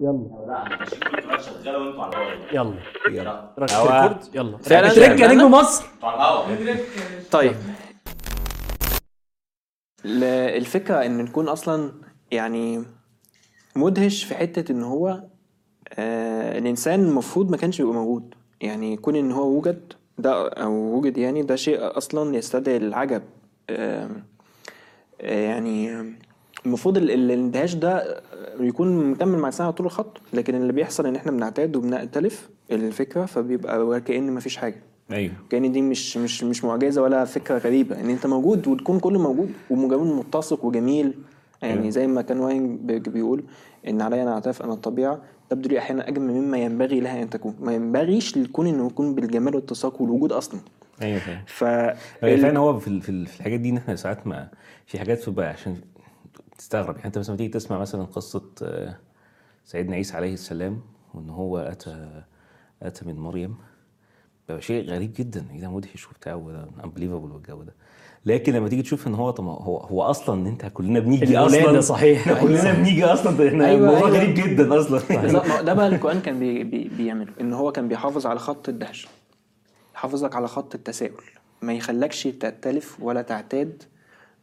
[0.00, 0.26] يلا.
[2.52, 2.74] يلا.
[3.10, 3.50] يلا.
[3.60, 4.58] هو- ريكورد يلا.
[4.58, 5.32] فعلا فعلا.
[5.34, 5.84] نجم مصر.
[7.30, 7.56] طيب.
[10.04, 11.92] الفكرة إن نكون أصلا
[12.30, 12.84] يعني
[13.76, 15.22] مدهش في حتة إن هو
[15.98, 18.34] آه الإنسان المفروض ما كانش يبقى موجود.
[18.60, 23.22] يعني كون إن هو وجد ده أو وجد يعني ده شيء أصلا يستدعي العجب.
[23.70, 24.10] آه
[25.20, 25.90] آه، يعني
[26.66, 28.22] المفروض ال- ال- الاندهاش ده
[28.60, 34.00] يكون مكمل مع السنة طول الخط لكن اللي بيحصل إن إحنا بنعتاد وبنأتلف الفكرة فبيبقى
[34.00, 34.76] كأن مفيش حاجة.
[35.12, 35.32] أيوه.
[35.50, 39.52] كأن دي مش مش مش معجزة ولا فكرة غريبة إن أنت موجود والكون كله موجود
[39.70, 41.14] ومجرد متسق وجميل.
[41.62, 41.90] يعني أيوة.
[41.90, 43.44] زي ما كان واين بي- بيقول
[43.88, 45.18] إن علي ان أعترف ان الطبيعة
[45.50, 47.54] تبدو لي أحيانا أجمل مما ينبغي لها أن تكون.
[47.60, 50.60] ما ينبغيش للكون إنه يكون بالجمال والاتساق والوجود أصلا.
[51.02, 51.42] أيوه فاهم.
[51.46, 51.64] ف
[52.20, 54.48] فعلا هو في الحاجات دي إن إحنا ساعات ما
[54.86, 55.76] في حاجات بتبقى عشان
[56.60, 56.94] تستغرب.
[56.94, 58.96] يعني أنت مثلا تيجي تسمع مثلا قصة آه،
[59.64, 60.80] سيدنا عيسى عليه السلام
[61.14, 62.22] وإن هو أتى
[62.82, 63.56] أتى من مريم
[64.58, 65.46] شيء غريب جدا.
[65.52, 67.74] إيه ده؟ مدهش وبتاع وده unbelievable والجو ده.
[68.26, 71.80] لكن لما تيجي تشوف إن هو طب هو هو أصلا إن أنت كلنا بنيجي أصلا
[71.80, 72.20] صحيح.
[72.28, 74.18] إحنا كلنا بنيجي أصلا إحنا أيوة، الموضوع أيوة.
[74.18, 75.00] غريب جدا أصلا.
[75.66, 77.32] ده بقى القرآن كان بي بي بيعمله.
[77.40, 79.08] إن هو كان بيحافظ على خط الدهشة.
[79.94, 81.24] يحافظك على خط التساؤل.
[81.62, 83.82] ما يخلكش تأتلف ولا تعتاد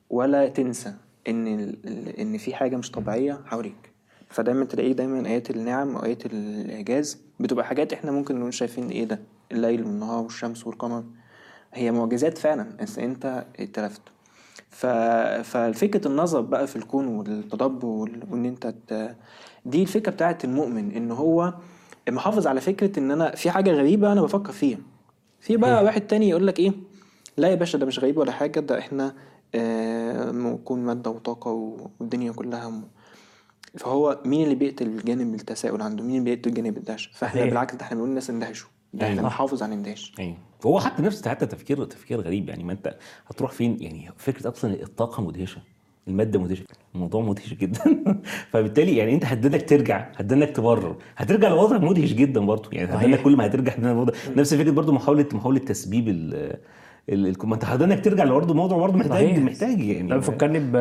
[0.10, 0.94] ولا تنسى.
[1.28, 1.76] إن
[2.20, 3.92] إن في حاجة مش طبيعية حواليك
[4.30, 9.20] فدايما تلاقيه دايما آيات النعم وايات الإعجاز بتبقى حاجات إحنا ممكن نكون شايفين إيه ده؟
[9.52, 11.04] الليل والنهار والشمس والقمر.
[11.74, 14.02] هي معجزات فعلا بس أنت اتلفت.
[14.70, 14.86] ف...
[15.44, 19.16] ففكرة النظر بقى في الكون والتدبر وال- وإن أنت ت...
[19.66, 21.54] دي الفكرة بتاعت المؤمن إن هو
[22.10, 24.78] محافظ على فكرة إن أنا في حاجة غريبة أنا بفكر فيها.
[25.40, 26.72] في بقى واحد تاني يقول لك إيه؟
[27.38, 29.16] لا يا باشا ده مش غريب ولا حاجة ده إحنا
[30.32, 32.84] نكون مادة وطاقة والدنيا كلها م...
[33.78, 37.50] فهو مين اللي بيقتل جانب التساؤل عنده؟ مين اللي بيقتل جانب الدهش؟ فاحنا صحيح.
[37.50, 39.22] بالعكس ده إحنا بنقول الناس اندهشوا ده إحنا أيوة.
[39.30, 40.38] بنحافظ على الاندهاش أيوه.
[40.66, 42.98] وهو حتى نفس حتى تفكير تفكير غريب يعني ما أنت
[43.28, 45.62] هتروح فين؟ يعني فكرة أصلا الطاقة مدهشة
[46.08, 46.64] المادة مدهشة
[46.96, 48.04] الموضوع مدهش جدا.
[48.52, 52.70] فبالتالي يعني أنت هتدنك ترجع هتدنك تبرر هترجع لوضع مدهش جدا برضه.
[52.72, 53.22] يعني هتدنك.
[53.22, 56.08] كل ما هترجع هتدنك برضه نفس فكرة برضه محاوله محاولة تسبيب
[57.10, 59.38] ما انت هتضطر ترجع لبرضه موضوع برضه محتاج صحيح.
[59.38, 60.76] محتاج يعني ده بيفكرني ب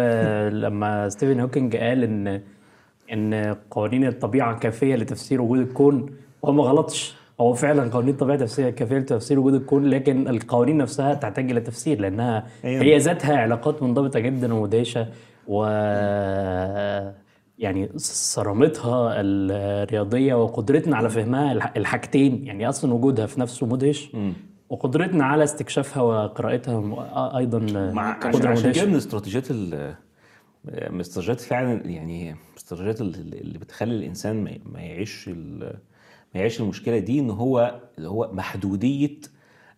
[0.55, 2.41] لما ستيفن هوكينج قال ان
[3.13, 6.11] إن قوانين الطبيعة كافية لتفسير وجود الكون
[6.45, 11.15] هو ما غلطش هو فعلا قوانين الطبيعة تفسير كافية لتفسير وجود الكون لكن القوانين نفسها
[11.15, 12.83] تحتاج إلى تفسير لأنها أيوة.
[12.83, 15.07] هي ذاتها علاقات منضبطة جدا ومدهشه
[15.49, 15.65] و
[17.59, 24.17] يعني صرامتها الرياضية وقدرتنا على فهمها الح- الحاجتين يعني أصلا وجودها في نفسه مدهش
[24.71, 27.59] وقدرتنا على استكشافها وقراءتها أيضا
[27.93, 28.73] مع قدرة عشان.
[28.73, 29.95] كده من استراتيجيات ال
[30.91, 35.59] من استراتيجيات فعلا يعني من استراتيجيات ال- اللي بتخلي الإنسان ما ما يعيش ال-
[36.35, 39.11] ما يعيش المشكلة دي إن هو اللي هو محدوديه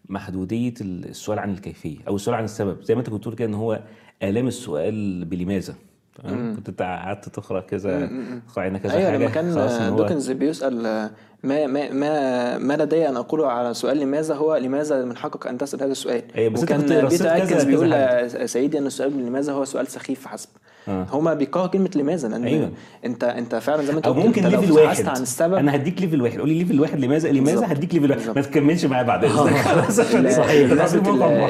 [0.08, 2.82] محدودية السؤال عن الكيفية أو السؤال عن السبب.
[2.82, 3.82] زي ما أنت كنت بتقول كده إن هو
[4.22, 5.74] آلام السؤال بلماذا.
[6.14, 8.06] تمام؟ كنت أنت قعدت تقرأ كذا
[8.48, 11.10] تقرأ كذا أيوه حاجة لما كان دوكنز بيسأل
[11.42, 15.58] ما ما ما ما لدي أن اقوله على سؤال لماذا هو لماذا من حقك أن
[15.58, 19.86] تسأل هذا السؤال أيوة، بس وكان كذا- دوكنز بيقول سيدي أن السؤال لماذا هو سؤال
[19.86, 20.48] سخيف فحسب
[20.88, 21.06] آه.
[21.12, 22.70] هما بيكرهوا كلمة لماذا لأن أيوة.
[23.04, 26.22] انت أنت فعلا زي ما أنت قلت ممكن level واحد عن السبب أنا هديك level
[26.22, 27.70] واحد قول لي level واحد لماذا لماذا بالظبط.
[27.70, 28.36] هديك level واحد بالظبط.
[28.36, 30.14] ما تكملش معايا بعد إذنك خلاص صحيح.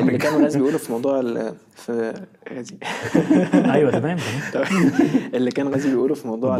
[0.01, 0.19] اللي.
[0.19, 1.23] كانوا الناس بيقولوا في موضوع
[1.77, 2.13] في
[2.55, 2.75] غازي
[3.75, 4.17] أيوه تمام
[5.35, 6.57] اللي كان غازي بيقوله في موضوع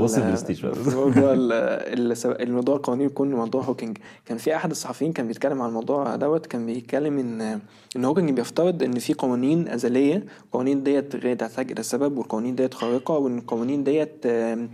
[0.95, 5.69] موضوع ال- ال- الموضوع القوانين يكون موضوع هوكينج كان في أحد الصحفيين كان بيتكلم عن
[5.69, 7.61] الموضوع دوت كان بيتكلم إن
[7.97, 12.75] إن هوكينج بيفترض إن في قوانين أزلية القوانين ديت غير تحتاج إلى سبب والقوانين ديت
[12.75, 14.71] خارقة وان القوانين ديت آم،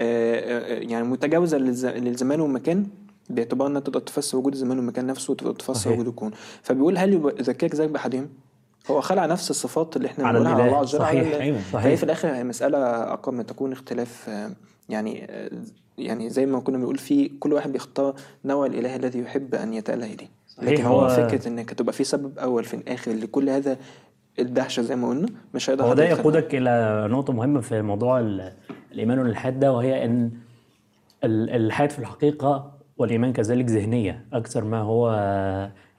[0.00, 2.86] آه، آه، يعني متجاوزة للز- للزمان والمكان
[3.30, 5.92] باعتبار إنها تقدر تفسر وجود الزمان والمكان نفسه وتقدر تفسر.
[5.92, 6.30] وجود الكون
[6.62, 8.28] فبيقول هل يذكرك ذلك باحدهم؟
[8.90, 10.64] هو خلع نفس الصفات اللي إحنا بنقولها على.
[10.66, 11.40] الله على صحيح.
[11.40, 11.58] أيوة.
[11.58, 11.82] صحيح.
[11.82, 12.78] فهي في الآخر هي مسألة
[13.12, 14.50] أقل ما تكون اختلاف آه،
[14.88, 15.50] يعني آه،
[15.98, 18.14] يعني زي ما كنا بنقول في كل واحد بيختار
[18.44, 20.28] نوع الإله الذي يحب أن يتاله إليه.
[20.62, 23.76] لكن هو هو- فكرة إنك تبقى في سبب أول في الآخر لكل هذا
[24.38, 26.04] الدهشة زي ما قلنا مش هيقدر هو ده.
[26.04, 28.52] يقودك إلى نقطة مهمة في موضوع ال-
[28.92, 30.30] الإيمان والإلحاد ده وهي إن
[31.24, 35.10] ال- الإلحاد في الحقيقة والإيمان كذلك ذهنية أكثر ما هو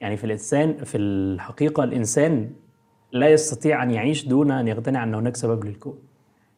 [0.00, 2.50] يعني في الإنسان في الحقيقة الإنسان
[3.12, 5.98] لا يستطيع أن يعيش دون أن يقتنع أن هناك سبب للكون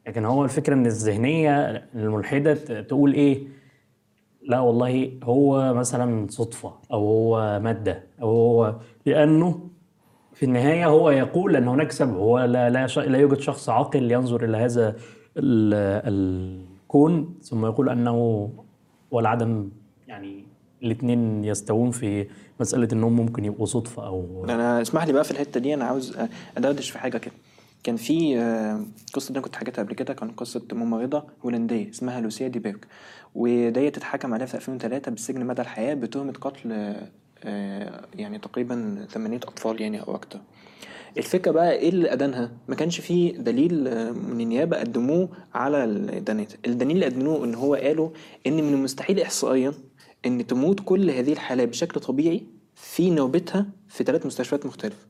[0.07, 3.43] لكن هو الفكرة إن الذهنية الملحدة تقول إيه
[4.43, 8.77] لا والله هو مثلا صدفة أو هو مادة أو هو
[9.07, 9.69] لأنه
[10.35, 12.87] في النهاية هو يقول أن هناك سبب هو لا لا.
[12.87, 14.97] لا يوجد شخص عاقل ينظر إلى هذا
[15.37, 15.75] ال...
[16.07, 18.51] الكون ثم يقول أنه
[19.11, 19.71] ولا عدم
[20.09, 20.45] يعني
[20.83, 22.27] الاثنين يستوون في
[22.61, 26.19] مسألة إنهم ممكن يبقوا صدفة أو أنا اسمح لي بقى في الحتة دي أنا عاوز
[26.57, 27.35] أدردش في حاجة كده
[27.83, 32.49] كان في آه، قصة دي كنت حكيتها قبل كده كان قصة ممرضة هولندية اسمها لوسيا
[32.49, 32.87] دي بيرك.
[33.35, 36.73] وديت اتحكم عليها في 2003 بالسجن مدى الحياة بتهمة قتل
[37.45, 40.41] آه، يعني تقريبا ثمانية أطفال يعني أو أكتر.
[41.19, 46.53] الفكرة بقى إيه اللي أدانها؟ ما كانش في دليل آه، من النيابة قدموه على الدانات
[46.67, 48.11] الدليل اللي قدموه إن هو قالوا
[48.47, 49.73] إن من المستحيل احصائيا
[50.27, 55.07] إن تموت كل هذه الحالات بشكل طبيعي في نوبتها في ثلاث مستشفيات مختلفة.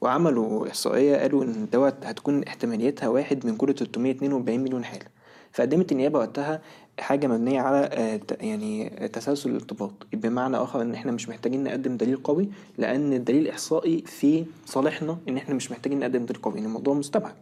[0.00, 5.06] وعملوا إحصائية قالوا إن دوت هتكون احتماليتها واحد من كل 342 مليون حالة.
[5.52, 6.60] فقدمت النيابة وقتها
[6.98, 9.92] حاجة مبنية على آه، يعني تسلسل الارتباط.
[10.12, 12.48] بمعنى آخر إن إحنا مش محتاجين نقدم دليل قوي
[12.78, 17.34] لأن الدليل الإحصائي في صالحنا إن إحنا مش محتاجين نقدم دليل قوي إن الموضوع مستبعد.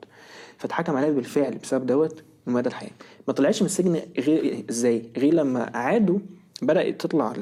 [0.58, 2.90] فاتحكم عليها بالفعل بسبب دوت مدى الحياة.
[3.28, 6.18] ما طلعتش من السجن غير إزاي؟ غير لما اعادوا
[6.66, 7.32] بدأت تطلع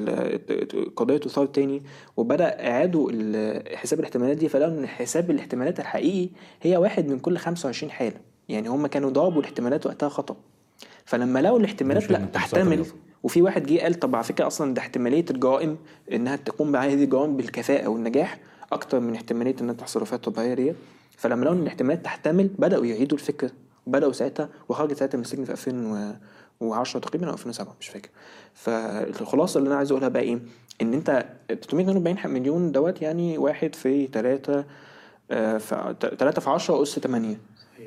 [0.95, 1.83] قضية تثار تاني
[2.17, 4.49] وبدأ إعادوا ال- حساب الاحتمالات دي.
[4.49, 6.29] فلقوا إن حساب الاحتمالات الحقيقي
[6.61, 8.15] هي واحد من كل 25 حالة.
[8.49, 10.35] يعني هم كانوا ضربوا الاحتمالات وقتها خطأ.
[11.05, 12.85] فلما لقوا الاحتمالات لأ تحتمل.
[13.23, 15.77] وفي واحد جه قال طب على فكرة أصلا ده احتمالية الجرائم
[16.11, 18.39] إنها تقوم بهذه الجرائم بالكفاءة والنجاح
[18.71, 20.75] أكتر من احتمالية إنها تحصل طبيعية ديت
[21.17, 23.51] فلما لقوا إن الاحتمالات تحتمل بدأوا يعيدوا الفكرة.
[23.87, 25.53] وبداوا ساعتها وخرجت ساعتها من السجن في
[26.61, 28.09] 2010 تقريبا أو 2007 مش فاكر.
[28.53, 30.39] فالخلاصة اللي أنا عايز أقولها بقى إيه؟
[30.81, 34.65] إن أنت 342 مليون دوت يعني واحد في 3
[35.29, 37.37] في 3 في 10 اس 8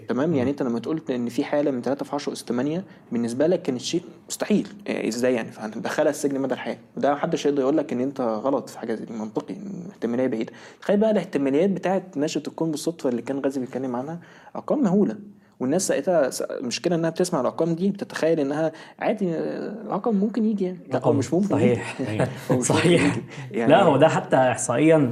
[0.08, 3.46] تمام؟ يعني أنت لما تقول إن في حالة من 3 في 10 اس 8 بالنسبة
[3.46, 4.68] لك كانت شيء مستحيل.
[4.86, 6.78] إيه إزاي يعني؟ فهندخلها السجن مدى الحياة.
[6.96, 9.12] وده محدش يقدر يقول لك إن أنت غلط في حاجة زي دي.
[9.12, 9.56] منطقي.
[9.90, 10.52] احتماليه بعيدة.
[10.80, 14.20] تخيل بقى الاحتماليات بتاعه نشأة الكون بالصدفة اللي كان غازي بيتكلم عنها
[14.56, 15.16] أرقام مهولة.
[15.60, 16.30] والناس ساعتها
[16.60, 20.78] المشكلة إنها بتسمع الأرقام دي بتتخيل إنها عادي آه، رقم ممكن يجي يعني.
[20.92, 22.00] لا هو مش ممكن صحيح.
[22.00, 22.62] يجي.
[22.62, 23.16] صحيح.
[23.50, 25.10] يعني لا هو ده حتى احصائيا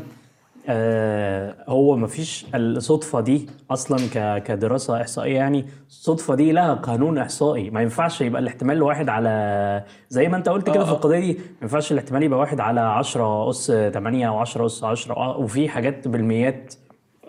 [0.69, 5.67] آه هو ما فيش الصدفة دي أصلا ك- كدراسة إحصائية يعني.
[5.89, 7.71] الصدفة دي لها قانون إحصائي.
[7.71, 11.41] ما ينفعش يبقى الاحتمال واحد على زي ما أنت قلت كده في القضية دي ما
[11.63, 16.09] ينفعش الاحتمال يبقى واحد على 10 أس 8 أو 10 أس 10 آه، وفي حاجات
[16.09, 16.75] بالميات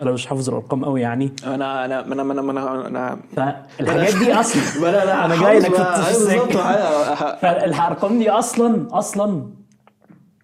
[0.01, 1.31] أنا مش حافظ الأرقام قوي يعني.
[1.45, 4.61] أنا أنا أنا أنا أنا, أنا فالحاجات دي أصلا.
[4.91, 6.07] لا لا أنا جاي لك في أيوة.
[6.07, 6.55] بالظبط.
[6.55, 9.47] ه- فالأرقام دي أصلا أصلا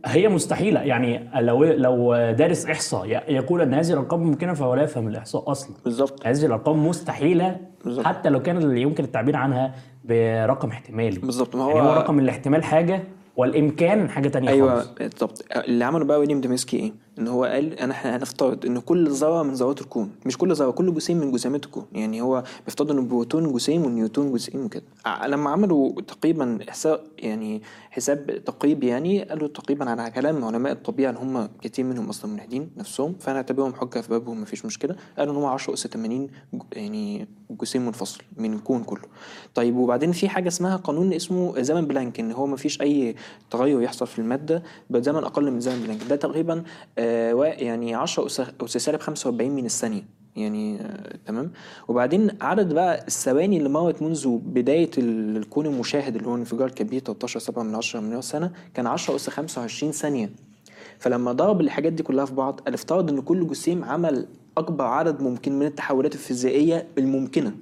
[0.06, 0.80] هي مستحيلة.
[0.82, 5.76] يعني لو لو دارس إحصاء يقول إن هذه الأرقام ممكنة فهو لا يفهم الإحصاء أصلا.
[5.86, 6.28] بالظبط.
[6.28, 8.06] هذه الأرقام مستحيلة بالظبط.
[8.06, 9.74] حتى لو كان اللي يمكن التعبير عنها
[10.06, 11.20] برقم احتمالي.
[11.20, 11.56] بالظبط.
[11.56, 13.04] ما هو يعني هو رقم الاحتمال حاجة
[13.38, 15.46] والإمكان حاجة تانية أيوه بالظبط.
[15.56, 19.44] اللي عمله بقى ويليام ديمسكي إيه؟ إن هو قال أنا إحنا هنفترض إن كل ذرة
[19.44, 21.86] من ذرات الكون مش كل ذرة كل جسيم من جسيمات الكون.
[21.94, 24.84] يعني هو بيفترض إن البروتون جسيم والنيوترون جسيم وكده.
[25.28, 31.22] لما عملوا تقريبا احصاء يعني حساب تقريبي يعني قالوا تقريبا على كلام علماء الطبيعة اللي
[31.22, 34.96] هم كتير منهم أصلا ملحدين نفسهم فنعتبرهم حجة في بابهم مفيش مشكلة.
[35.18, 37.28] قالوا إن هو 10 اس 80 ج- يعني
[37.62, 39.02] جسيم منفصل من الكون كله.
[39.56, 43.16] طيب وبعدين في حاجة اسمها قانون اسمه زمن بلانك إن هو مفيش أي
[43.52, 46.04] تغير يحصل في المادة بزمن أقل من زمن بلانك.
[46.10, 46.64] ده تقريبا
[46.98, 47.11] آه
[47.42, 50.02] يعني 10 اس أس سالب 45 من الثانية.
[50.36, 51.52] يعني آه تمام.
[51.88, 57.00] وبعدين عدد بقى الثواني اللي مرت منذ بداية ال- الكون المشاهد اللي هو انفجار كبير
[57.02, 60.30] 13 7 من 10 مليار سنة كان 10 أس 25 ثانية.
[61.00, 64.28] فلما ضرب الحاجات دي كلها في بعض افترض إن كل جسيم عمل
[64.58, 67.54] أكبر عدد ممكن من التحولات الفيزيائية الممكنة.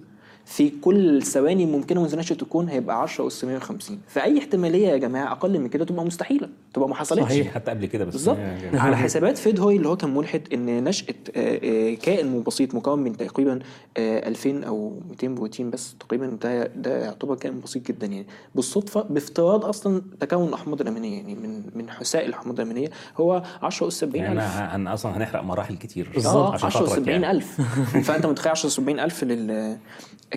[0.50, 5.32] في كل الثواني الممكنه منذ نشاه الكون هيبقى 10 اس 150 فأي احتمالية يا جماعة
[5.32, 7.24] أقل من كده تبقى مستحيلة تبقى ما حصلتش.
[7.24, 7.54] صحيح.
[7.54, 8.14] حتى قبل كده بس.
[8.14, 8.38] بالظبط.
[8.74, 13.00] على حسابات فيد هوي اللي هو كان ملحد إن نشأة آه، آه، كائن بسيط مكون
[13.00, 13.60] من تقريبا
[13.98, 18.28] آه، 2000 أو 200 بروتين بس تقريبا ده ده يعتبر كائن بسيط جدا يعني.
[18.56, 23.94] بالصدفة بافتراض أصلا تكون الأحماض الأمينية يعني من من حساء الأحماض الأمينية هو 10 اس
[23.94, 24.58] 70 يعني ألف.
[24.58, 26.10] أنا أنا أصلا هنحرق مراحل كتير.
[26.18, 27.32] عشان 10 خاطرك 70 يعني.
[27.32, 27.62] ألف.
[28.08, 29.78] فأنت متخيل 10 70 ألف لل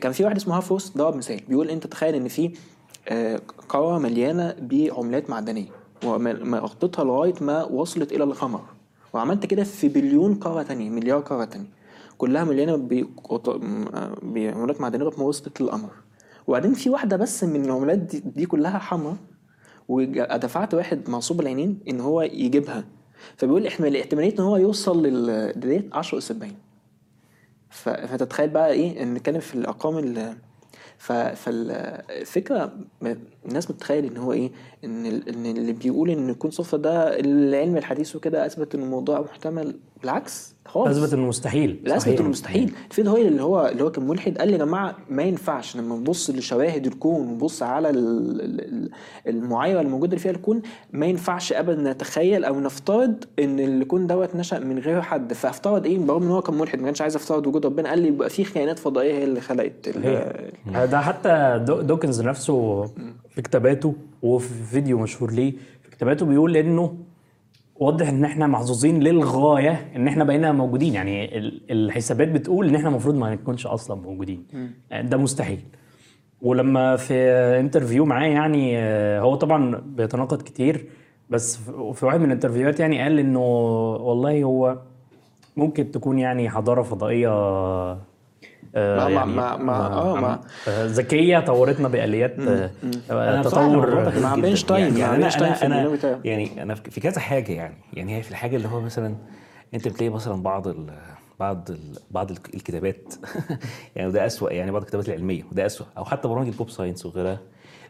[0.03, 1.41] كان في واحد اسمه هافوس ضرب مثال.
[1.49, 2.51] بيقول أنت تخيل إن في
[3.09, 5.69] آه، قاره مليانة بعملات معدنية
[6.05, 8.61] وغطيتها لغاية ما وصلت إلى القمر.
[9.13, 11.67] وعملت كده في بليون قاره تانية مليار قاره تانية.
[12.19, 15.91] كلها مليانة آه، بعملات معدنية لغاية ما وصلت للقمر.
[16.47, 19.17] وبعدين في واحدة بس من العملات دي, دي كلها حمراء
[19.89, 22.85] ودفعت واحد معصوب العينين إن هو يجيبها.
[23.37, 26.55] فبيقول احتمال احتماليه إن هو يوصل لل ديت 10 اس 70 ف-
[27.73, 30.37] فتتخيل بقى إيه نتكلم في الأرقام ال
[30.99, 32.73] فالفكرة
[33.47, 34.51] الناس بتتخيل إن هو إيه
[34.85, 39.81] إن إن اللي بيقول إن يكون صدفة ده العلم الحديث وكده أثبت إن الموضوع محتمل
[40.03, 40.52] بالعكس.
[40.67, 40.99] خالص.
[40.99, 42.21] اثبت انه مستحيل اثبت.
[42.21, 45.77] انه مستحيل الفيد هويل اللي هو اللي هو كان ملحد قال يا جماعة ما ينفعش
[45.77, 48.91] لما نبص لشواهد الكون ونبص على ال- ال- ال-
[49.27, 54.79] المعايره الموجوده فيها الكون ما ينفعش ابدا نتخيل أو نفترض إن الكون دوت نشأ من
[54.79, 55.33] غير حد.
[55.33, 58.09] فافترض إيه؟ برغم إن هو كان ملحد ما كانش عايز يفترض وجود ربنا قال لي
[58.09, 59.89] يبقى في كائنات فضائية هي اللي خلقت.
[60.91, 62.85] ده حتى دو- دوكنز نفسه
[63.31, 65.53] في كتاباته وفي فيديو مشهور ليه
[65.83, 66.95] في كتاباته بيقول إنه
[67.83, 70.95] واضح إن إحنا محظوظين للغاية إن إحنا بقينا موجودين.
[70.95, 74.45] يعني ال- الحسابات بتقول إن إحنا المفروض ما نكونش أصلا موجودين.
[75.03, 75.59] ده مستحيل.
[76.43, 77.15] ولما في
[77.61, 80.87] interview معاه يعني آه، هو طبعا بيتناقض كتير
[81.31, 81.57] بس
[81.95, 83.41] في واحد من ال interviewهات يعني قال إنه
[83.95, 84.79] والله هو
[85.57, 87.29] ممكن تكون يعني حضارة فضائية
[88.75, 94.35] آه، يعني مع- مع- آه، مع- آه، ذكية طورتنا بآليات آه، تطور مع.
[94.35, 97.75] بن شتاين، يعني, يعني بن شتاين أنا في أنا يعني أنا في كذا حاجة يعني.
[97.93, 99.17] يعني هي في الحاجة اللي هو مثلا
[99.75, 100.91] أنت بتلاقي مثلا بعض ال
[101.41, 101.79] بعض ال
[102.11, 103.15] بعض ال- الكتابات.
[103.97, 107.07] يعني وده اسوء يعني بعض الكتابات العلمية وده اسوء أو حتى برامج ال pop science
[107.07, 107.41] وغيرها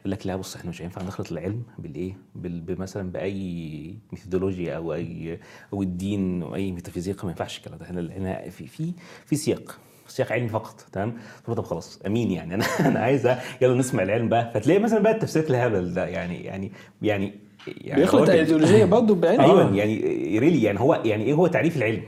[0.00, 4.94] يقول لك لا بص إحنا مش هينفع نخلط العلم بالإيه؟ بال- بمثلا بأي methodology أو
[4.94, 5.40] اي
[5.72, 7.86] أو الدين أو أي ميتافيزيقا ما ينفعش الكلام ده.
[7.90, 8.92] هنا هنا في في
[9.26, 9.78] في سياق.
[10.12, 11.14] سياق علمي فقط تمام؟
[11.46, 12.54] طب خلاص أمين يعني.
[12.54, 13.28] أنا أنا عايز
[13.60, 14.50] يلا نسمع العلم بقى.
[14.54, 17.34] فتلاقي مثلا بقى التفسيرات الهبل ده يعني يعني يعني
[17.66, 18.28] يعني بيخلط.
[18.30, 19.40] ايديولوجيه برضه بعلم.
[19.40, 22.02] أيوه يعني really يعني هو يعني إيه هو تعريف العلم؟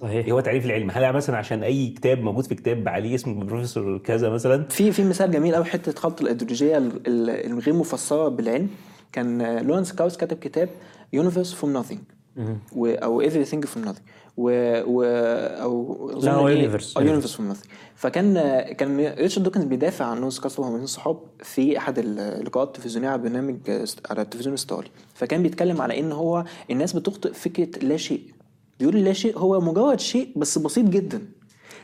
[0.00, 0.24] صحيح.
[0.26, 3.98] إيه هو تعريف العلم؟ هل مثلا عشان أي كتاب موجود في كتاب عليه اسم بروفيسور
[3.98, 8.68] كذا مثلا؟ في في مثال جميل قوي حتة خلط الإيديولوجية ال- ال- الغير مفسرة بالعلم.
[9.12, 10.68] كان لورنس كراوس كتب كتاب
[11.12, 11.84] universe from
[12.76, 14.02] و أو everything from nothing.
[14.40, 14.50] و,
[14.86, 15.02] و
[15.62, 17.66] أو لا، هو universe from nothing
[17.96, 18.34] فكان
[18.72, 23.22] كان ريتشارد دوكنز بيدافع عن لورنس كراوس وهو من الصحاب في أحد اللقاءات التلفزيونية على
[23.22, 23.56] برنامج
[24.10, 28.22] على التلفزيون الستاري فكان بيتكلم على إن هو الناس بتخطئ فكرة لا شيء.
[28.80, 31.22] بيقول لا شيء هو مجرد شيء بس بسيط جدا.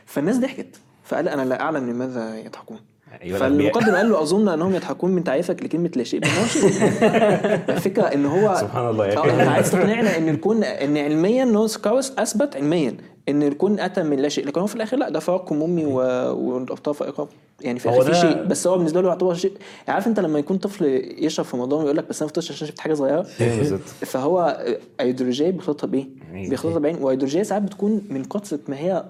[0.05, 0.75] فالناس ضحكت.
[1.03, 2.79] فقال أنا لا أعلم لماذا يضحكون.
[3.23, 3.39] أيوة،.
[3.39, 6.21] فالمقدم قال له أظن أنهم يضحكون من تعريفك لكلمة لا شيء
[7.75, 9.05] الفكرة إن هو سبحان الله.
[9.41, 12.97] انت عايز تقنعنا إن الكون إن علميا نورس كاوس أثبت علميا
[13.29, 15.21] إن الكون أتى من لا شيء لكن هو في الآخر لأ ده
[15.51, 15.95] امي و...
[16.33, 17.27] والأبطال فائقه
[17.61, 19.51] يعني في الآخر في شيء بس هو بالنسبة له يعتبر شيء
[19.87, 20.85] عارف أنت لما يكون طفل
[21.17, 24.65] يشرب في رمضان ويقول لك بس أنا ما فطرتش عشان شفت حاجة صغيرة بالظبط فهو
[24.99, 26.49] ايديولوجيه بيخلطها بإيه؟ أيوة.
[26.49, 29.05] بيخلطها بعين وايديولوجيه ساعات بتكون من كثره ما هي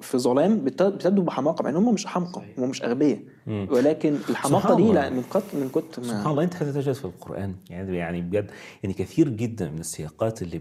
[0.00, 3.18] في ظلام بت- بتبدو بحماقة مع إن هم مش حمقى هم مش أغبياء.
[3.46, 4.92] ولكن الحماقة دي.
[4.92, 8.50] لا من كتر من كتر سبحان الله أنت تجد في القرآن يعني يعني بجد
[8.82, 10.60] يعني كثير جدا من السياقات اللي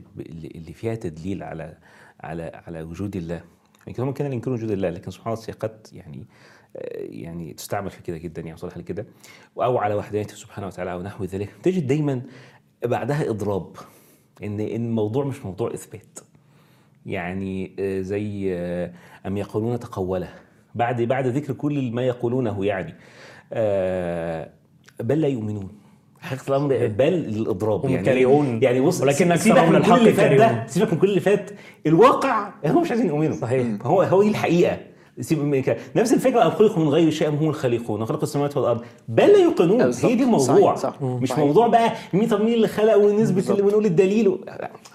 [0.55, 1.77] اللي فيها تدليل على
[2.21, 3.41] على على وجود الله.
[3.87, 6.27] يمكن هم كانوا ينكرون وجود الله لكن سبحان الله السياقات يعني
[6.75, 9.05] آه، يعني تستعمل في كده جدا يعني صالح لكده.
[9.57, 11.49] أو على وحدانيته سبحانه وتعالى أو نحو ذلك.
[11.63, 12.21] تجد دايما
[12.85, 13.75] بعدها إضراب
[14.43, 16.19] إن إن الموضوع مش موضوع إثبات.
[17.07, 18.91] يعني آه، زي آه،
[19.27, 20.29] أم يقولون تقوله.
[20.75, 22.93] بعد بعد ذكر كل ما يقولونه يعني.
[23.53, 24.49] آه،
[24.99, 25.69] بل لا يؤمنون.
[26.19, 28.05] حقيقة الأمر بل للإضراب هم يعني.
[28.05, 28.63] كارهون.
[28.63, 30.31] يعني بص ولكن سيبك أكثرهم من للحق كل اللي فات.
[30.31, 31.51] ده سيبك من كل اللي فات
[31.85, 33.35] الواقع هم مش عايزين يؤمنوا.
[33.35, 33.67] صحيح.
[33.81, 34.77] هو هو دي الحقيقة.
[35.21, 35.77] سيب من كده.
[35.95, 38.81] نفس الفكرة ام خلقوا من غير شيء أم هم الخالقون وخلق السماوات والأرض.
[39.07, 39.81] بل لا يوقنون.
[39.81, 40.75] هي دي الموضوع.
[40.75, 41.01] صحيح، صح.
[41.01, 41.31] مش.
[41.31, 44.39] موضوع بقى مين طب مين اللي خلق ونثبت اللي ونقول الدليل و...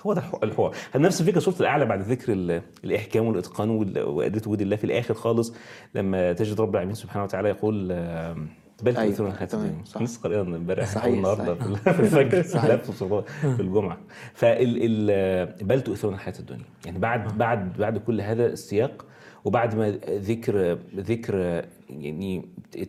[0.07, 4.61] هو ده الحوار- نفس الفكرة سورة الأعلى بعد ذكر ال- الإحكام والإتقان وال- وادله وجود
[4.61, 5.55] الله في الآخر خالص.
[5.95, 8.49] لما تجد رب العالمين سبحانه وتعالى يقول آم،
[8.83, 10.03] بل أيوة، تؤثرون الحياة تمام، الدنيا صح.
[10.03, 11.55] لسه قارئها امبارح النهارده.
[11.93, 12.43] في الفجر.
[13.57, 13.99] في الجمعة.
[14.35, 16.65] فال ال- بل تؤثرون الحياة الدنيا.
[16.87, 19.05] يعني بعد بعد بعد كل هذا السياق
[19.45, 22.45] وبعد ما ذكر ذكر يعني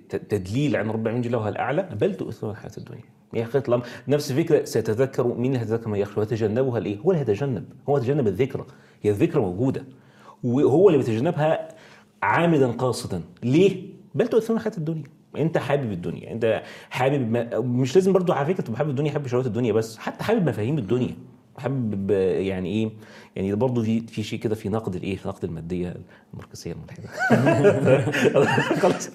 [0.10, 3.04] تدليل عن رب العالمين جل وعلا الأعلى بل تؤثرون الحياة الدنيا.
[3.34, 7.66] حقيقه الامر نفس الفكرة سيتذكر مين اللي هيتذكر من يخشى ويتجنبها الايه؟ هو اللي هيتجنب
[7.90, 8.66] هو يتجنب الذكرى
[9.04, 9.86] هي الذكرى موجودة.
[10.44, 11.68] وهو اللي بيتجنبها
[12.24, 13.22] عامدا قاصدا.
[13.44, 13.84] ليه؟
[14.16, 15.04] بل تؤثرون الحياة الدنيا.
[15.38, 16.32] أنت حابب الدنيا.
[16.32, 19.98] أنت حابب ما مش لازم برضو على فكرة تبقى حابب الدنيا حابب شهوات الدنيا بس.
[19.98, 21.16] حتى حابب مفاهيم الدنيا.
[21.58, 22.90] حابب يعني إيه
[23.36, 25.96] يعني برضه في في شيء كده في نقد الإيه في نقد المادية
[26.34, 27.08] الماركسيه الملحده
[28.82, 29.10] خلاص.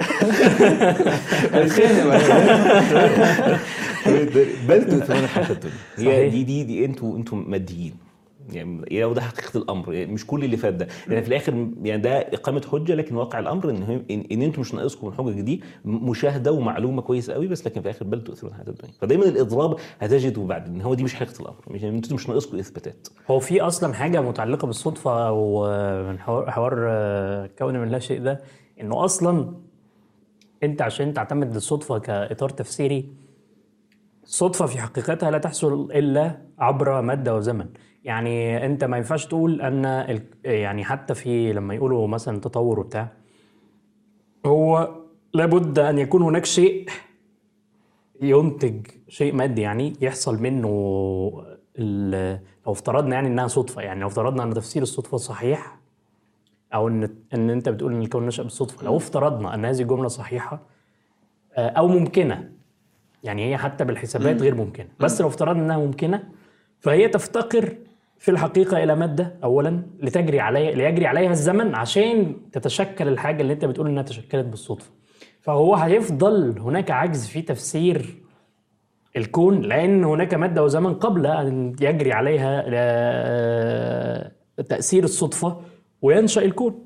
[4.68, 6.30] بل تؤثرون الحياة الدنيا هي.
[6.30, 8.07] دي دي دي أنتوا أنتوا ماديين.
[8.52, 10.88] يعني لو ده حقيقة الأمر؟ يعني مش كل اللي فات ده.
[11.08, 14.74] يعني في الآخر يعني ده إقامة حجة لكن واقع الأمر إن إن, إن أنتم مش
[14.74, 18.92] ناقصكم الحجج دي مشاهدة ومعلومة كويسة قوي بس لكن في الآخر بل تؤثرون الحياة الدنيا.
[19.00, 21.64] فدايما الإضراب هتجده بعد إن هو دي مش حقيقة الأمر.
[21.70, 23.08] مش أنتم مش ناقصكم إثباتات.
[23.30, 28.40] هو في أصلا حاجة متعلقة بالصدفة ومن حوار, آه، كون من لا شيء ده
[28.80, 29.54] إنه أصلا
[30.62, 33.08] أنت عشان تعتمد الصدفه كإطار تفسيري
[34.24, 37.66] الصدفه في حقيقتها لا تحصل إلا عبر مادة وزمن.
[38.08, 43.08] يعني انت ما ينفعش تقول ان ال- يعني حتى في لما يقولوا مثلا تطور وبتاع
[44.46, 44.94] هو
[45.34, 46.88] لابد أن يكون هناك شيء
[48.22, 50.68] ينتج شيء مادي يعني يحصل منه
[51.78, 55.78] ال- لو افترضنا يعني إنها صدفة يعني لو افترضنا إن تفسير الصدفة صحيح
[56.74, 60.60] أو إن إن أنت بتقول إن الكون نشأ بالصدفة لو افترضنا إن هذه الجمله صحيحة
[61.56, 62.50] آه، أو ممكنة
[63.24, 66.22] يعني هي حتى بالحسابات غير ممكنة بس لو افترضنا إنها ممكنة
[66.80, 67.76] فهي تفتقر
[68.18, 73.64] في الحقيقة إلى ماده اولا لتجري عليها ليجري عليها الزمن عشان تتشكل الحاجة اللي أنت
[73.64, 74.90] بتقول إنها تشكلت بالصدفة.
[75.40, 78.22] فهو هيفضل هناك عجز في تفسير
[79.16, 84.32] الكون لأن هناك ماده وزمن قبل أن يجري عليها آه،
[84.68, 85.60] تأثير الصدفة
[86.02, 86.84] وينشأ الكون.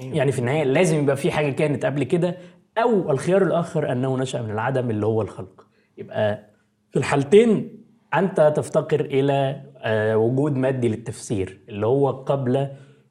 [0.00, 2.36] يعني في النهاية لازم يبقى في حاجة كانت قبل كده
[2.78, 5.66] أو الخيار الآخر أنه نشأ من العدم اللي هو الخلق.
[5.98, 6.44] يبقى
[6.90, 7.78] في الحالتين
[8.14, 9.62] أنت تفتقر آه،
[10.14, 12.68] وجود مادي للتفسير اللي هو قبل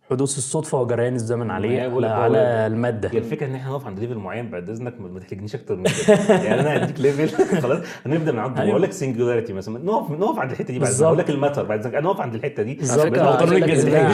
[0.09, 2.37] حدوث الصدفة وجريان الزمن عليه على, على
[2.67, 5.83] المادة هي الفكرة إن إحنا نقف عند level معين بعد إذنك ما تحرجنيش أكتر من
[5.83, 7.29] كده يعني أنا هديك level
[7.63, 8.69] خلاص هنبدأ من عند أيوة.
[8.71, 11.05] بقول لك singularity مثلا نقف نقف عند الحتة دي بعد بالظبط.
[11.07, 13.13] أقول لك ال matter بعد إذنك أنا اقف عند الحتة دي بالظبط.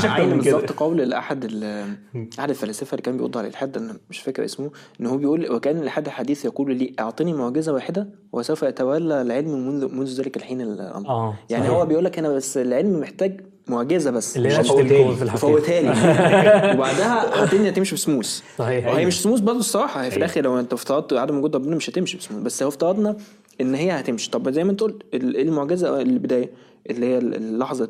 [0.06, 0.38] عين.
[0.38, 1.96] بالظبط قول لأحد ال-
[2.40, 4.72] أحد الفلاسفة اللي كان بيرد على الالحاد أنا مش فاكر اسمه
[5.02, 9.96] إن هو بيقول وكان الالحاد الحديث يقول لي أعطني معجزة واحدة وسوف يتولى العلم منذ
[9.96, 11.76] منذ ذلك الحين الأمر آه يعني صحيح.
[11.78, 14.64] هو بيقول لك أنا بس العلم محتاج معجزة بس اللي هي.
[14.64, 15.90] فوتها لي
[16.76, 18.42] وبعدها الدنيا تمشي بسموث.
[18.58, 18.88] صحيح.
[18.88, 20.00] وهي مش سموث برضه الصراحة.
[20.04, 20.26] هي في أيوة.
[20.26, 22.42] الآخر لو انت افترضت عدم وجود ربنا مش هتمشي بسموث.
[22.44, 23.16] بس هو افترضنا
[23.62, 24.30] إن هي هتمشي.
[24.32, 26.50] طب زي ما أنت قلت إيه المعجزة البداية؟
[26.90, 27.20] اللي هي
[27.60, 27.90] لحظه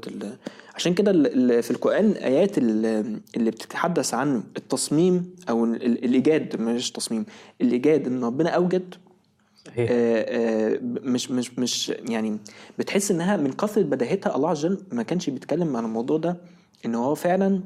[0.75, 1.11] عشان كده
[1.61, 6.61] في القرآن آيات ال- اللي بتتحدث عن التصميم أو ال- ال- الإيجاد.
[6.61, 7.25] مش تصميم
[7.61, 8.07] الإيجاد.
[8.07, 8.95] إن ربنا أوجد
[9.67, 12.37] صحيح آه، آه، مش مش مش يعني
[12.79, 16.37] بتحس إنها من كثره بداهتها الله عز وجل ما كانش بيتكلم عن الموضوع ده
[16.85, 17.61] إن هو فعلا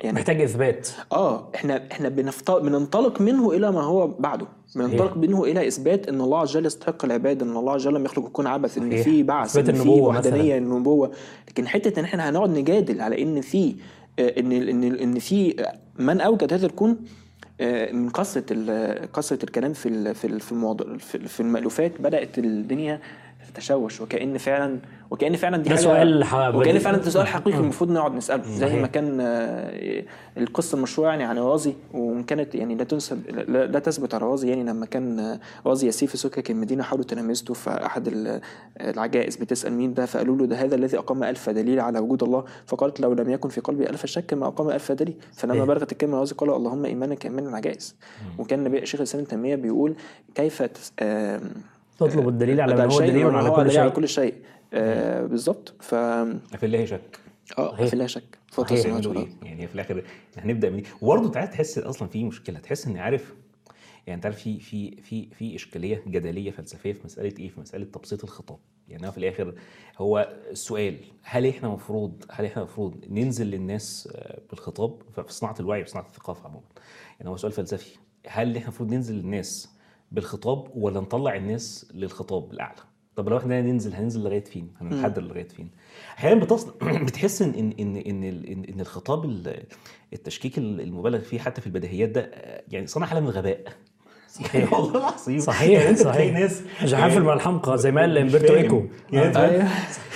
[0.00, 2.08] يعني محتاج إثبات آه إحنا إحنا.
[2.08, 7.04] بننطلق منه إلى ما هو بعده بننطلق منه إلى إثبات إن الله عز وجل يستحق
[7.04, 9.02] العبادة إن الله عز وجل لم يخلق الكون عبث إن.
[9.02, 10.58] في بعث إن في وحدانية.
[10.58, 11.10] النبوة
[11.48, 13.74] لكن حتة إن إحنا هنقعد نجادل على إن في
[14.18, 15.66] آه، إن إن إن في
[15.98, 16.96] من أوجد هذا الكون
[17.92, 23.00] من كثره ال- كثره الكلام في في في الموضوع في المألوفات بدأت الدنيا
[23.54, 24.78] تتشوش وكأن فعلا
[25.10, 26.78] وكأن فعلا دي ده سؤال وكأن.
[26.78, 28.42] فعلا ده سؤال حقيقي المفروض نقعد نسأله.
[28.42, 28.80] زي.
[28.80, 30.04] ما كان آه،
[30.38, 34.48] القصة المشهورة يعني عن رازي وإن كانت يعني لا تنسب لا, لا تثبت على رازي
[34.48, 38.40] يعني لما كان آه، رازي يسير في سكك المدينة حاولوا تلامسته فأحد ال-
[38.80, 42.44] العجائز بتسأل مين ده فقالوا له ده هذا الذي أقام ألف دليل على وجود الله.
[42.66, 45.14] فقالت لو لم يكن في قلبي ألف شك ما أقام ألف دليل.
[45.32, 45.64] فلما.
[45.64, 47.96] بلغت الكلمة رازي قال اللهم ايمانك ايمان العجائز.
[48.38, 49.94] وكان النبي شيخ الإسلام ابن تيمية بيقول
[50.34, 51.40] كيف تس- آم،
[51.98, 53.96] تطلب الدليل على ما هو شيء دليل على هو كل دليل على شيء.
[53.96, 54.34] كل شيء.
[54.74, 55.74] آه بالظبط.
[55.80, 57.18] ف في الله شك.
[57.58, 57.86] آه.
[57.86, 58.38] في لا شك.
[58.70, 60.04] إيه يعني في الآخر
[60.38, 62.58] إحنا هنبدأ من إيه وبرضه انت عارف تحس أصلا في مشكلة.
[62.58, 63.34] تحس ان عارف
[64.06, 67.84] يعني انت عارف في في في في إشكالية جدلية فلسفية في مسألة إيه؟ في مسألة
[67.84, 68.58] تبسيط الخطاب.
[68.88, 69.54] يعني في الآخر
[69.98, 75.82] هو السؤال هل إحنا المفروض هل إحنا المفروض ننزل للناس آه، بالخطاب؟ في صناعة الوعي
[75.82, 76.64] وصناعه الثقافة عموما.
[77.18, 77.96] يعني هو سؤال فلسفي.
[78.26, 79.68] هل إحنا المفروض ننزل للناس
[80.12, 82.80] بالخطاب ولا نطلع الناس للخطاب الأعلى
[83.16, 85.70] طب لو إحنا ننزل هننزل لغاية فين؟ هنحدد لغاية فين؟
[86.18, 86.74] أحيانا بتصل
[87.06, 89.62] بتحس إن إن إن إن, إن الخطاب ال-
[90.12, 92.30] التشكيك المبالغ فيه حتى في البديهيات ده
[92.68, 93.64] يعني صنع حالة من الغباء
[94.28, 94.72] صحيح.
[94.72, 98.54] والله العظيم صحيح يعني صحيح ناس مش حافل مع الحمقى زي ما قال امبرتو.
[98.54, 99.68] إيكو يعني أنت أيوه.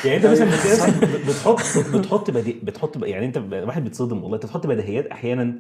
[0.05, 5.59] يعني مثلا نفسك بتحط بتحط بتحط يعني أنت واحد بيتصدم والله أنت بتحط بديهيات أحيانا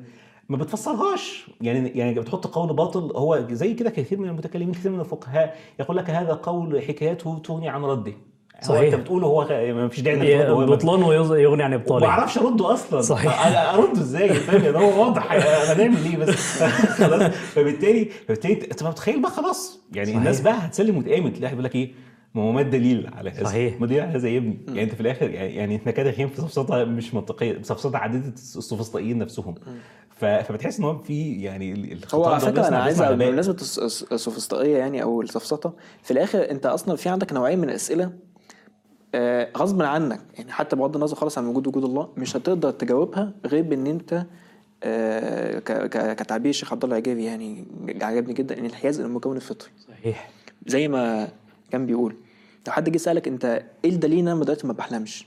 [0.49, 1.47] ما بتفسرهاش.
[1.61, 5.97] يعني يعني بتحط قول باطل هو زي كده كثير من المتكلمين كثير من الفقهاء يقول
[5.97, 8.13] لك هذا قول حكايته تغني عن رده.
[8.63, 8.81] صحيح.
[8.93, 12.07] أنت بتقوله هو ما فيش داعي إنك ترده ما- بطلانه يغ- يغني عن ما إبطاله.
[12.07, 13.01] أعرفش أرده أصلا.
[13.01, 13.47] صحيح.
[13.75, 15.33] أرده إزاي؟ فاهم؟ يعني هو واضح.
[15.33, 16.63] أنا هنعمل إيه بس؟
[17.03, 17.33] خلاص.
[17.33, 19.81] فبالتالي فبالتالي انت متخيل بقى خلاص.
[19.93, 20.19] يعني صحيح.
[20.19, 21.93] الناس بقى هتسلم تلاقي واحد بيقول لك إيه؟
[22.37, 23.45] ما هو ما الدليل على هذا.
[23.45, 23.79] صحيح.
[23.81, 24.59] ما الدليل على هذا يا ابني.
[24.69, 28.29] يعني انت في الآخر يعني, يعني إحنا كده داخلين في سفسطه مش منطقية سفسطه عديده
[28.29, 29.55] السفسطائيين نفسهم.
[30.17, 33.03] ف- فبتحس إن هو في يعني ال- هو على فكرة أنا عايز.
[33.03, 35.73] بمناسبة الس- الس- السوفسطائيه يعني أو السفسطه
[36.03, 38.13] في الآخر أنت أصلا في عندك نوعيه من الأسئلة
[39.15, 40.21] آه، غصب عنك.
[40.39, 44.27] يعني حتى بغض النظر خالص عن وجود وجود الله مش هتقدر تجاوبها غير بإن أنت
[44.83, 47.65] آه، ك- ك- كتعبير الشيخ عبد الله العجيبي يعني
[48.03, 49.71] عجبني جدا إن الانحياز إلى المكون الفطري.
[49.89, 50.31] صحيح.
[50.67, 51.29] زي ما
[51.71, 52.17] كان بيقول.
[52.67, 55.25] لو حد جه سألك انت إيه الدليل ان أنا دلوقتي ما بحلمش؟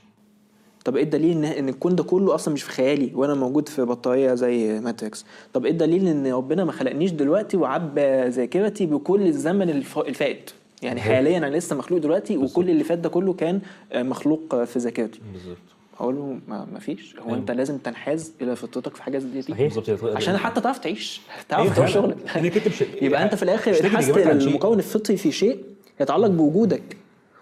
[0.84, 3.82] طب إيه الدليل ان ان الكون ده كله أصلا مش في خيالي وأنا موجود في
[3.82, 9.70] بطارية زي ماتريكس؟ طب إيه الدليل ان ربنا ما خلقنيش دلوقتي وعبى ذاكرتي بكل الزمن
[9.70, 10.50] الف- الفائت؟
[10.82, 13.60] يعني حاليا أنا لسه مخلوق دلوقتي وكل اللي فات ده كله كان
[13.94, 15.20] مخلوق في ذاكرتي.
[15.32, 15.56] بالظبط.
[15.98, 17.16] هقول له ما فيش.
[17.28, 19.52] هو أنت لازم تنحاز إلى فطرتك في حاجات زي دي.
[19.52, 20.04] بالظبط.
[20.16, 21.20] عشان حتى تعرف تعيش.
[21.48, 22.16] تعرف أيوة تعمل فعلا.
[22.16, 22.66] شغلك.
[22.68, 24.30] مش يبقى أنت في الآخر شيء.
[24.48, 25.58] المكون الفطري في شيء
[26.00, 26.96] يتعلق بوجودك.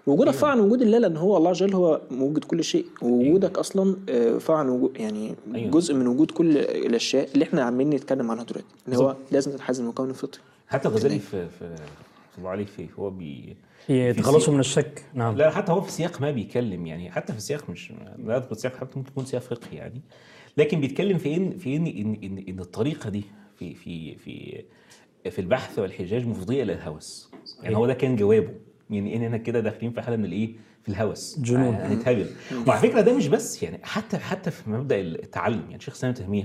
[0.09, 2.85] وجودك فرع عن وجود الله لأن هو الله عز وجل هو موجود كل شيء.
[3.03, 5.71] ووجودك أصلا آه، فرع عن وجود يعني أيوة.
[5.71, 8.67] جزء من وجود كل الأشياء اللي إحنا عمالين نتكلم عنها دلوقتي.
[8.87, 11.77] اللي هو لازم تنحاز المكون الفطري حتى الغزالي في في
[12.33, 15.05] في الله عليه في هو بي في في تخلصوا سياق- من الشك.
[15.15, 15.37] نعم.
[15.37, 17.93] لا حتى هو في سياق ما بيتكلم يعني حتى في سياق مش
[18.25, 20.01] لا اذكر سياق حتى ممكن يكون سياق فقهي يعني.
[20.57, 23.25] لكن بيتكلم في إن في إن إن إن, إن الطريقة دي
[23.59, 24.65] في في في
[25.31, 27.31] في البحث والحجاج مفضية إلى الهوس
[27.63, 28.51] يعني هو ده كان جوابه.
[28.91, 31.39] يعني إن إحنا كده داخلين في حالة من الإيه؟ في الهوس.
[31.41, 31.75] جنون.
[31.75, 32.27] هنتهبل
[32.67, 36.45] وعلى فكرة ده مش بس يعني حتى حتى في مبدأ التعلم يعني شيخ سامي تيمية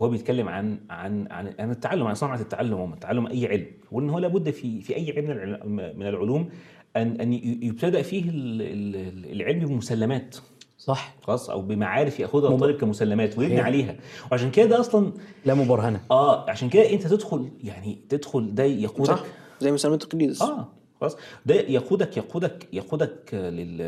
[0.00, 3.66] وهو بيتكلم عن عن عن عن التعلم عن صنعة التعلم عموما تعلم أي علم.
[3.92, 6.48] وإن هو لابد في في أي علم من العل- من العلوم
[6.96, 10.36] أن أن يبتدأ فيه ال- ال- العلم بمسلمات.
[10.78, 11.14] صح.
[11.22, 13.60] خلاص؟ أو بمعارف ياخدها مب- الطالب كمسلمات ويبني هي.
[13.60, 13.96] عليها.
[14.32, 15.12] وعشان كده ده أصلا
[15.44, 16.00] لا مبرهنة.
[16.10, 19.10] آه عشان كده أنت تدخل يعني تدخل ده يقودك.
[19.10, 19.24] صح.
[19.60, 20.42] زي مسلمة القديس.
[20.42, 20.68] آه.
[21.00, 23.78] خلاص ده يقودك يقودك يقودك لل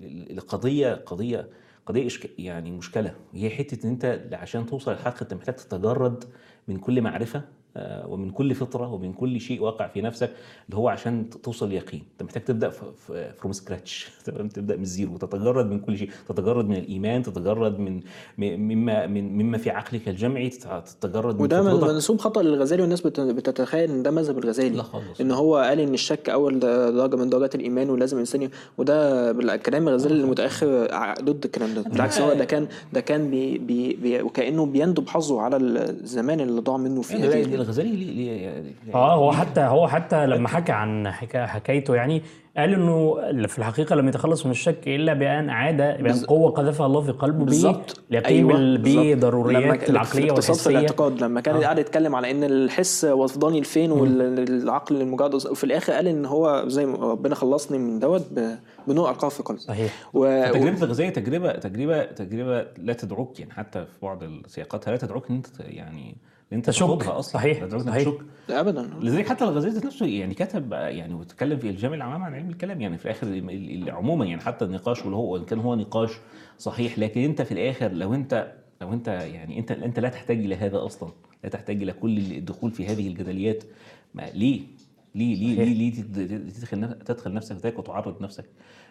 [0.00, 1.48] لل- لقضية قضية
[1.86, 2.08] قضية.
[2.38, 6.24] يعني مشكلة هي حتة إن أنت عشان توصل للحق أنت محتاج تتجرد
[6.68, 7.42] من كل معرفة
[8.08, 10.30] ومن كل فطرة ومن كل شيء واقع في نفسك
[10.66, 12.68] اللي هو عشان توصل ليقين انت محتاج تبدأ
[13.38, 15.14] from scratch تمام؟ تبدأ من ال zero.
[15.14, 16.10] وتتجرد من كل شيء.
[16.28, 18.00] تتجرد من الإيمان تتجرد من
[18.38, 20.48] مما من مما في عقلك الجمعي.
[20.48, 21.62] تت- تتجرد من وده.
[21.62, 24.76] منسوب خطأ للغزالي والناس بت- بتتخيل إن ده مذهب الغزالي.
[24.76, 25.20] لا خالص.
[25.20, 30.14] إن هو قال إن الشك أول درجة من درجات الإيمان ولازم الإنسان وده كلام الغزالي
[30.14, 30.88] المتأخر
[31.22, 31.82] ضد الكلام ده.
[31.82, 36.60] بالعكس هو ده كان ده كان بي بي بي وكأنه بيندب حظه على الزمان اللي
[36.60, 40.48] ضاع منه في هذه ده- الغزالي ليه ليه يعني آه هو حتى هو حتى لما
[40.48, 42.22] حكى عن حكا حكايته يعني
[42.56, 43.14] قال إنه
[43.46, 47.44] في الحقيقة لم يتخلص من الشك إلا بأن اعاد بأن قوة قذفها الله في قلبه
[47.44, 48.00] بالظبط.
[48.10, 49.04] اليقين بال- بالظبط.
[49.06, 50.70] بضروريات العقلية في والحسية.
[50.70, 51.60] الاعتقاد لما كان آه.
[51.60, 56.86] قاعد يتكلم على إن الحس وفضاني الفين والعقل المجرد وفي الآخر قال إن هو زي
[56.86, 58.56] ما ربنا خلصني من دوت ب-
[58.88, 59.60] بنور القاه في قلبي.
[59.60, 59.92] صحيح.
[60.14, 60.50] و...
[60.52, 65.34] تجربه الغذائيه تجربه تجربه تجربة لا تدعوك يعني حتى في بعض السياقات لا تدعوك إن
[65.36, 66.16] أنت يعني
[66.56, 67.08] أنت تشك.
[67.08, 67.32] أصلا.
[67.40, 67.62] صحيح.
[67.90, 68.08] صحيح.
[68.50, 68.90] ابدا.
[69.02, 72.80] لذلك حتى الغزالي ذات نفسه يعني كتب يعني وتكلم في الجامع العام عن علم الكلام
[72.80, 76.10] يعني في الآخر ال- ال- عموما يعني حتى النقاش واللي هو وإن كان هو نقاش
[76.58, 80.54] صحيح لكن أنت في الآخر لو أنت لو أنت يعني أنت أنت لا تحتاج إلى
[80.56, 81.10] هذا أصلا.
[81.44, 83.64] لا تحتاج إلى كل الدخول في هذه الجدليات.
[84.14, 84.60] ما ليه؟
[85.14, 88.44] ليه؟ ليه؟ ليه, ليه تد- تدخل تدخل نفسك ذاك وتعرض نفسك؟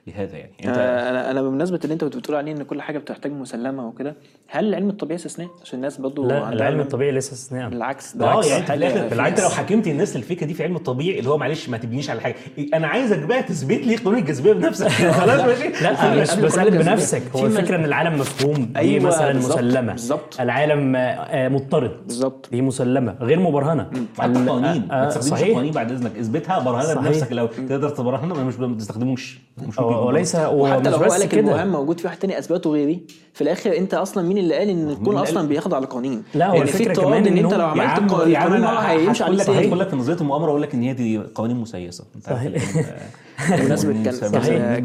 [0.07, 0.51] لهذا يعني.
[0.65, 3.87] انت آه، أنا أنا بمناسبة اللي انت كنت بتقول عليه ان كل حاجة بتحتاج مسلمة
[3.87, 4.15] وكده
[4.47, 7.69] هل العلم الطبيعي استثناء عشان الناس برضه لا العلم علم- الطبيعي ليس استثناء.
[7.69, 8.63] بالعكس ده آه يعني
[9.07, 12.09] انت انت لو حكمت الناس للفكره دي في علم الطبيعي اللي هو معلش ما تبنيش
[12.09, 12.35] على حاجة.
[12.73, 14.87] أنا عايزك بقى تثبت لي قانون الجاذبية بنفسك.
[15.21, 15.83] خلاص ماشي.
[15.83, 15.91] لا
[16.21, 16.79] مش الجاذبية.
[16.79, 17.21] بنفسك.
[17.35, 19.91] هو الفكرة إن العالم مفهوم دي أيوة، مثلا مسلمة.
[19.91, 20.41] بالظبط.
[20.41, 21.91] العالم آه، آه، مضطرد.
[22.05, 22.49] بالظبط.
[22.51, 23.89] دي مسلمة غير مبرهنة.
[24.19, 24.91] حتى ال- قوانين.
[24.91, 25.53] آه، ما تستخدمش صحيح.
[25.55, 26.17] قوانين بعد إذنك.
[26.17, 26.99] اثبتها برهنها صحيح.
[26.99, 27.31] بنفسك.
[27.31, 29.44] لو تقدر تبرهنها مش ما تستخدموش مش هو-
[29.79, 33.77] وليس وحتى لو هو قال لك المهم موجود في واحد تاني اثبته غيري في الآخر
[33.77, 37.27] أنت أصلا مين اللي قال إن الكون أصلا؟ بيخضع لقوانين لا، هو يعني افتراض كمان
[37.27, 40.17] إن أنت لو عملت القانون القانون أنا هيمشي هقول عليه لك هقول لك في نظريه
[40.21, 42.05] المؤامرة أقول لك إن هي دي قوانين مسيسة.
[42.15, 42.37] أنت صحيح.
[42.37, 44.03] قوانين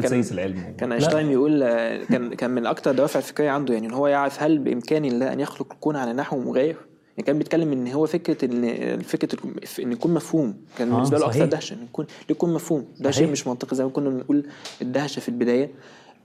[0.01, 0.73] كان- العلم.
[0.77, 4.43] كان أينشتاين بيقول آه، كان كان من أكتر الدوافع الفكرية عنده يعني إن هو يعرف
[4.43, 6.75] هل بامكان الله أن يخلق الكون على نحو مغاير
[7.17, 9.39] يعني كان بيتكلم إن هو فكرة إن فكره
[9.79, 11.49] إن يكون مفهوم كان آه، بالنسبة له أكثر صحيح.
[11.49, 13.23] دهشه إن يكون يكون مفهوم ده صحيح.
[13.25, 14.45] شيء مش منطقي زي ما كنا بنقول
[14.81, 15.71] الدهشة في البداية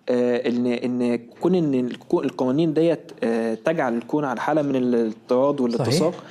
[0.08, 6.24] آه، ان إن كون إن القوانين ديت آه، تجعل الكون على حالة من الاضطراد والاتساق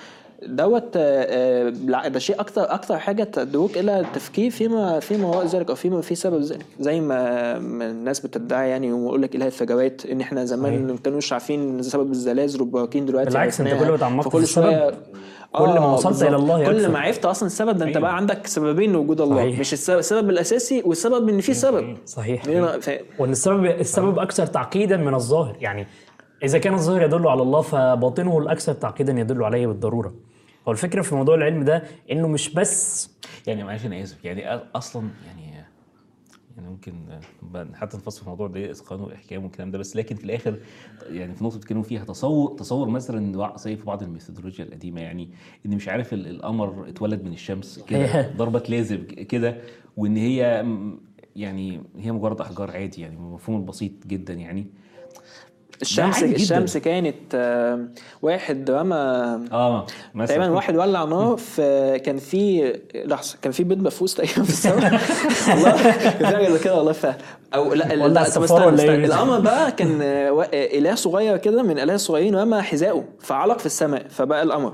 [0.48, 5.70] دوت آه، آه، ده شيء أكتر أكتر حاجة تدعوك إلى التفكير فيما فيما وراء ذلك
[5.70, 10.22] أو فيما في سبب ذلك زي ما الناس بتدعي يعني ويقول لك إله الفجوات إن
[10.22, 13.86] إحنا زمان ما كانوش عارفين سبب الزلازل والبراكين دلوقتي بالعكس، أنت عرفناها.
[13.86, 14.94] كل ما اتعمقت فكل في السبب،
[15.54, 16.24] كل ما وصلت.
[16.24, 16.88] إلى الله كل.
[16.88, 17.98] ما عرفت أصلا السبب ده انت.
[17.98, 19.60] بقى عندك سببين لوجود الله صحيح.
[19.60, 22.44] مش السبب, السبب الأساسي والسبب إن في سبب صحيح
[22.80, 22.92] ف...
[23.20, 25.88] وإن السبب السبب أكثر تعقيدا من الظاهر يعني
[26.44, 30.14] إذا كان الظاهر يدل على الله فباطنه الأكثر تعقيدا يدل عليه بالضرورة
[30.68, 33.10] هو الفكرة في موضوع العلم ده إنه مش بس
[33.48, 35.66] يعني معلش أنا آسف يعني أصلا يعني
[36.58, 36.94] يعني ممكن
[37.74, 40.60] حتى نفصل في الموضوع ده إتقان وإحكام والكلام ده بس لكن في الآخر
[41.10, 45.30] يعني في نقطة بتتكلموا فيها تصور تصور مثلا زي في بعض الميثودولوجيا القديمة يعني
[45.66, 49.58] إن مش عارف ال- القمر اتولد من الشمس كده ضربه لازم كده
[49.98, 50.66] وإن هي
[51.36, 54.68] يعني هي مجرد أحجار عادي يعني المفهوم البسيط جدا يعني.
[55.82, 56.24] الشمس.
[56.24, 57.80] الشمس كانت آه،
[58.22, 58.96] واحد رمى
[59.52, 59.86] آه
[60.26, 62.74] تقريبا واحد ولع نار في كان في
[63.06, 64.94] لحظة كان في بيض مفروس تقريبا في السماء.
[65.50, 67.06] والله كان في حاجة زي كده والله ف
[67.56, 68.24] أو لا ولا
[68.68, 70.02] ولا إيه؟ القمر بقى كان
[70.54, 74.74] إله صغير كده من الاله الصغيرين رمى حذائه فعلق في السماء فبقى القمر.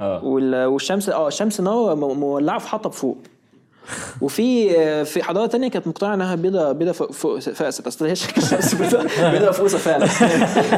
[0.00, 0.24] آه.
[0.24, 3.18] وال- والشمس آه الشمس نار مولعة في حطب فوق.
[4.20, 8.42] وفي آه، في حضارة تانية كانت مقتنعة إنها بيضة بيضة فوق فاست أصل هي شكل
[8.42, 10.06] الشمس بيضه بيضة مفروسة فعلا.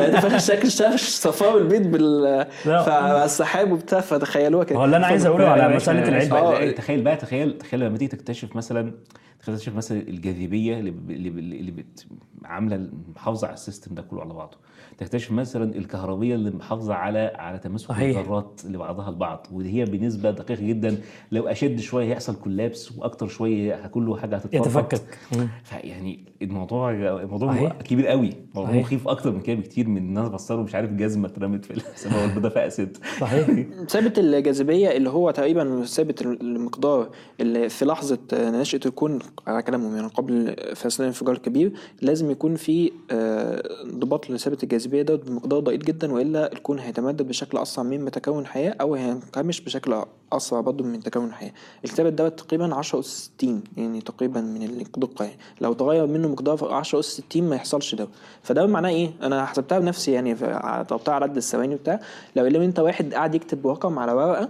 [0.00, 2.46] يعني فاكر شكل الشمس؟ صفار البيض بال.
[2.64, 4.78] فالسحاب وبتاع فتخيلوها كده.
[4.78, 6.32] هو اللي أنا عايز أقوله على مسألة العلم.
[6.34, 6.56] آه.
[6.62, 6.70] آه.
[6.70, 8.92] تخيل بقى تخيل تخيل لما تيجي تكتشف مثلا
[9.40, 12.06] تخيل تكتشف مثلا الجاذبية اللي ب- اللي, ب- اللي بت-
[12.44, 14.56] عاملة محافظه على ال system ده كله على بعضه.
[14.98, 17.90] تكتشف مثلا الكهربية اللي محافظة على على تماسك.
[17.90, 20.96] الذرات لبعضها البعض وهي بنسبة دقيقة جدا
[21.32, 25.18] لو أشد شوية هيحصل collapse وأكتر شوية كل حاجة هتتفرق يتفكك.
[25.64, 27.68] فيعني الموضوع الموضوع.
[27.68, 28.82] كبير قوي موضوع صحيح.
[28.86, 32.48] مخيف أكتر من كده بكتير من الناس بصروا مش عارف جزمه اترمت في السماء والبيضه
[32.48, 37.08] فقست صحيح ثابت الجاذبية اللي هو تقريبا ثابت المقدار
[37.40, 42.92] اللي في لحظة نشأة الكون على كلامهم يعني قبل فاصلة الانفجار الكبير لازم يكون في
[43.10, 48.46] آه، انضباط لثابت الجاذبية ده بمقدار ضئيل جدا وإلا الكون هيتمدد بشكل أسرع من تكون
[48.46, 51.52] حياة أو هينكمش بشكل أسرع برضه من تكون الحياة
[51.84, 55.38] الثابت ده تقريبا 10 أس 60 يعني تقريبا من الدقة يعني.
[55.60, 58.08] لو تغير منه مقدار 10 أس 60 ما يحصلش ده
[58.42, 62.00] فده معناه إيه؟ أنا حسبتها بنفسي يعني ضربتها على قد الثواني وبتاع.
[62.36, 64.48] لو اللي انت واحد قاعد يكتب رقم على ورقة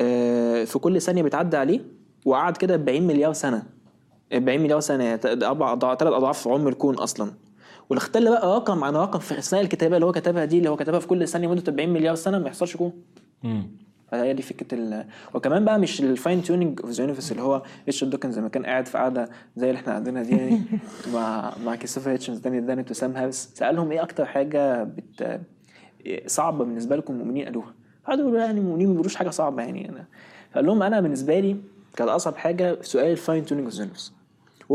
[0.00, 1.80] آه، في كل ثانية بتعدي عليه
[2.24, 3.62] وقعد كده 40 مليار سنة.
[4.32, 4.80] 40 مليار
[5.34, 7.32] ده أربع أضعاف- ثلاث أضعاف عمر الكون أصلا.
[7.90, 10.76] ولو اختل بقى رقم عن رقم في اثناء الكتابة اللي هو كتبها دي اللي هو
[10.76, 12.92] كتبها في كل ثانية مدة 40 مليار سنة ما يحصلش كون
[14.08, 15.04] فهي دي فكرة ال...
[15.34, 18.66] وكمان بقى مش ال fine tuning of the universe اللي هو ريتشارد دوكنز لما كان
[18.66, 20.62] قاعد في قعدة زي اللي إحنا قاعدينها دي يعني
[21.14, 25.40] مع مع كريستوفر هيتشنز دانيال دينيت وسام هارس سألهم إيه أكتر حاجة بت...
[26.26, 27.74] صعبة بالنسبة لكم مؤمنين قالوها؟
[28.06, 30.04] قعدوا يقولوا يعني المؤمنين ما بيقولوش حاجة صعبة يعني أنا
[30.52, 31.56] فقال لهم أنا بالنسبة لي
[31.96, 34.12] كانت أصعب حاجة سؤال ال fine tuning of the universe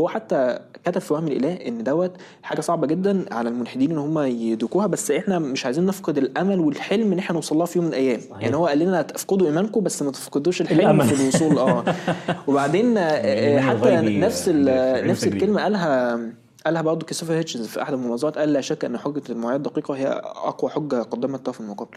[0.00, 4.18] وهو حتى كتب في وهم الإله إن دوت حاجة صعبة جدا على الملحدين إن هم
[4.18, 7.92] يدركوها بس إحنا مش عايزين نفقد الأمل والحلم إن إحنا نوصل لها في يوم من
[7.92, 8.42] الأيام صحيح.
[8.42, 11.04] يعني هو قال لنا تفقدوا إيمانكم بس ما تفقدوش الحلم الأمل.
[11.04, 11.84] في الوصول آه
[12.48, 15.26] وبعدين آه، حتى نفس نفس.
[15.26, 16.20] الكلمة قالها
[16.66, 20.06] قالها برضه كريستوفر هيتشنز في أحد المناظرات قال لا شك أن حجة المعايير الدقيقة هي
[20.24, 21.96] أقوى حجة قدمها الطرف المقابل.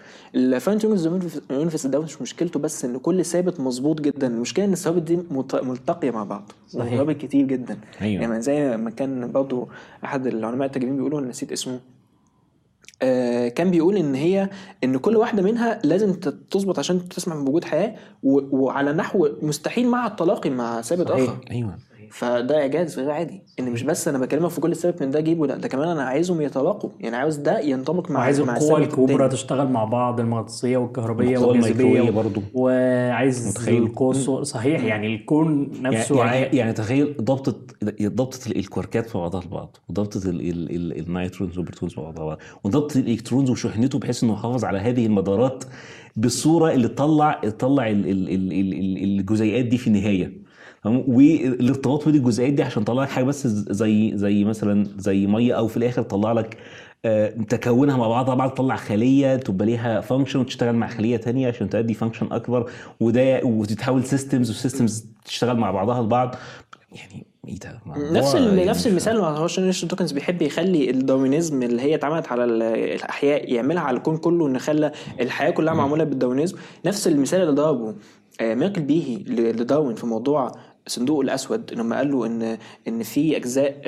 [0.79, 1.05] tuning
[1.51, 5.19] universe ده مش مشكلته بس إن كل ثابت مظبوط جدا، المشكلة إن الثوابت دي
[5.63, 6.95] ملتقية مع بعض، صحيح.
[6.95, 7.77] ثوابت كتير جدا.
[8.01, 8.21] أيوة.
[8.21, 9.67] يعني زي ما كان برضه
[10.05, 11.79] أحد العلماء التجريبيين بيقولوا أنا نسيت اسمه
[13.01, 14.49] آه، كان بيقول إن هي
[14.83, 16.13] إن كل واحدة منها لازم
[16.51, 21.11] تظبط عشان تسمح بوجود حياة وعلى نحو مستحيل مع التلاقي مع ثابت.
[21.11, 21.77] آخر أيوه
[22.13, 25.47] فده اعجاز غير عادي إن مش بس أنا بكلمك في كل ثابت من ده جيبه
[25.47, 29.13] لأ ده كمان أنا عايزهم يتلاقوا يعني عاوز ده ينطبق مع وعايز مع القوى الكبرى
[29.13, 29.29] التاني.
[29.29, 32.41] تشتغل مع بعض المغناطيسية والكهربيه والجاذبية برضو.
[32.53, 37.55] وعايز متخيل؟ القوى الصغ- صحيح يعني الكون نفسه يعني, عاي- يعني, يعني تخيل ضبطة
[38.03, 42.37] ضبطة الكواركات في بعضها البعض وضبطة ال- ال- ال- neutrons وال protons في بعضها البعض
[42.63, 45.63] وضبطة ال electrons وشحنته بحيث إنه يحافظ على هذه المدارات
[46.15, 50.42] بالصورة اللي تطلع تطلع ال- ال- ال- ال- ال- الجزيئات دي في النهاية تمام؟
[50.85, 55.67] والارتباط بين الجزيئات دي عشان تطلع لك حاجة بس زي زي مثلا زي مية أو
[55.67, 56.57] في الآخر تطلع لك
[57.05, 61.69] آه، تكونها مع بعضها بعد تطلع خلية تبقى ليها function وتشتغل مع خلية تانية عشان
[61.69, 62.69] تؤدي function أكبر
[62.99, 66.35] وده وتتحول systems و systems تشتغل مع بعضها البعض
[66.91, 67.79] يعني إيه ده؟
[68.11, 72.43] نفس يعني نفس المثال ما هوش دوكنز بيحب يخلي ال Darwinism اللي هي اتعملت على
[72.43, 72.61] ال-
[72.95, 77.51] الأحياء يعملها على الكون كله إن خلى الحياة كلها معمولة بال Darwinism نفس المثال اللي
[77.53, 77.95] ضربه
[78.41, 79.15] آه، ميركل بيهي
[79.51, 80.51] لداروين في موضوع
[80.87, 83.81] الصندوق الأسود لما قال له إن إن في أجزاء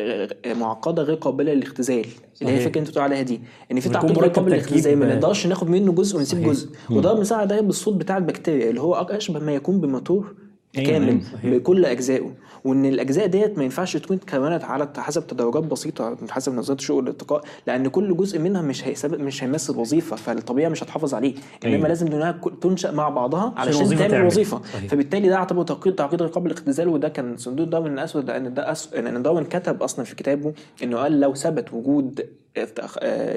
[0.46, 2.06] معقدة غير قابلة للاختزال
[2.42, 2.58] اللي هي.
[2.58, 5.92] الفكرة أنت بتقول عليها دي إن في تعقيد غير قابل للاختزال ما نقدرش ناخد منه
[5.92, 6.44] جزء ونسيب.
[6.44, 10.36] جزء وده مثال ده بالصوت بتاع البكتيريا اللي هو أشبه ما يكون بموتور
[10.78, 11.58] أيوة، كامل أيوة،.
[11.58, 12.32] بكل أجزائه
[12.66, 17.44] وإن الأجزاء ديت ما ينفعش تكون اتكونت على حسب تدرجات بسيطة حسب نظريه الشؤون والارتقاء
[17.68, 21.34] لأن كل جزء منها مش هيسبب مش هيمثل وظيفة فالطبيعه مش هتحافظ عليه
[21.66, 21.88] إنما أيوة.
[21.88, 24.26] لازم إنها تنشأ مع بعضها علشان تعمل تعمل.
[24.26, 24.92] وظيفة صحيح.
[24.92, 28.72] فبالتالي ده يعتبر تعقيد تعقيد غير قابل للاختزال وده كان صندوق داروين الأسود لأن ده
[28.72, 28.94] أس...
[28.94, 32.26] ان داروين كتب أصلا في كتابه إنه قال لو ثبت وجود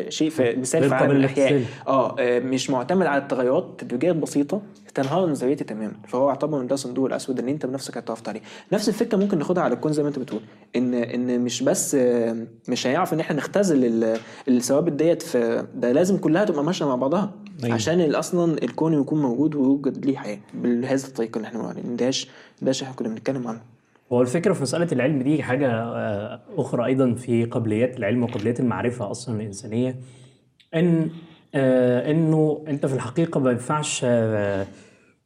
[0.08, 1.52] شيء في مثال في عالم الأحياء.
[1.52, 1.74] للاختزال.
[1.88, 4.62] آه آه، مش معتمد على التغيرات تدريجيات بسيطة
[4.94, 5.92] تنهار نظريتي تماما.
[6.08, 8.40] فهو اعتبر ان ده صندوق الأسود إن أنت بنفسك هتعرف عليه.
[8.72, 10.40] نفس الفكرة ممكن ناخدها على الكون زي ما أنت بتقول.
[10.76, 12.36] ان إن مش بس آه،
[12.68, 16.94] مش هيعرف إن إحنا نختزل ال- الثوابت ديت في ده لازم كلها تبقى ماشية مع
[16.96, 17.32] بعضها.
[17.64, 17.74] أيوة.
[17.74, 20.38] عشان أصلا الكون يكون موجود ويوجد ليه حياة.
[20.54, 21.96] بهذه الطريقة اللي إحنا بنقول عليها
[22.62, 23.60] داش إحنا كنا بنتكلم عنه.
[24.12, 29.10] هو الفكرة في مسألة العلم دي حاجة آه، أخرى أيضا في قابليات العلم وقابليات المعرفة
[29.10, 29.96] أصلا الإنسانية.
[30.74, 31.10] إن
[31.54, 34.66] آه، إنه أنت في الحقيقة ما ينفعش آه،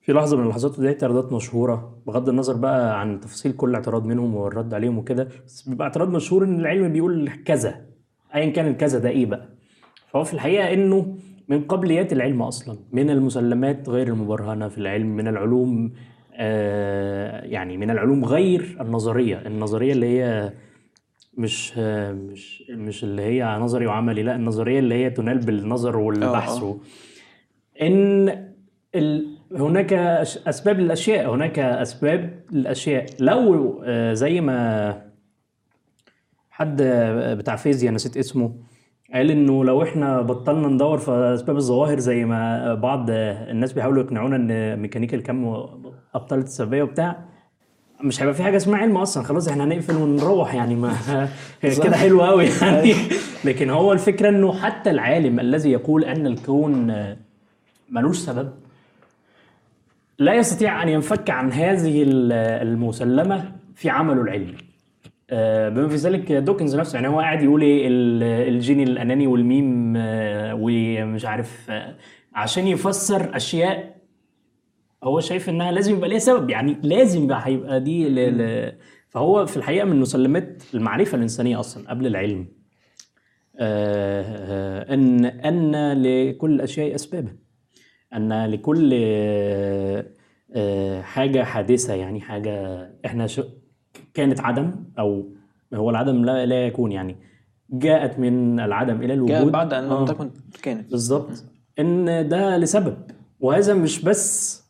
[0.01, 1.99] في لحظة من اللحظات ودي اعتراضات مشهورة.
[2.07, 6.45] بغض النظر بقى عن تفاصيل كل اعتراض منهم والرد عليهم وكده بس بيبقى اعتراض مشهور
[6.45, 7.81] إن العلم بيقول كذا
[8.35, 9.49] ايا كان الكذا ده إيه بقى.
[10.09, 11.17] فهو في الحقيقة إنه
[11.49, 15.93] من قبليات العلم أصلا من المسلمات غير المبرهنة في العلم من العلوم
[17.45, 19.43] يعني من العلوم غير النظرية.
[19.47, 20.53] النظرية اللي هي
[21.39, 26.59] مش آه مش مش اللي هي نظري وعملي لا النظرية اللي هي تنال بالنظر والبحث
[26.59, 26.65] آه.
[26.65, 26.77] و-
[27.83, 28.29] إن
[28.95, 29.27] ال...
[29.57, 31.35] هناك أسباب للأشياء.
[31.35, 33.07] هناك أسباب للأشياء.
[33.21, 35.03] لو آه، زي ما
[36.51, 38.55] حد آه، بتاع فيزياء نسيت اسمه
[39.15, 44.03] قال إنه لو إحنا بطلنا ندور في أسباب الظواهر زي ما بعض آه، الناس بيحاولوا
[44.03, 45.45] يقنعونا إن ميكانيكا الكم
[46.15, 47.17] ابطلت السببيه وبتاع
[48.01, 50.93] مش هيبقى في حاجة اسمها علم أصلا خلاص إحنا هنقفل ونروح يعني ما
[51.63, 52.95] كده حلو قوي يعني.
[53.45, 56.95] لكن هو الفكرة إنه حتى العالم الذي يقول أن الكون
[57.91, 58.53] ملوش سبب
[60.19, 62.33] لا يستطيع أن ينفك عن هذه ال-
[62.69, 64.57] المسلمة في عمله العلمي
[65.31, 68.23] آه، بما في ذلك دوكنز نفسه يعني هو قاعد يقول إيه ال-
[68.55, 71.95] الجيني الأناني والميم آه، ومش عارف آه،
[72.35, 73.92] عشان يفسر أشياء
[75.03, 78.39] هو شايف إنها لازم يبقى ليها سبب يعني لازم يبقى هيبقى دي ل...
[78.39, 78.73] ل...
[79.09, 82.47] فهو في الحقيقة من مسلمات المعرفة الإنسانية أصلا قبل العلم
[83.59, 87.37] آه، آه، ان أن لكل الاشياء اسبابا
[88.15, 88.91] أن لكل
[90.55, 93.41] آه، حاجة حادثة يعني حاجة إحنا ش...
[94.15, 95.29] كانت عدم أو
[95.75, 97.17] هو العدم لا لا يكون يعني
[97.71, 99.37] جاءت من العدم إلى الوجود.
[99.37, 100.05] جاء بعد ان لم آه.
[100.05, 100.31] تكن
[100.63, 100.91] كانت.
[100.91, 101.45] بالظبط
[101.79, 102.97] إن ده لسبب
[103.41, 104.62] وهذا مش بس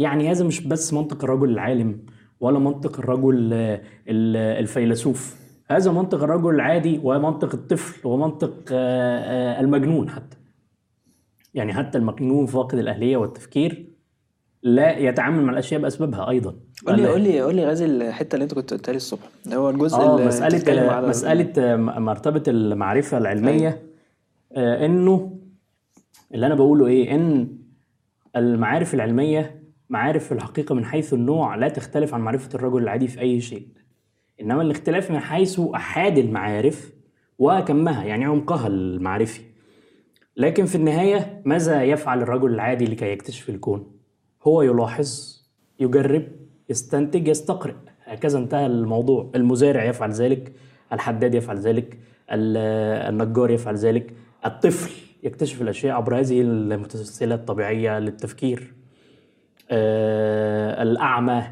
[0.00, 1.98] يعني هذا مش بس منطق الرجل العالم
[2.40, 3.74] ولا منطق الرجل آه،
[4.08, 5.36] ال- الفيلسوف.
[5.70, 9.18] هذا منطق الرجل العادي ومنطق الطفل ومنطق آه،
[9.56, 10.36] آه، المجنون حتى.
[11.54, 13.86] يعني حتى المجنون فاقد الأهلية والتفكير
[14.62, 16.54] لا يتعامل مع الأشياء بأسبابها أيضا.
[16.86, 19.56] قول لي قول لي قول لي غازي الحتة اللي أنت كنت قلتها لي الصبح اللي
[19.56, 23.82] هو الجزء اللي مسألة على مسألة م- مرتبة المعرفة العلمية.
[24.52, 25.36] آه إنه
[26.34, 27.48] اللي أنا بقوله إيه إن
[28.36, 29.59] المعارف العلمية
[29.90, 33.66] معارف في الحقيقة من حيث النوع لا تختلف عن معرفة الرجل العادي في أي شيء.
[34.40, 36.92] إنما الاختلاف من حيث أحاد المعارف
[37.38, 39.40] وكمها يعني عمقها المعرفي.
[40.36, 43.92] لكن في النهاية ماذا يفعل الرجل العادي لكي يكتشف الكون؟
[44.42, 45.40] هو يلاحظ
[45.80, 46.22] يجرب
[46.68, 47.74] يستنتج يستقرئ.
[48.04, 49.30] هكذا انتهى الموضوع.
[49.34, 50.52] المزارع يفعل ذلك
[50.92, 51.98] الحداد يفعل ذلك
[52.32, 52.56] ال-
[53.14, 54.14] النجار يفعل ذلك
[54.46, 54.90] الطفل
[55.22, 58.74] يكتشف الأشياء عبر هذه المتسلسلة الطبيعية للتفكير.
[59.70, 61.42] الأعمى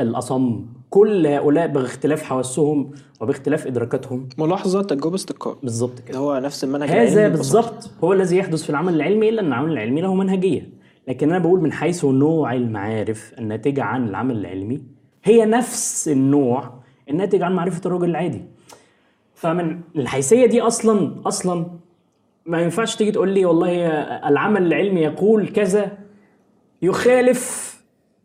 [0.00, 0.66] الأصم.
[0.90, 4.28] كل هؤلاء باختلاف حواسهم وباختلاف إدراكاتهم.
[4.38, 5.56] ملاحظة تجربة استقرار.
[5.62, 6.18] بالظبط كده.
[6.18, 10.00] هو نفس المنهج هذا بالظبط هو الذي يحدث في العمل العلمي إلا إن العمل العلمي
[10.00, 10.68] له منهجية.
[11.08, 14.82] لكن أنا بقول من حيث نوع المعارف الناتجة عن العمل العلمي
[15.24, 16.72] هي نفس النوع
[17.10, 18.44] الناتج عن معرفة الرجل العادي.
[19.34, 21.66] فمن الحيثية دي أصلا أصلا
[22.46, 23.86] ما ينفعش تيجي تقول لي والله
[24.28, 25.98] العمل العلمي يقول كذا
[26.82, 27.68] يخالف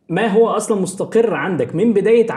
[0.09, 1.75] ما هو أصلا مستقر عندك.
[1.75, 2.27] من بداية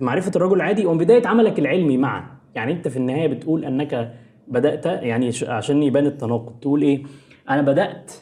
[0.00, 2.26] معرفة الرجل العادي ومن بداية عملك العلمي معا.
[2.54, 4.14] يعني أنت في النهاية بتقول أنك
[4.48, 7.02] بدأت يعني عشان يبان التناقض تقول إيه؟
[7.50, 8.12] أنا بدأت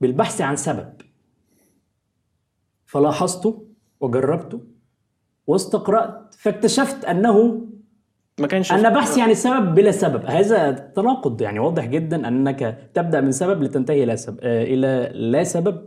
[0.00, 0.92] بالبحث عن سبب.
[2.86, 3.66] فلاحظته
[4.00, 4.60] وجربته
[5.46, 7.66] واستقرأت فاكتشفت أنه
[8.40, 10.22] ما كانش أن بحثي عن السبب بلا سبب.
[10.26, 15.44] هذا تناقض يعني واضح جدا أنك تبدأ من سبب لتنتهي إلى سبب آه، إلى لا
[15.44, 15.82] سبب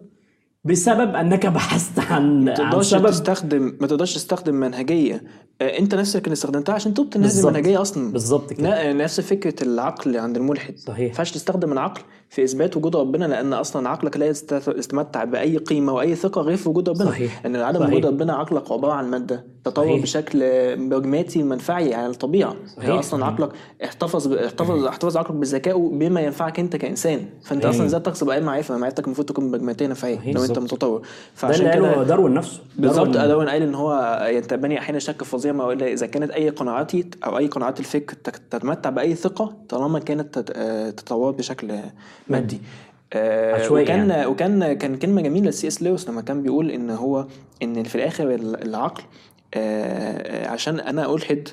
[0.64, 3.08] بسبب أنك بحثت عن ما عن تقدرش سبب.
[3.10, 5.24] تستخدم ما تقدرش تستخدم منهجية.
[5.62, 7.46] آه، أنت نفسك اللي استخدمتها عشان تبطل هذه بالظبط.
[7.56, 8.12] المنهجيه أصلا.
[8.12, 8.70] بالظبط كده.
[8.70, 10.78] لا نفس فكرة العقل عند الملحد.
[10.78, 11.00] صحيح.
[11.00, 15.58] ما ينفعش تستخدم العقل في إثبات وجود ربنا لأن أصلا عقلك لا يست- يتمتع بأي
[15.58, 17.46] قيمة وأي ثقة غير في وجود ربنا صحيح.
[17.46, 17.86] إن عدم.
[17.88, 20.02] وجود ربنا عقلك عبارة عن مادة تطور صحيح.
[20.02, 20.40] بشكل
[20.90, 22.90] براجماتي منفعي على الطبيعة صحيح.
[22.90, 23.50] هي أصلا عقلك
[23.84, 27.76] احتفظ احتفظ احتفظ عقلك بذكائه بما ينفعك أنت كإنسان فأنت صحيح.
[27.76, 30.32] أصلا إزاي تكسب اي معرفه معرفتك المفروض تكون براجماتيه نفعيه.
[30.34, 30.60] لو أنت.
[30.60, 35.00] متطور ده فعشان اللي كده قاله داروين نفسه بالظبط داروين- قال إن هو ينتبني أحيانا
[35.00, 38.14] شك فظيع ما إذا كانت أي قناعاتي أو أي قناعات الفكر
[38.50, 41.72] تتمتع بأي ثقة طالما كانت آه، تتطور بشكل
[42.30, 42.62] مادي
[43.14, 44.26] آه، عشوائي وكان يعني.
[44.26, 47.26] وكان كان كلمة جميلة لسي إس لويس لما كان بيقول إن هو
[47.64, 49.04] إن في الآخر ال- العقل
[49.54, 51.48] آه، عشان أنا ألحد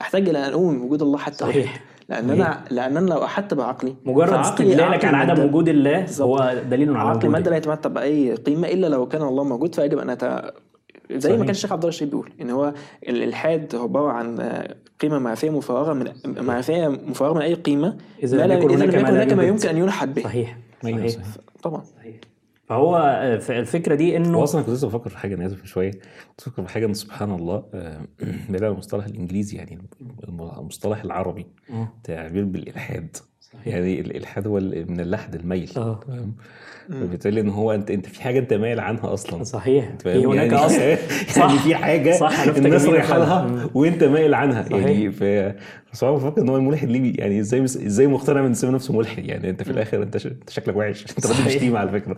[0.00, 1.56] أحتاج إلى أن أؤمن بوجود الله حتى صحيح.
[1.56, 1.80] ألحد.
[2.08, 5.44] لأن أنا لأن أنا لو أحدت بعقلي مجرد استدلالك عقلي على عدم.
[5.44, 6.06] وجود الله.
[6.20, 9.74] هو دليل على عقل الماده وجوده لا يتمتع بأي قيمة إلا لو كان الله موجود
[9.74, 10.16] فيجب أن.
[11.10, 11.36] زي صحيح.
[11.38, 12.74] ما كان الشيخ عبد الله الشريف بيقول إن هو
[13.08, 17.96] الالحاد هو عبارة عن آه، قيمة معرفيه مفرغه من معرفيه مفرغه من أي قيمة لا-
[18.22, 19.42] إذا لم هناك ما يكن هناك ما.
[19.44, 21.36] يمكن أن يلحد به صحيح أيوة صحيح صحيح.
[21.62, 22.14] طبعا صحيح
[22.68, 25.90] فهو آه، الفكرة دي هو انه أصلا كنت لسه بفكر في حاجة أنا آسف شوية
[25.90, 28.00] كنت بفكر في حاجة إن سبحان الله آه،
[28.48, 29.78] بعيد عن المصطلح الإنجليزي يعني
[30.28, 31.46] المصطلح العربي.
[32.04, 33.16] تعبير بالإلحاد
[33.66, 35.68] يعني الالحاد هو من اللحد الميل.
[35.68, 36.32] تمام
[36.88, 40.54] فبالتالي إن هو انت أنت في حاجة أنت مايل عنها أصلا صحيح؟ في هناك يعني
[40.66, 40.80] اصل
[41.40, 43.18] يعني في حاجة صح، الناس رايحة.
[43.18, 43.70] لها.
[43.74, 44.86] وأنت مايل عنها صحيح.
[44.86, 45.22] يعني ف
[45.92, 49.50] بصراحه بفكر إن هو الملحد ليه يعني إزاي إزاي مقتنع من سيب نفسه ملحد يعني
[49.50, 51.50] أنت في الآخر أنت ش- أنت شكلك وحش أنت راجل.
[51.50, 52.16] شتيمه على فكرة.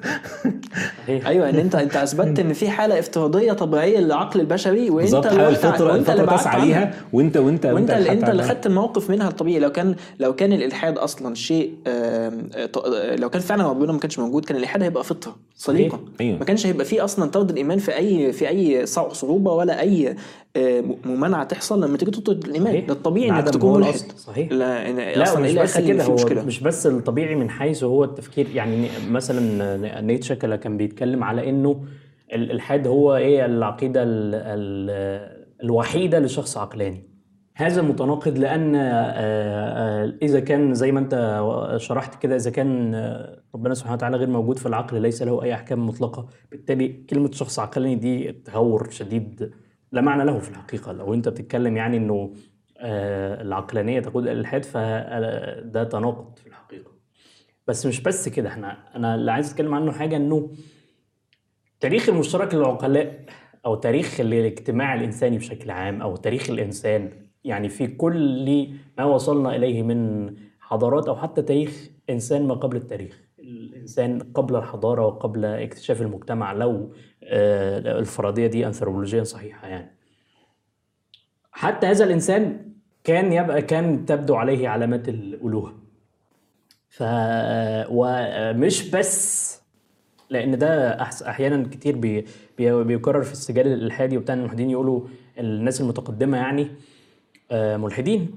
[1.08, 5.38] أيوه إن انت أنت أثبتت إن في حالة افتراضية طبيعية للعقل البشري وأنت بالظبط اللي
[5.44, 6.66] حالة الفطره اللي الفطره بعدت تسعى عنها.
[6.66, 8.42] ليها وانت وأنت وأنت اللي أنت اللي.
[8.42, 12.86] خدت الموقف منها الطبيعي لو كان لو كان الإلحاد أصلا شيء آم، ط-
[13.18, 16.38] لو كان فعلا ربنا ما كانش موجود كان الإلحاد هيبقى فطرة سليقه أيوة.
[16.38, 20.16] ما كانش هيبقى فيه أصلا طرد الإيمان في اي في أي صع- صعوبة ولا أي
[20.56, 22.86] آه، ممانعة تحصل لما تيجي تطرد الإيمان.
[22.86, 24.18] ده الطبيعي إنك هو ملحد الأصل.
[24.18, 24.52] صحيح.
[24.52, 26.42] لا لا أصلا مش بس كده هو مشكلة.
[26.44, 28.46] مش بس الطبيعي من حيث هو التفكير.
[28.54, 31.84] يعني مثلا نيتشه كان كان بيتكلم على إنه
[32.32, 37.10] الالحاد هو إيه؟ العقيدة ال ال الوحيدة لشخص عقلاني.
[37.54, 41.44] هذا متناقض لأن آه، آه، إذا كان زي ما أنت
[41.76, 45.54] شرحت كده إذا كان آه، ربنا سبحانه وتعالى غير موجود في العقل ليس له أي
[45.54, 46.26] أحكام مطلقة.
[46.50, 49.50] بالتالي كلمة شخص عقلاني دي تهور شديد.
[49.92, 50.92] لا معنى له في الحقيقة.
[50.92, 52.32] لو أنت بتتكلم يعني إنه
[52.80, 56.90] آه، العقلانية تقود إلى الالحاد فده تناقض في الحقيقة.
[57.66, 60.50] بس مش بس كده إحنا أنا اللي عايز أتكلم عنه حاجة إنه
[61.80, 63.24] تاريخ المشترك للعقلاء
[63.66, 67.10] أو تاريخ الاجتماع الإنساني بشكل عام أو تاريخ الإنسان
[67.44, 68.68] يعني في كل
[68.98, 73.20] ما وصلنا إليه من حضارات أو حتى تاريخ إنسان ما قبل التاريخ.
[73.38, 76.92] الإنسان قبل الحضارة وقبل اكتشاف المجتمع لو
[77.24, 79.96] آه، الفرضية دي انثروبولوجيا صحيحة يعني.
[81.52, 82.69] حتى هذا الإنسان
[83.10, 85.74] كان يبقى كان تبدو عليه علامات الألوهة.
[86.88, 87.02] ف
[87.90, 89.60] ومش بس
[90.30, 91.22] لأن ده أحس...
[91.22, 92.24] أحيانا كتير بي...
[92.58, 92.84] بي...
[92.84, 95.00] بيكرر في السجال الإلحادي وبتاع الملحدين يقولوا
[95.38, 96.68] الناس المتقدمة يعني
[97.50, 98.30] آه، ملحدين.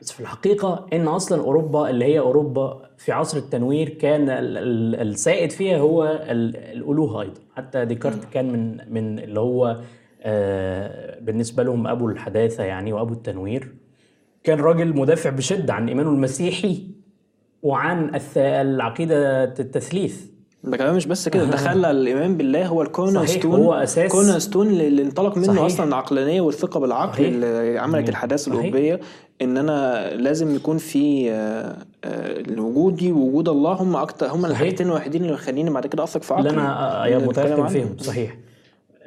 [0.00, 4.58] بس في الحقيقة إن أصلا أوروبا اللي هي أوروبا في عصر التنوير كان ال...
[4.58, 5.08] ال...
[5.08, 6.56] السائد فيها هو ال...
[6.56, 7.40] الألوهة أيضا.
[7.56, 9.80] حتى ديكارت كان من من اللي هو
[11.20, 13.74] بالنسبة لهم أبو الحداثة يعني وأبو التنوير
[14.44, 16.82] كان راجل مدافع بشدة عن ايمانه المسيحي
[17.62, 18.20] وعن.
[18.36, 20.20] العقيدة التثليث
[20.64, 23.86] ده كمان مش بس كده ده خلى الإيمان بالله هو ال corner صحيح، stone هو
[23.86, 25.62] أساس- كورنر ستون اللي انطلق منه صحيح.
[25.62, 27.26] أصلا العقلانية والثقة بالعقل صحيح.
[27.28, 28.52] اللي عملت الحداثة.
[28.52, 29.00] الأوروبية
[29.42, 34.46] إن أنا لازم يكون في آه، آه، وجودي ووجود الله هم أكتر هم.
[34.46, 36.60] الحاجتين الوحيدين اللي مخليني بعد كده أثق في عقلي اللي
[37.16, 37.66] أنا متيقن عنه.
[37.68, 38.36] فيهم صحيح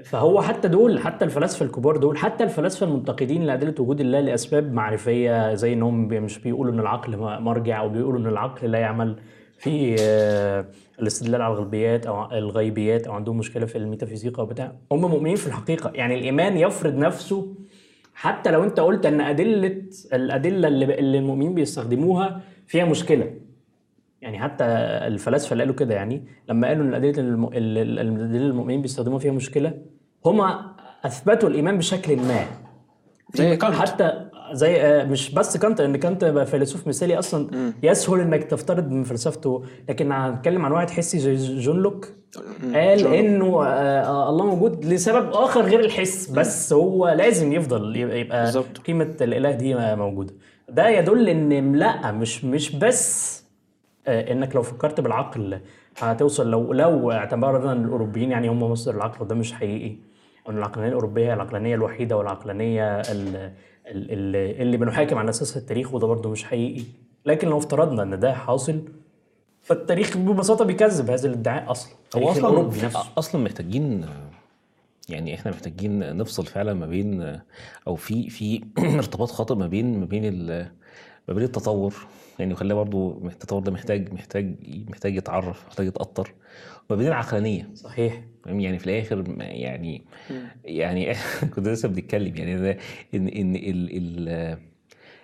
[0.10, 5.54] فهو حتى دول حتى الفلاسفة الكبار دول حتى الفلاسفة المنتقدين لأدلة وجود الله لأسباب معرفية
[5.54, 9.16] زي إنهم مش بيقولوا إن العقل مرجع أو بيقولوا إن العقل لا يعمل
[9.58, 10.66] في آه،
[11.00, 14.72] الاستدلال على الغيبيات أو الغيبيات أو عندهم مشكلة في الميتافيزيقا وبتاع.
[14.92, 15.92] هم مؤمنين في الحقيقة.
[15.96, 17.54] يعني الإيمان يفرض نفسه
[18.14, 19.82] حتى لو أنت قلت إن أدلة
[20.14, 23.34] الأدلة اللي, اللي المؤمنين بيستخدموها فيها مشكلة.
[24.22, 24.64] يعني حتى
[25.08, 27.22] الفلاسفة اللي قالوا كده يعني لما قالوا إن الأدلة
[27.58, 29.74] اللي المؤمنين بيستخدموها فيها مشكلة
[30.26, 30.72] هما
[31.06, 32.46] أثبتوا الإيمان بشكل ما.
[33.34, 33.76] زي كانت.
[33.76, 39.04] حتى زي آه، مش بس كانت إن كانت فيلسوف مثالي أصلا يسهل إنك تفترض من
[39.04, 39.64] فلسفته.
[39.90, 42.08] لكن هنتكلم عن واحد حسي زي جون لوك.
[42.74, 46.30] قال إنه آه، آه، الله موجود لسبب آخر غير الحس.
[46.30, 48.78] بس هو لازم يفضل يبقى بالظبط.
[48.78, 50.34] قيمة الإله دي موجودة.
[50.70, 53.38] ده يدل إن لأ مش مش بس
[54.08, 55.60] آه، إنك لو فكرت بالعقل
[55.98, 59.96] هتوصل لو لو اعتبرنا الأوروبيين يعني هم مصدر العقل وده مش حقيقي.
[60.56, 63.36] العقلانية الأوروبية هي العقلانية الوحيدة والعقلانية ال-
[63.88, 66.84] ال- ال- اللي بنحاكم على اساسها التاريخ وده برضه مش حقيقي.
[67.26, 68.82] لكن لو افترضنا إن ده حاصل
[69.62, 71.94] فالتاريخ ببساطة بيكذب هذا الادعاء أصلا.
[72.16, 73.04] هو أصلا نفسه.
[73.18, 74.06] أصلا محتاجين
[75.10, 77.40] يعني إحنا محتاجين نفصل فعلا ما بين
[77.88, 80.48] أو في في ارتباط خاطئ ما بين ما بين
[81.28, 81.94] ما بين التطور.
[82.40, 84.56] يعني خلينا برضو التطور ده محتاج محتاج
[84.90, 86.34] محتاج يتعرف محتاج يتأطر
[86.90, 90.04] وما بين العقلانية صحيح؟ يعني في الآخر يعني
[90.66, 91.14] يعني
[91.56, 92.78] كنا لسه بنتكلم يعني
[93.14, 94.28] إن إن ال ال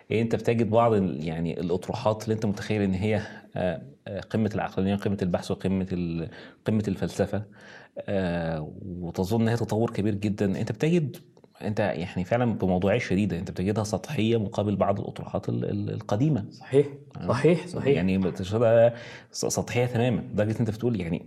[0.09, 0.93] يعني أنت بتجد بعض
[1.23, 3.21] يعني الأطروحات اللي أنت متخيل إن هي
[3.55, 5.85] آه، آه، قمة العقلانية قمة البحث وقمة
[6.65, 7.43] قمة الفلسفة.
[7.99, 10.59] آه، وتظن انها تطور كبير جدا.
[10.61, 11.17] أنت بتجد
[11.61, 16.45] أنت يعني فعلا بموضوعية شديدة أنت بتجدها سطحية مقابل بعض الأطروحات ال- ال- القديمة.
[16.51, 16.87] صحيح.
[17.27, 17.95] صحيح صحيح.
[17.95, 18.17] يعني
[19.31, 20.21] سطحية تماما.
[20.33, 21.25] لدرجة أنت بتقول يعني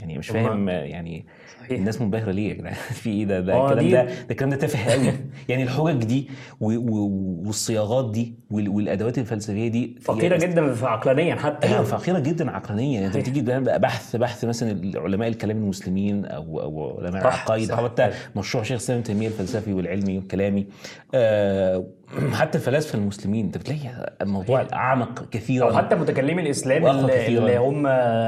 [0.00, 1.26] يعني مش هم- فاهم يعني
[1.60, 1.78] صحيح.
[1.78, 4.50] الناس منبهرة ليه يا جدعان في إيه ده ده آه، الكلام دي- ده ده الكلام
[4.50, 5.12] ده تافه قوي
[5.48, 6.28] يعني الحجج دي
[6.60, 11.86] و- و- والصياغات دي وال- والأدوات الفلسفية دي فقيرة هي- جدا عقلانيا حتى أيوه يعني.
[11.88, 13.16] فقيرة جدا عقلانيا يعني أنت.
[13.16, 18.72] بتيجي بقى بحث بحث مثلا علماء الكلام المسلمين أو أو علماء العقائد حتى مشروع شيخ
[18.72, 20.66] الاسلام ابن تيمية الفلسفي والعلمي والكلامي
[21.14, 21.86] آه
[22.40, 25.64] حتى الفلاسفه المسلمين انت بتلاقي الموضوع أعمق كثيرا.
[25.70, 27.82] أو حتى متكلمي الإسلام اللي, هم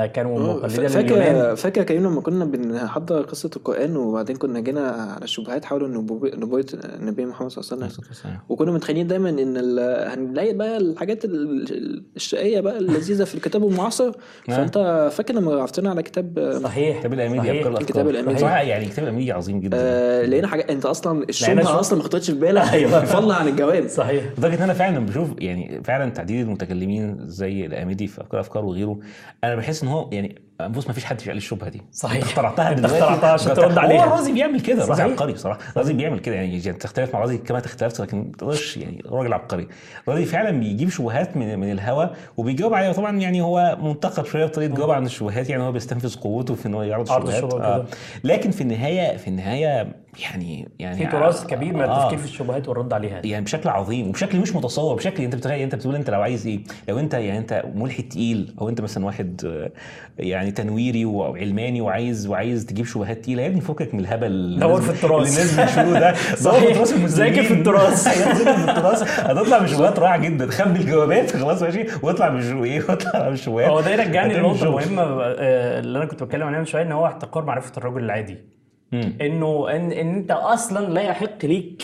[0.07, 4.81] كانوا لليونان فاكر فاكر كريم لما كنا بنحضر قصة القرآن وبعدين كنا جينا
[5.15, 5.93] على الشبهات حول
[6.37, 11.25] نبوة النبي محمد صلى الله عليه وسلم؟ وكنا متخيلين دايما إن ال- هنلاقي بقى الحاجات
[11.25, 14.13] ال- ال- الشقية بقى اللذيذة في الكتاب المعاصر.
[14.49, 16.99] فأنت فاكر لما عرفتنا على كتاب صحيح.
[17.01, 18.41] كتاب الآمدي كتاب الآمدي.
[18.41, 19.77] صراحة يعني كتاب الآمدي عظيم جدا.
[19.81, 22.63] آه لقينا حاجات أنت أصلا شو- أصلا ما خطرتش في بالك.
[22.73, 23.05] أيوة.
[23.05, 23.70] فضلا عن الجواب.
[23.89, 24.25] صحيح.
[24.39, 28.99] لدرجة إن أنا فعلا بشوف يعني فعلا تعديل المتكلمين زي الآمدي في افكار أفكار وغيره.
[29.45, 31.83] أنا بحس إن هو يعني بص ما فيش حد قال الشبهة دي.
[31.93, 32.17] صحيح.
[32.17, 32.99] أنت اخترعتها دلوقتي.
[32.99, 34.05] اخترعتها عشان ترد عليها.
[34.05, 35.03] هو رازي بيعمل كده رازي.
[35.03, 36.35] عبقري بصراحه رازي بيعمل كده.
[36.35, 39.69] يعني تختلف مع رازي كما تختلف لكن ما تقدرش يعني راجل عبقري.
[40.09, 42.07] رازي فعلا بيجيب شبهات من من الهوا
[42.37, 42.93] وبيجاوب عليها.
[42.93, 45.51] طبعا يعني هو منتقد شوية بطريقه جواب عن الشبهات.
[45.51, 47.85] يعني هو بيستنفذ قوته في إن هو يعرض الشبهات آه.
[48.25, 49.93] لكن في النهايه في النهاية
[50.23, 51.97] يعني يعني في تراث كبير من آه.
[51.99, 55.75] التفكير في الشبهات والرد عليها يعني بشكل عظيم وبشكل مش متصور بشكل أنت بتخيل أنت
[55.75, 59.43] بتقول أنت لو عايز إيه لو أنت يعني أنت ملحد تقيل أو أنت مثلا واحد
[59.47, 59.71] آه،
[60.19, 64.91] يعني تنويري وعلماني وعايز وعايز تجيب شبهات تقيلة يا ابني فكك من الهبل دور في
[64.91, 65.29] التراث.
[65.29, 66.11] اللي الناس بيشوفوه ده
[66.45, 66.61] دور.
[66.61, 68.07] في تراث المسلمين ذاكر في التراث.
[68.09, 72.83] أيوة، ذاكر في التراث هتطلع بشبهات رائعة جدا خبي الجوابات خلاص ماشي واطلع مش إيه
[72.89, 74.71] واطلع بالشبهات هو ده يرجعني لنقطة.
[74.71, 78.60] مهمة آه، اللي أنا كنت بتكلم عليها من شوية إن هو احتقار معرفة الرجل العادي.
[78.95, 81.83] إنه ان, إن أنت أصلا لا يحق ليك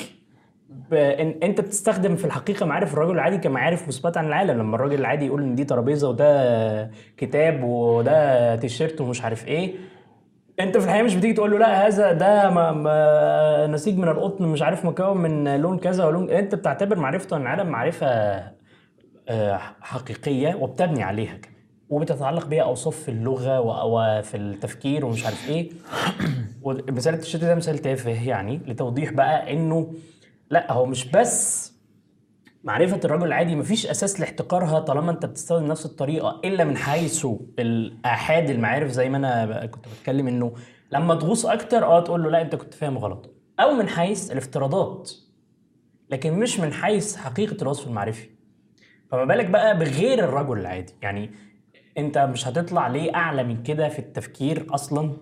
[0.92, 4.58] إن أنت بتستخدم في الحقيقة معارف الرجل العادي كمعارف مثبته عن العالم.
[4.58, 9.74] لما الراجل العادي يقول إن دي ترابيزة وده كتاب وده تيشيرت ومش عارف إيه
[10.60, 14.44] أنت في الحقيقة مش بتيجي تقول له لا هذا ده ما ما نسيج من القطن
[14.48, 18.06] مش عارف مكون من لون كذا ولون أنت بتعتبر معرفته عن العالم معرفة
[19.28, 21.55] آه، حقيقية وبتبني عليها كمان.
[21.88, 25.70] وبتتعلق بيها اوصاف في اللغة وفي التفكير ومش عارف إيه.
[26.62, 29.94] ومثال التيشيرت ده مثال تافه يعني لتوضيح بقى إنه
[30.50, 31.72] لأ هو مش بس
[32.64, 37.26] معرفة الرجل العادي مفيش أساس لاحتقارها طالما أنت بتستخدم نفس الطريقة إلا من حيث
[37.58, 40.52] الآحاد المعارف زي ما أنا ب- كنت بتكلم إنه
[40.92, 43.34] لما تغوص أكتر أه تقول له لأ أنت كنت فاهم غلط.
[43.60, 45.10] أو من حيث الافتراضات
[46.10, 48.28] لكن مش من حيث حقيقة الوصف المعرفي.
[49.10, 50.92] فما بالك بقى بغير الرجل العادي.
[51.02, 51.30] يعني
[51.98, 55.12] أنت مش هتطلع ليه أعلى من كده في التفكير أصلا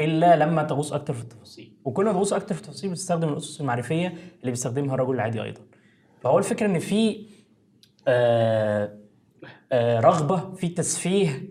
[0.00, 1.72] إلا لما تغوص أكتر في التفاصيل.
[1.84, 4.06] وكل ما تغوص أكتر في التفاصيل بتستخدم الأسس المعرفية
[4.40, 5.60] اللي بيستخدمها الرجل العادي أيضا.
[6.20, 7.26] فهو الفكرة إن في
[8.08, 8.98] آه
[9.72, 11.48] آه رغبة في تسفيه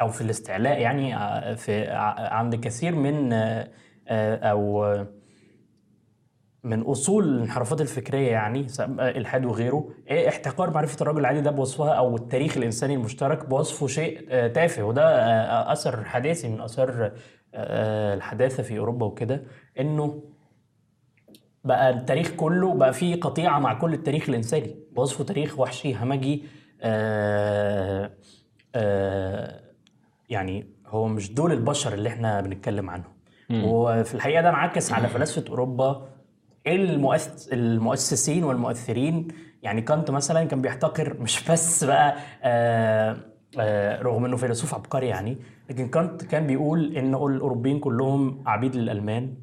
[0.00, 1.84] أو في الاستعلاء يعني آه، في
[2.18, 3.32] عند كثير من
[4.08, 4.84] أو
[6.66, 8.66] من أصول الانحرافات الفكرية يعني
[9.00, 14.26] إلحاد وغيره إيه احتقار معرفة الرجل العادي ده بوصفها أو التاريخ الإنساني المشترك بوصفه شيء
[14.30, 14.82] آه، تافه.
[14.82, 17.12] وده آه، أثر حداثي من أثار
[17.54, 19.42] آه، الحداثة في أوروبا وكده
[19.80, 20.22] إنه
[21.64, 24.76] بقى التاريخ كله بقى فيه قطيعة مع كل التاريخ الإنساني.
[24.92, 26.44] بوصفه تاريخ وحشي همجي
[30.28, 33.16] يعني هو مش دول البشر اللي إحنا بنتكلم عنهم.
[33.50, 36.15] وفي الحقيقة ده انعكس على فلاسفة أوروبا
[36.74, 37.48] المؤس...
[37.52, 39.28] المؤسسين والمؤثرين.
[39.62, 43.16] يعني كانت مثلا كان بيحتقر مش بس بقى آه
[43.60, 45.36] آه رغم إنه فيلسوف عبقري يعني
[45.70, 49.34] لكن كانت كان بيقول إن الأوروبيين كلهم عبيد للألمان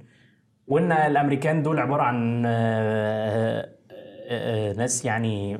[0.68, 3.70] وإن الأمريكان دول عبارة عن آه،
[4.30, 5.60] آه، ناس يعني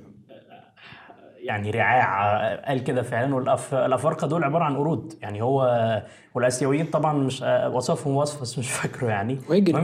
[1.44, 6.04] يعني رعاع قال كده فعلا والافارقه دول عبارة عن قرود يعني هو
[6.36, 7.42] والآسيويين طبعا مش
[7.72, 9.76] وصفهم وصف بس مش فاكره يعني ويجل.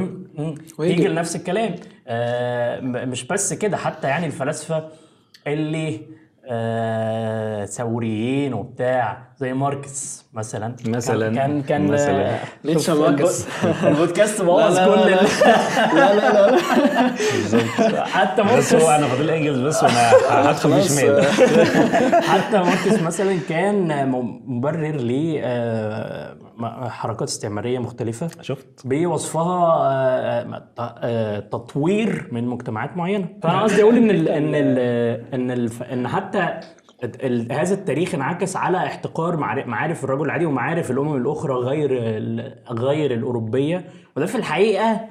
[0.77, 0.95] ويجل.
[0.95, 1.75] تيجي لنفس الكلام
[2.07, 4.89] آه، مش بس كده حتى يعني الفلاسفة
[5.47, 6.01] اللي
[6.45, 11.35] آه، ثوريين وبتاع زي ماركس مثلا مثلاً.
[11.35, 12.29] كان كان مثلاً.
[12.29, 12.39] آه،
[12.73, 13.47] شوف ماركس.
[13.63, 15.27] البو- البودكاست بوظ كل لا، ال-
[15.95, 21.23] لا لا لا حتى بس ماركس هو أنا فاضل انجلز بس وأنا هدخل في شمال
[22.31, 24.07] حتى ماركس مثلا كان
[24.45, 24.95] مبرر
[26.59, 33.97] لحركات استعمارية مختلفة شفت بوصفها آه، آه، آه، تطوير من مجتمعات معينة فأنا قصدي أقول
[33.97, 34.79] إن ال إن ال
[35.33, 36.59] إن ال إن حتى
[37.51, 39.37] هذا التاريخ انعكس على احتقار
[39.67, 41.91] معارف الرجل العادي ومعارف الأمم الأخرى غير
[42.71, 43.85] غير الأوروبية.
[44.17, 45.01] وده في الحقيقة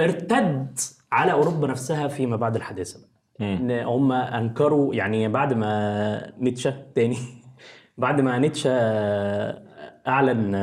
[0.00, 0.78] ارتد
[1.12, 3.10] على أوروبا نفسها فيما بعد الحداثة بقى.
[3.54, 7.16] إن هم أنكروا يعني بعد ما نيتشه تاني
[7.98, 8.70] بعد ما نيتشه
[10.08, 10.56] أعلن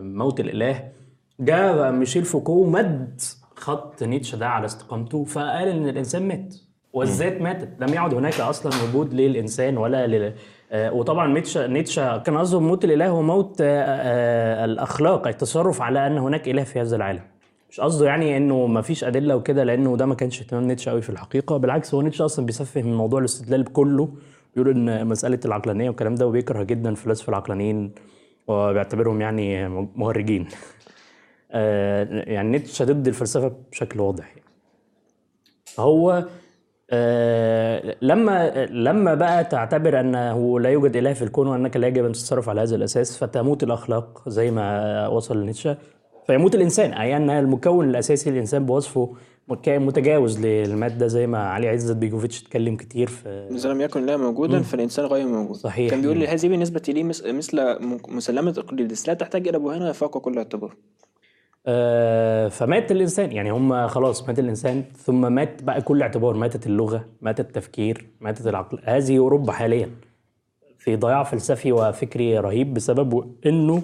[0.00, 0.92] موت الإله
[1.40, 3.20] جاء ميشيل فوكو مد
[3.56, 6.54] خط نيتشه ده على استقامته فقال إن الإنسان مات.
[6.92, 7.68] والذات ماتت.
[7.80, 10.32] لم يعد هناك أصلا وجود للإنسان ولا لل...
[10.72, 16.06] آه، وطبعا نيتشه نيتشه كان قصده موت الإله هو موت آه، آه، الأخلاق التصرف على
[16.06, 17.22] أن هناك إله في هذا العالم.
[17.70, 21.02] مش قصده يعني إنه ما فيش أدلة وكده لأنه ده ما كانش اهتمام نيتشه قوي
[21.02, 21.56] في الحقيقة.
[21.56, 24.08] بالعكس هو نيتشه أصلا بيسفه من موضوع الاستدلال كله
[24.56, 27.92] بيقول إن مسألة العقلانية والكلام ده وبيكره جدا الفلاسفه العقلانيين
[28.48, 30.48] وبيعتبرهم يعني مهرجين.
[32.34, 34.34] يعني نيتشه ضد الفلسفة بشكل واضح.
[35.78, 36.24] هو
[36.94, 42.12] آه، لما لما بقى تعتبر أنه لا يوجد إله في الكون وأنك لا يجب أن
[42.12, 45.76] تتصرف على هذا الأساس فتموت الأخلاق زي ما وصل نيتشه.
[46.26, 49.14] فيموت الإنسان أي أن المكون الأساسي للإنسان بوصفه
[49.62, 54.16] كائن متجاوز للمادة زي ما علي عزت بيجوفيتش اتكلم كتير في إذا لم يكن لا
[54.16, 55.56] موجودا فالإنسان غير موجود.
[55.56, 55.90] صحيح.
[55.90, 57.78] كان بيقول لي هذه بالنسبة لي مثل
[58.08, 60.74] مسلمة إقليدس لا تحتاج إلى برهان فوق كل اعتبار.
[62.50, 63.32] فمات الإنسان.
[63.32, 66.34] يعني هم خلاص مات الإنسان ثم مات بقى كل اعتبار.
[66.36, 68.78] ماتت اللغة مات التفكير ماتت العقل.
[68.84, 69.90] هذه أوروبا حاليا
[70.78, 73.82] في ضياع فلسفي وفكري رهيب بسبب إنه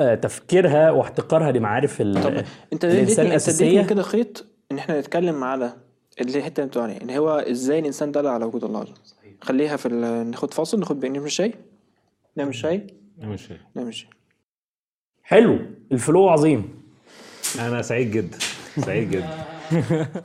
[0.00, 3.82] آه، تفكيرها واحتقارها لمعارف ال- طب أنت الإنسان اديتني انت الأساسية.
[3.82, 5.72] كده خيط إن إحنا نتكلم على
[6.20, 8.84] اللي الحتة اللي بتقول إن هو إزاي الإنسان دل على وجود الله.
[9.40, 11.54] خليها في ال- ناخد فاصل ناخد بين نعمل شاي؟
[12.36, 12.76] نعمل شاي.
[13.18, 13.32] مش
[13.76, 14.08] نعمل شاي.
[15.22, 15.58] حلو.
[15.92, 16.85] الفلو عظيم.
[17.60, 18.38] أنا سعيد جدا
[18.80, 19.44] سعيد جدا.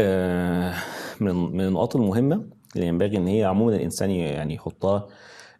[0.00, 0.74] آه،
[1.20, 2.44] من من النقاط المهمة
[2.76, 5.08] اللي ينبغي إن هي عموما الإنسان يعني يحطها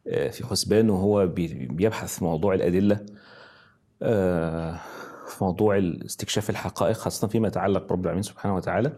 [0.07, 3.07] آه، في حسبانه وهو بي- بيبحث في موضوع الأدلة
[4.03, 4.81] آه،
[5.29, 8.93] في موضوع استكشاف الحقائق خاصة فيما يتعلق برب العالمين سبحانه وتعالى.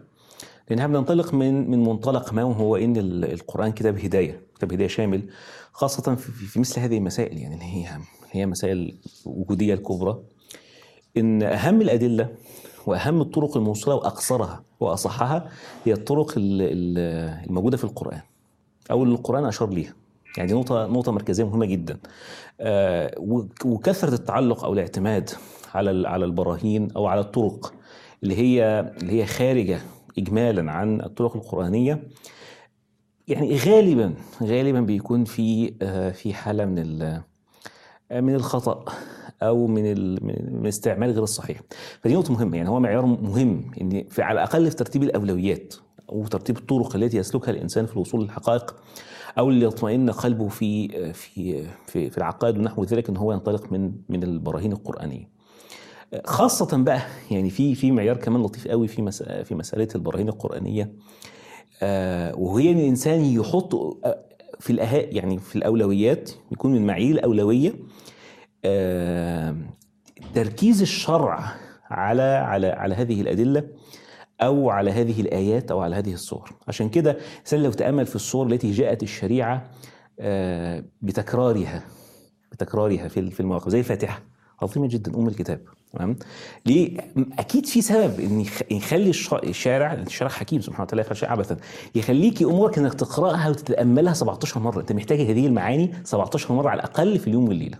[0.69, 5.29] لانها بننطلق من من منطلق ما وهو إن ال- القرآن كتاب هداية كتاب هداية شامل
[5.71, 7.99] خاصة في, في مثل هذه المسائل يعني اللي هي
[8.31, 10.23] هي مسائل الوجوديه الكبرى.
[11.17, 12.29] إن أهم الأدلة
[12.85, 15.49] وأهم الطرق الموصلة وأقصرها وأصحها
[15.85, 18.21] هي الطرق ال- ال- الموجودة في القرآن
[18.91, 19.93] أو اللي القرآن أشار ليها.
[20.37, 21.97] يعني دي نقطه نقطة مركزية مهمة جدا.
[22.61, 25.29] آه، وك- وكثرة التعلق أو الاعتماد
[25.73, 27.73] على على البراهين أو على الطرق
[28.23, 29.79] اللي هي اللي هي خارجة
[30.17, 32.03] اجمالا عن الطرق القرآنية
[33.27, 34.13] يعني غالبا
[34.43, 36.99] غالبا بيكون في آه، في حالة من
[38.11, 38.85] من الخطأ.
[39.43, 41.61] أو من ال- من من الاستعمال غير الصحيح.
[42.03, 42.57] فدي نقطة مهمة.
[42.57, 45.73] يعني هو معيار مهم إن في على الأقل في ترتيب الأولويات
[46.09, 48.75] أو ترتيب الطرق التي يسلكها الإنسان في الوصول للحقائق
[49.37, 53.91] أو اللي يطمئن قلبه في في في, في العقائد ونحو ذلك إن هو ينطلق من
[54.09, 55.29] من البراهين القرآنية.
[56.25, 59.11] خاصة بقى يعني في في معيار كمان لطيف قوي في
[59.43, 60.91] في مسألة البراهين القرآنية.
[61.83, 64.25] آه، وهي إن الإنسان يحط آه،
[64.59, 67.73] في الأها يعني في الأولويات يكون من معايير الأولوية
[70.33, 71.51] تركيز الشرع
[71.89, 73.63] على على على هذه الأدلة
[74.41, 76.51] أو على هذه الآيات أو على هذه الصور.
[76.67, 79.63] عشان كده الإنسان لو تأمل في الصور التي جاءت الشريعة
[80.19, 81.83] آه، بتكرارها
[82.51, 84.21] بتكرارها في في المواقف زي الفاتحة.
[84.61, 85.59] عظيمة جدا أم الكتاب.
[85.93, 86.15] تمام؟
[86.65, 86.97] ليه؟
[87.39, 91.57] أكيد في سبب إن يخ- يخلي الش- الشارع الشارع حكيم سبحانه وتعالى يخلي شيء عبثا.
[91.95, 94.79] يخليك أمورك إنك تقرأها وتتأملها 17 مرة.
[94.79, 97.77] أنت محتاج هذه المعاني 17 مرة على الأقل في اليوم والليلة.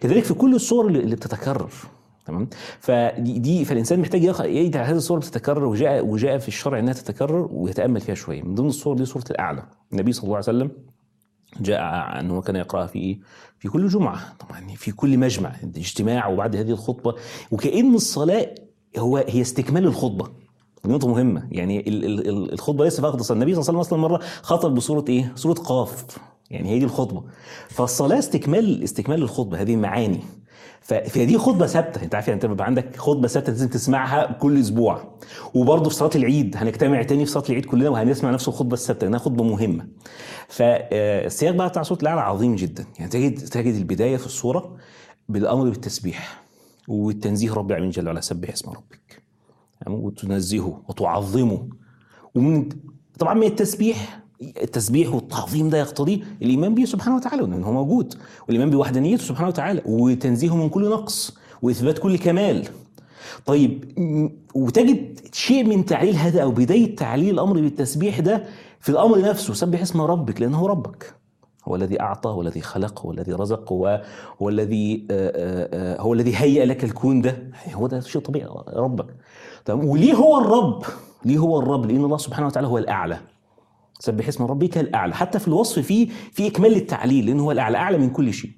[0.00, 1.70] كذلك في كل الصور اللي بتتكرر
[2.26, 2.48] تمام؟
[2.80, 8.00] فدي دي فالإنسان محتاج يدعي هذه الصور بتتكرر وجاء وجاء في الشرع إنها تتكرر ويتأمل
[8.00, 8.42] فيها شوية.
[8.42, 9.62] من ضمن الصور دي سوره الأعلى.
[9.92, 10.70] النبي صلى الله عليه وسلم
[11.60, 11.80] جاء
[12.20, 13.18] انه كان يقرأها في إيه؟
[13.58, 14.34] في كل جمعة.
[14.38, 17.14] طبعا في كل مجمع اجتماع وبعد هذه الخطبة.
[17.50, 18.54] وكأن الصلاة
[18.98, 20.28] هو هي استكمال الخطبة.
[20.86, 21.48] نقطة مهمة.
[21.50, 24.74] يعني ال- ال- ال- الخطبة ليس فقط النبي صلى الله عليه وسلم أصلا مرة خطب
[24.74, 26.04] بصورة إيه؟ صورة قاف.
[26.50, 27.24] يعني هي دي الخطبة.
[27.68, 30.20] فالصلاة استكمال استكمال للخطبة هذه معاني.
[30.80, 32.02] فدي خطبة ثابتة.
[32.02, 35.18] أنت عارف يعني أنت بيبقى عندك خطبة ثابتة لازم تسمعها كل أسبوع.
[35.54, 39.18] وبرضه في صلاة العيد هنجتمع تاني في صلاة العيد كلنا وهنسمع نفس الخطبة الثابتة لأنها
[39.18, 39.86] خطبة مهمة.
[40.48, 42.86] فالسياق بقى بتاع صوت الأعلى عظيم جدا.
[42.98, 44.76] يعني تجد تجد البداية في الصورة
[45.28, 46.42] بالأمر بالتسبيح
[46.88, 48.20] والتنزيه رب العالمين جل وعلا.
[48.20, 49.22] سبح اسم ربك.
[49.84, 51.68] تمام؟ وتنزهه وتعظمه.
[52.34, 52.68] ومن
[53.18, 58.14] طبعا من التسبيح التسبيح والتعظيم ده يقتضي الإيمان به سبحانه وتعالى وإن هو موجود.
[58.48, 62.68] والإيمان بوحدانيته سبحانه وتعالى وتنزيهه من كل نقص وإثبات كل كمال.
[63.46, 63.84] طيب
[64.54, 68.44] وتجد شيء من تعليل هذا أو بداية تعليل الأمر بالتسبيح ده
[68.80, 69.54] في الأمر نفسه.
[69.54, 71.14] سبح اسم ربك لأنه ربك.
[71.68, 74.02] هو الذي أعطى هو الذي خلق هو الذي رزق هو
[74.42, 77.50] هو الذي آه، آه، آه، هو الذي هيأ لك الكون ده.
[77.74, 79.06] هو ده شيء طبيعي ربك.
[79.64, 80.82] تمام؟ وليه هو الرب؟
[81.24, 83.18] ليه هو الرب؟ لأن الله سبحانه وتعالى هو الأعلى.
[83.98, 85.14] سبح اسم ربك الأعلى.
[85.14, 88.50] حتى في الوصف فيه في إكمال للتعليل لأنه هو الأعلى أعلى من كل شيء.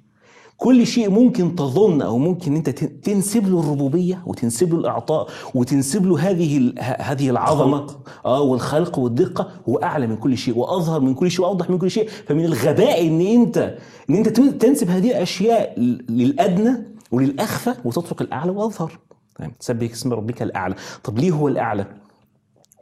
[0.57, 6.05] كل شيء ممكن تظن أو ممكن أنت تن- تنسب له الربوبية وتنسب له الإعطاء وتنسب
[6.05, 7.87] له هذه هذه العظمة.
[8.25, 9.49] آه والخلق والدقة.
[9.69, 12.09] هو أعلى من كل شيء وأظهر من كل شيء وأوضح من كل شيء.
[12.27, 13.77] فمن الغباء إن أنت
[14.09, 15.79] إن أنت تن- تنسب هذه الأشياء
[16.09, 16.77] للأدنى
[17.11, 18.99] وللأخفى وتترك الأعلى وأظهر.
[19.35, 20.75] تمام تسبح اسم ربك الأعلى.
[21.03, 21.85] طب ليه هو الأعلى؟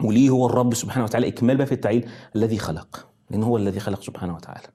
[0.04, 2.04] وليه هو الرب سبحانه وتعالى إكمال بقى في التعيين؟
[2.36, 3.08] الذي خلق.
[3.30, 4.68] لأن هو الذي خلق سبحانه وتعالى.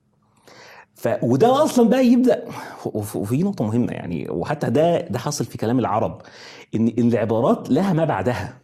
[0.95, 2.45] ف وده أصلا بقى يبدأ
[2.87, 6.21] وف- وفي نقطة مهمة يعني وحتى ده ده حاصل في كلام العرب
[6.75, 8.59] إن إن العبارات لها ما بعدها.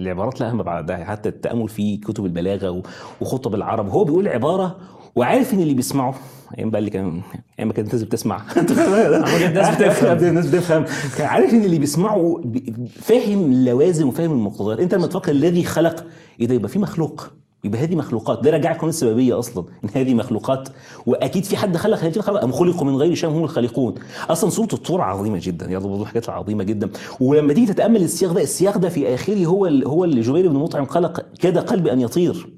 [0.00, 1.04] العبارات لها ما بعدها.
[1.04, 2.82] حتى التأمل في كتب البلاغة
[3.20, 4.76] وخطب العرب هو بيقول عبارة
[5.16, 6.14] وعارف إن اللي بيسمعه
[6.58, 7.20] أيام بقى اللي كان
[7.58, 8.42] أيام ما كانت الناس بتسمع.
[8.56, 10.18] الناس بتفهم.
[10.18, 10.84] الناس بتفهم.
[11.18, 16.04] كان عارف إن اللي بيسمعه بي- فاهم اللوازم وفاهم المقتضيات أنت لما تفكر الذي خلق
[16.40, 17.30] إيه ده؟ يبقى في مخلوق.
[17.64, 18.44] يبقى هذه مخلوقات.
[18.44, 20.68] ده راجع قانون السببيه أصلا إن هذه مخلوقات.
[21.06, 23.94] وأكيد في حد خلق هذه الخلق؟ أم خلقوا من غير شيء هم الخالقون؟
[24.30, 25.66] أصلا سوره الطور عظيمة جدا.
[25.66, 26.90] يلا برضه حاجات عظيمة جدا.
[27.20, 30.84] ولما تيجي تتأمل السياق ده السياق ده في آخره هو هو اللي جبير بن مطعم
[30.84, 32.48] قال كاد قلبي أن يطير.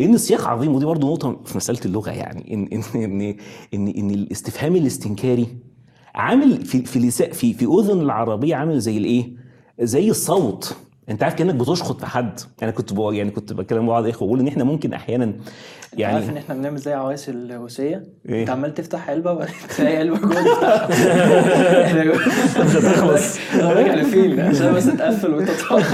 [0.00, 3.36] لأن السياق عظيم ودي برضه نقطة في مسألة اللغة يعني ان ان ان
[3.74, 5.46] ان, إن الاستفهام الاستنكاري
[6.14, 9.32] عامل في في في في أذن العربية عامل زي الإيه؟
[9.80, 10.76] زي الصوت
[11.10, 12.40] انت عارف كأنك بتشخط في حد.
[12.62, 15.32] أنا كنت بقول يعني كنت بتكلم مع بعض إخوة بقول إن إحنا ممكن أحيانا
[15.96, 19.54] يعني عارف إن يعني إحنا بنعمل زي عوايس الوصيه إيه؟ أنت عمال تفتح علبة وبعدين
[19.76, 20.88] تلاقي علبة جوه تفتحها.
[22.64, 25.78] مش هتخلص راجع لفين عشان بس تقفل وتطلع.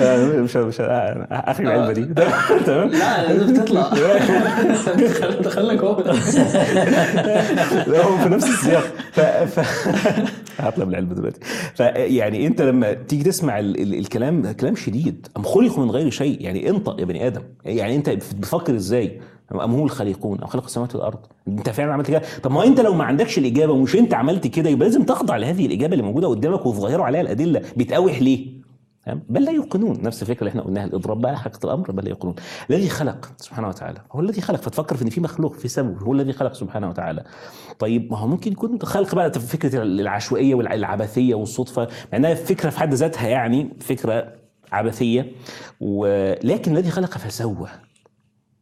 [0.00, 2.04] آه، مش مش آخر العلبه دي.
[2.66, 2.88] تمام.
[2.88, 3.88] لا لازم تطلع.
[4.96, 6.02] دخل- دخلنا جوه.
[7.86, 8.84] لا هو في نفس السياق.
[9.12, 9.20] ف...
[9.20, 9.88] ف...
[10.60, 11.40] هطلب العلبة دلوقتي.
[11.74, 13.80] فيعني انت لما تيجي تسمع ال...
[13.82, 13.94] ال...
[13.94, 15.26] الكلام كلام شديد.
[15.36, 19.20] أم خلقوا من غير شيء؟ يعني انطق يا بني آدم؟ يعني أنت بتفكر إزاي؟
[19.54, 21.18] ام هم الخالقون؟ أم خلق السماوات والأرض؟
[21.48, 24.70] أنت فعلا عملت كده؟ طب ما أنت لو ما عندكش الإجابة ومش أنت عملت كده
[24.70, 27.62] يبقى لازم تخضع لهذه الإجابة اللي موجودة قدامك وتظاهروا عليها الأدلة.
[27.76, 28.61] بتقاوح ليه؟
[29.06, 30.02] بل لا يوقنون.
[30.02, 32.34] نفس الفكرة اللي إحنا قلناها الإضراب بقى حقيقة الأمر بل لا يوقنون.
[32.70, 34.60] الذي خلق سبحانه وتعالى هو الذي خلق.
[34.60, 37.24] فتفكر في إن في مخلوق في سبب هو الذي خلق سبحانه وتعالى.
[37.78, 42.78] طيب ما هو ممكن يكون خلق بقى فكرة العشوائية والعبثيه والصدفة مع إنها فكرة في
[42.78, 44.32] حد ذاتها يعني فكرة
[44.72, 45.32] عبثية
[45.80, 47.68] ولكن الذي خلق فسوى.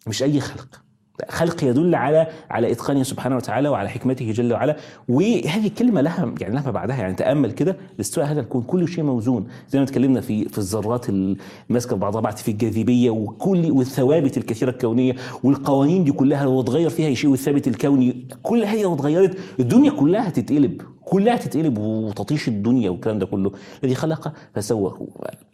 [0.07, 0.83] مش أي خلق.
[1.29, 4.77] خلق يدل على على اتقانه سبحانه وتعالى وعلى حكمته جل وعلا.
[5.09, 8.63] وهذه الكلمة لها يعني لها بعدها يعني تأمل كده لاستواء هذا الكون.
[8.63, 9.47] كل شيء موزون.
[9.69, 15.17] زي ما اتكلمنا في في الذرات الماسكه بعضها بعض في الجاذبية وكل والثوابت الكثيرة الكونية
[15.45, 20.29] والقوانين دي كلها لو اتغير فيها شيء والثابت الكوني كل هذه لو اتغيرت الدنيا كلها
[20.29, 23.53] هتتقلب كلها تتقلب وتطيش الدنيا والكلام ده كله.
[23.85, 24.99] الذي خلق فسوى.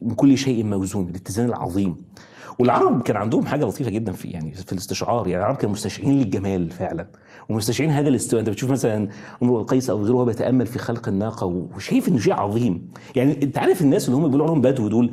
[0.02, 1.08] من كل شيء موزون.
[1.08, 1.96] الاتزان العظيم.
[2.58, 6.70] والعرب كان عندهم حاجة لطيفة جدا في يعني في الاستشعار يعني العرب كانوا مستشعرين للجمال
[6.70, 7.06] فعلا
[7.48, 9.08] ومستشعرين هذا الاستواء أنت بتشوف مثلا
[9.42, 12.88] امرؤ القيس أو غيره بيتأمل في خلق الناقة وشايف إنه شيء عظيم.
[13.16, 15.10] يعني أنت عارف الناس اللي هم بيقولوا عليهم بدو دول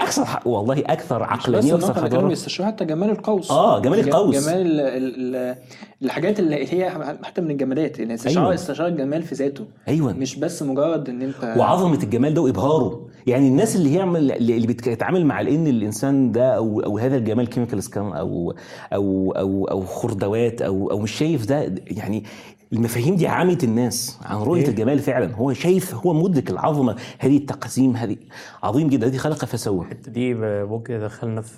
[0.00, 3.50] أكثر حق والله أكثر عقلانيه وأكثر حضاره بيستشعروا حتى جمال القوس.
[3.50, 4.48] آه، جمال القوس.
[4.48, 5.56] جمال ال ال
[6.02, 6.90] الحاجات اللي هي
[7.22, 8.54] حتى من الجمادات يعني استشعار أيوة.
[8.54, 9.64] استشعار الجمال في ذاته.
[9.88, 10.12] أيوه.
[10.12, 13.06] مش بس مجرد إن أنت وعظمة الجمال ده وإبهاره.
[13.26, 17.82] يعني الناس اللي يعمل اللي بتتعامل مع ان الإنسان ده أو أو هذا الجمال كيميكال
[17.82, 18.54] سكان أو
[18.92, 22.24] أو أو أو خردوات أو أو مش شايف ده يعني
[22.72, 25.34] المفاهيم دي عامت الناس عن رؤية إيه؟ الجمال فعلا.
[25.34, 28.16] هو شايف هو مدرك العظمة هذه التقاسيم هذه.
[28.62, 29.06] عظيم جدا.
[29.06, 29.86] هذه خلق فسوى.
[30.08, 30.34] دي
[30.64, 31.52] ممكن يدخلنا في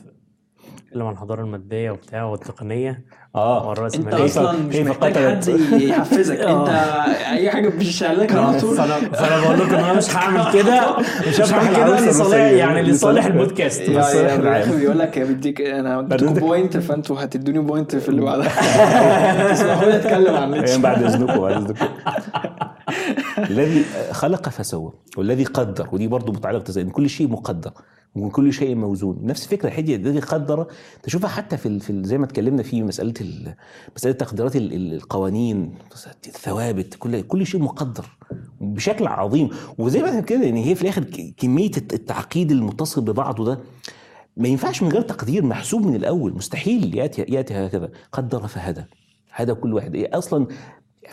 [0.96, 3.86] نتكلم عن الحضارة المادية وبتاع والتقنية آه.
[3.94, 6.36] أنت أصلا مش محتاج؟ حد يحفزك.
[6.52, 7.32] أنت آه.
[7.32, 8.76] أي حاجة بتشعلك على طول.
[8.76, 10.96] فانا فأنا بقول لكم أنا مش هعمل كده.
[11.28, 12.34] مش هعمل كده لصالح.
[12.36, 13.90] يعني لصالح البودكاست.
[13.90, 19.52] بس بيقول لك بديك أنا بديك- point فأنتوا هتدوني point في اللي بعدها.
[19.52, 21.86] تسمحوا لي أتكلم عن نيتشه بعد إذنكم بعد إذنكم.
[23.50, 27.70] الذي خلق فسوى والذي قدر ودي برضه متعلقة بتزين كل شيء مقدر.
[28.16, 29.18] وكل شيء موزون.
[29.22, 30.66] نفس فكرة حجة الذي قدر
[31.02, 33.54] تشوفها حتى في في زي ما اتكلمنا في مسألة ال-
[33.96, 35.74] مسألة تقديرات ال- ال- القوانين
[36.26, 38.06] الثوابت كل كل شيء مقدر
[38.60, 39.50] بشكل عظيم.
[39.78, 41.04] وزي ما كده يعني هي في الآخر
[41.36, 43.58] كمية الت- التعقيد المتصل ببعضه ده
[44.36, 46.32] ما ينفعش من غير تقدير محسوب من الأول.
[46.34, 47.90] مستحيل يأتي يأتي هكذا.
[48.12, 48.84] قدر فهدى.
[49.32, 49.94] هذا كل واحد.
[49.94, 50.46] إيه أصلا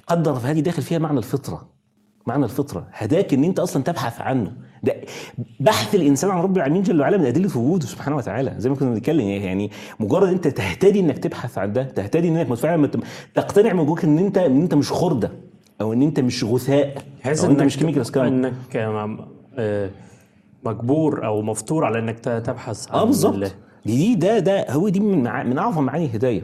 [0.07, 1.69] قدر فهذه داخل فيها معنى الفطرة.
[2.27, 2.87] معنى الفطرة.
[2.91, 4.51] هداك إن أنت أصلا تبحث عنه.
[4.83, 4.95] ده
[5.59, 8.53] بحث الإنسان عن رب العالمين جل وعلا من أدلة وجوده سبحانه وتعالى.
[8.57, 12.89] زي ما كنا بنتكلم يعني مجرد أنت تهتدي إنك تبحث عن ده تهتدي إنك فعلا
[13.35, 15.31] تقتنع من جواك إن أنت إن أنت مش خردة
[15.81, 18.75] أو إن أنت مش غثاء تحس أو أنت إنك مش كيميكال سكان إنك
[19.57, 19.89] آه،
[20.65, 23.51] مجبور أو مفطور على إنك تبحث عن آه بالظبط ال-
[23.85, 26.43] دي ده ده هو دي من من أعظم معاني الهداية.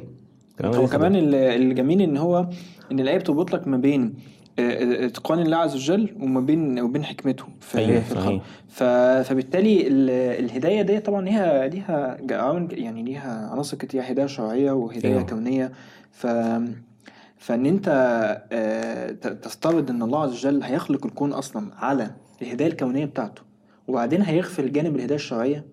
[0.64, 2.48] هو كمان ال- الجميل إن هو
[2.92, 4.14] إن الايه بتربط لك ما بين
[4.60, 8.42] اتقان الله عز وجل وما بين وبين حكمته في, أيوة، في الخلق
[9.24, 10.10] فبالتالي ال-
[10.46, 12.18] الهداية دي طبعا ليها ليها
[12.72, 15.24] يعني ليها عناصر كتير هداية شرعية وهداية أيوة.
[15.24, 15.72] كونية.
[16.12, 16.28] ف
[17.38, 17.88] فإن أنت
[18.52, 23.42] آه، تفترض إن الله عز وجل هيخلق الكون أصلا على الهداية الكونية بتاعته
[23.88, 25.66] وبعدين هيغفل جانب الهداية الشرعية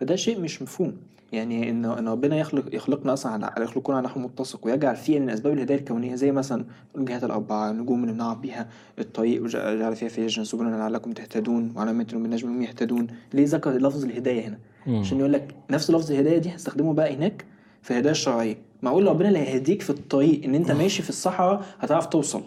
[0.00, 0.96] فده شيء مش مفهوم.
[1.32, 5.30] يعني إن إن ربنا يخلق يخلقنا أصلا على يخلقنا على نحو متسق ويجعل فيه من
[5.30, 6.64] اسباب الهدايه الكونية زي مثلا
[6.96, 8.68] الجهات الأربعة النجوم اللي بنعرف بيها
[8.98, 13.06] الطريق وجعل فيها فيجا سبلا لعلكم تهتدون وعلامات بالنجم هم يهتدون.
[13.34, 14.58] ليه ذكر لفظ الهداية هنا.
[15.00, 17.44] عشان يقول لك نفس لفظ الهداية دي هستخدمه بقى هناك
[17.82, 18.56] في الهداية الشرعية.
[18.82, 22.42] معقول ربنا اللي هيهديك في الطريق إن أنت ماشي في الصحراء هتعرف توصل.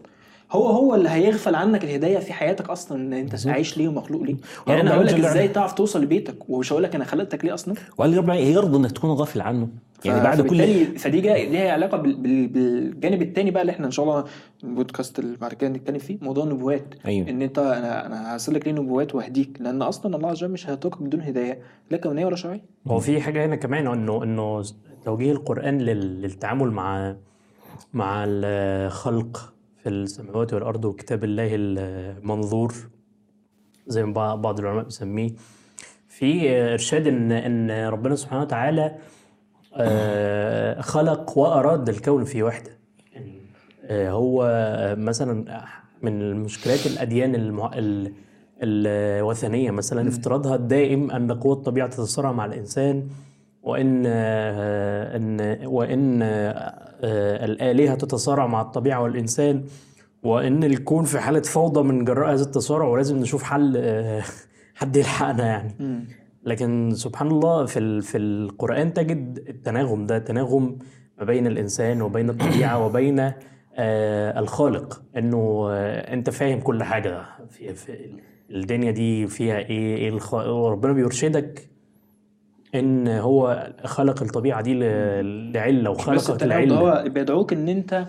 [0.51, 4.35] هو هو اللي هيغفل عنك الهداية في حياتك أصلا إن أنت عايش ليه ومخلوق ليه.
[4.67, 5.47] يعني أنا هقول لك إزاي.
[5.47, 7.75] تعرف توصل لبيتك ومش هقول لك أنا خلقتك ليه أصلا.
[7.97, 9.67] وقال ربنا يرضى إنك تكون غافل عنه.
[10.05, 13.91] يعني بعد كل فدي جاي ليها علاقة بال- بال- بالجانب الثاني بقى اللي إحنا إن
[13.91, 14.25] شاء الله
[14.63, 16.93] البودكاست اللي بعد كده نتكلم فيه موضوع النبوات.
[17.05, 17.29] أيوة.
[17.29, 21.01] إن انت أنا أنا هرسلك ليه نبوات واهديك لأن أصلا الله عز وجل مش هيتركك
[21.01, 21.59] بدون هداية
[21.91, 22.61] لا كونية ولا شرعية.
[22.87, 24.63] هو في حاجة هنا كمان انه إنه
[25.05, 27.15] توجيه القرآن لل- للتعامل مع
[27.93, 29.50] مع الخلق.
[29.83, 32.73] في السماوات والأرض وكتاب الله المنظور
[33.87, 35.31] زي ما بعض- العلماء بيسميه.
[36.07, 38.95] في إرشاد إن إن ربنا سبحانه وتعالى
[39.75, 42.71] آه، خلق وأراد الكون في وحدة.
[43.13, 43.33] يعني
[43.83, 45.63] آه، هو آه، مثلا
[46.01, 47.71] من المشكلات الأديان المع...
[47.73, 48.13] ال...
[48.63, 53.07] الوثنية مثلا افتراضها الدائم أن قوى الطبيعة تتصارع مع الإنسان.
[53.63, 59.63] وإن آه، إن وإن آه، الآلهة تتصارع مع الطبيعة والإنسان
[60.23, 64.23] وإن الكون في حالة فوضى من جراء هذا التصارع ولازم نشوف حل آه،
[64.79, 66.05] حد يلحقنا يعني.
[66.43, 70.77] لكن سبحان الله في في القرآن تجد التناغم ده تناغم
[71.17, 73.19] ما بين الإنسان وبين الطبيعة وبين
[73.75, 75.03] آه الخالق.
[75.17, 78.15] إنه آه أنت فاهم كل حاجة في, في
[78.51, 80.35] الدنيا دي فيها إيه, إيه الخ...
[80.75, 81.70] بيرشدك
[82.75, 87.67] إن هو خلق الطبيعة دي ل- لعلة بس وخلقك التناغم ده لعلة هو بيدعوك إن
[87.69, 88.07] انت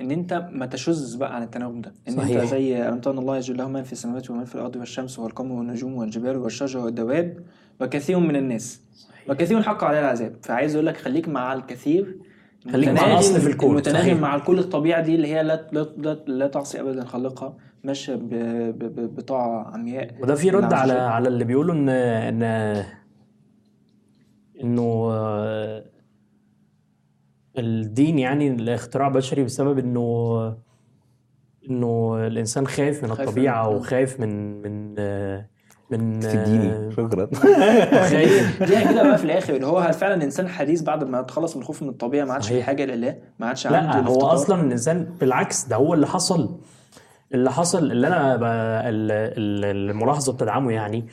[0.00, 2.40] إن أنت ما تشذ بقى عن التناغم ده إن صحيح.
[2.40, 5.94] انت زي ان الله يجعل له من في السماوات ومن في الأرض والشمس والقمر والنجوم
[5.94, 7.38] والجبال والشجر والدواب
[7.80, 8.80] وكثير من الناس
[9.28, 12.16] وكثير حق عليه العذاب فعايز أقول لك خليك مع الكثير
[12.72, 13.70] خليك مع متناغم- الأصل في الكون.
[13.70, 14.20] المتناغم صحيح.
[14.20, 17.54] مع كل الطبيعة دي اللي هي لا لا لا, تعصي ابدا خالقها
[17.84, 18.18] ماشية
[19.16, 20.92] بطاعة عمياء وده في رد عز على.
[20.92, 22.84] على اللي بيقولوا ان إن
[24.62, 25.84] إنه آه،
[27.58, 30.56] الدين يعني الاختراع بشري بسبب إنه
[31.70, 35.46] إنه الإنسان خايف من خايف الطبيعة من- وخايف من من آه،
[35.90, 37.28] من تديني آه، شكرا.
[38.10, 38.62] خايف.
[38.62, 39.54] دي كده بقى في الآخر.
[39.56, 42.48] اللي هو هل فعلا انسان حديث بعد ما تخلص من الخوف من الطبيعة ما عادش
[42.48, 42.62] في.
[42.62, 46.58] حاجة لله؟ ما عادش عنده لا هو الافتقار؟ أصلا الإنسان بالعكس ده هو اللي حصل.
[47.34, 48.38] اللي حصل اللي أنا
[48.88, 51.06] الملاحظة بتدعمه يعني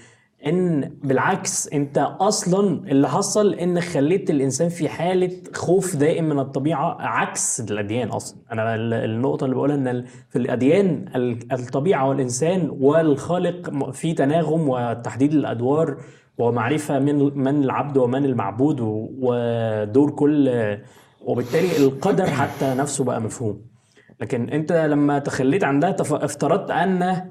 [0.48, 6.98] إن بالعكس أنت أصلا اللي حصل إن خليت الإنسان في حالة خوف دائم من الطبيعة
[7.02, 8.38] عكس الأديان أصلا.
[8.52, 15.34] أنا ال- النقطة اللي بقولها إن في الأديان ال- الطبيعة والإنسان والخالق في تناغم وتحديد
[15.34, 15.98] الأدوار
[16.38, 18.80] ومعرفة من من العبد ومن المعبود
[19.20, 20.50] ودور كل
[21.26, 23.62] وبالتالي القدر حتى نفسه بقى مفهوم.
[24.22, 27.26] لكن أنت لما تخليت عن ده تف- افترضت أن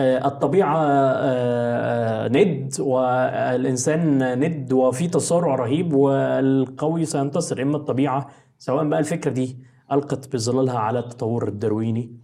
[0.00, 7.62] الطبيعة آه، آه، ند والإنسان ند وفي تصارع رهيب والقوي سينتصر.
[7.62, 8.28] إما الطبيعة
[8.58, 9.56] سواء بقى الفكرة دي
[9.92, 12.16] ألقت بظلالها على التطور الدرويني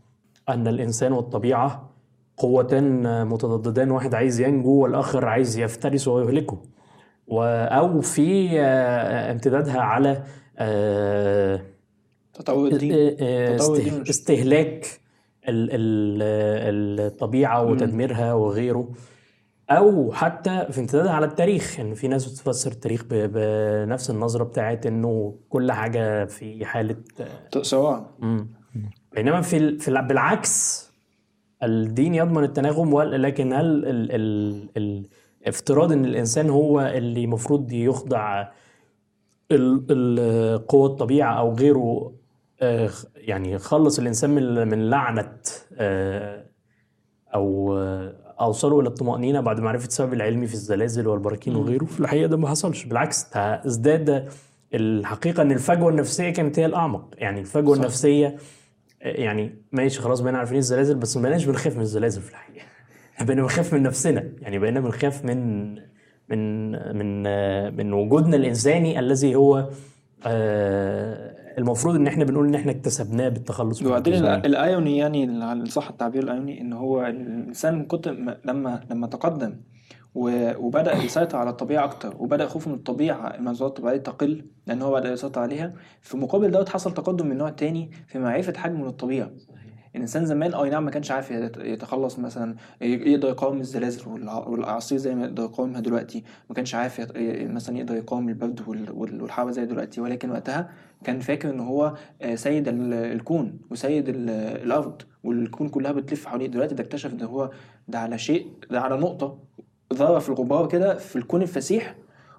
[0.48, 1.90] أن الإنسان والطبيعة
[2.36, 6.62] قوتان متضادتان واحد عايز ينجو والآخر عايز يفترس ويهلكه.
[7.32, 10.22] أو في آه، امتدادها على
[10.58, 11.60] آه،
[12.34, 13.56] تطور الدين آه،
[14.10, 14.86] استهلاك
[15.48, 18.88] ال- ال- الطبيعة وتدميرها وغيره.
[19.70, 25.34] أو حتى في امتدادها على التاريخ إن في ناس بتفسر التاريخ بنفس النظرة بتاعت إنه
[25.48, 26.96] كل حاجة في حالة
[27.62, 28.48] صراع مم.
[29.14, 30.86] بينما في في ال- بالعكس
[31.62, 35.06] الدين يضمن التناغم لكن هل ال ال ال
[35.46, 38.48] افتراض إن الإنسان هو اللي المفروض يخضع
[40.68, 42.12] قوى الطبيعة أو غيره
[43.16, 45.32] يعني يخلص الإنسان من من لعنة
[45.78, 46.46] آه،
[47.34, 51.84] أو آه، اوصله إلى الطمأنينة بعد معرفة السبب العلمي في الزلازل والبراكين وغيره.
[51.84, 54.28] في الحقيقة ده ما حصلش بالعكس ده ازداد
[54.74, 57.14] الحقيقة إن الفجوة النفسية كانت هي الأعمق.
[57.18, 57.80] يعني الفجوة صح.
[57.80, 58.36] النفسية
[59.00, 62.66] يعني ماشي خلاص بقينا عارفين الزلازل بس ما بقيناش بنخاف من الزلازل في الحقيقة.
[63.24, 64.32] بقينا بنخاف من نفسنا.
[64.40, 65.74] يعني بقينا بنخاف من
[66.28, 67.22] من من
[67.76, 69.68] من وجودنا الإنساني الذي هو
[70.26, 74.14] آه المفروض إن إحنا بنقول إن إحنا اكتسبناه بالتخلص من وبعدين
[74.46, 79.54] الآيوني يعني على صح التعبير الآيوني إن هو الإنسان من كتر ما- لما لما تقدم
[80.14, 85.12] وبدأ يسيطر على الطبيعة أكتر وبدأ خوفه من الطبيعة المنظورات الطبيعيه تقل لأن هو بدأ
[85.12, 89.30] يسيطر عليها في مقابل دوت حصل تقدم من نوع تاني في معرفة حجمه للطبيعة.
[89.96, 94.08] الإنسان زمان أي نعم ما كانش عارف يت- يتخلص مثلا يقدر يقاوم الزلازل
[94.46, 97.00] والأعاصير زي ما يقدر يقاومها دلوقتي ما كانش عارف
[97.50, 100.68] مثلا يقدر يقاوم البرد وال- وال- والحرارة زي دلوقتي ولكن وقتها
[101.04, 104.30] كان فاكر إن هو آه، سيد ال- الكون وسيد ال-
[104.64, 106.46] الأرض والكون كلها بتلف حواليه.
[106.46, 107.50] دلوقتي ده اكتشف إن هو
[107.88, 109.38] ده على شيء ده على نقطة
[109.94, 111.94] ذره في الغبار كده في الكون الفسيح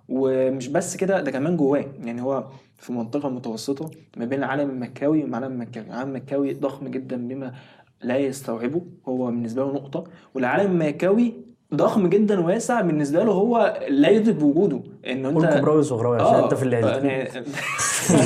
[0.09, 1.85] ومش بس كده ده كمان جواه.
[2.03, 2.47] يعني هو
[2.77, 5.87] في منطقة متوسطة ما بين العالم المكاوي والعالم المكاوي.
[5.87, 7.53] العالم المكاوي ضخم جدا بما
[8.01, 8.81] لا يستوعبه.
[9.07, 10.03] هو بالنسبة له نقطة.
[10.35, 11.33] والعالم المكاوي
[11.75, 14.81] ضخم جدا واسع بالنسبة له هو لا يدرك بوجوده.
[15.07, 16.79] انه أنت قول كبراوي وصغراوي عشان أنت في اللي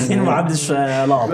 [0.09, 1.29] يعني ما حدش آه، لعب.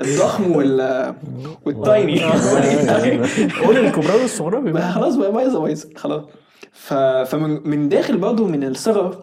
[0.00, 1.14] الضخم وال
[1.66, 2.22] والتايني
[3.64, 4.82] قول الكبراوي والصغراوي.
[4.94, 5.88] خلاص بقى بايظة بايظة.
[5.96, 6.22] خلاص.
[7.26, 9.16] فمن من داخل برضه من الصغر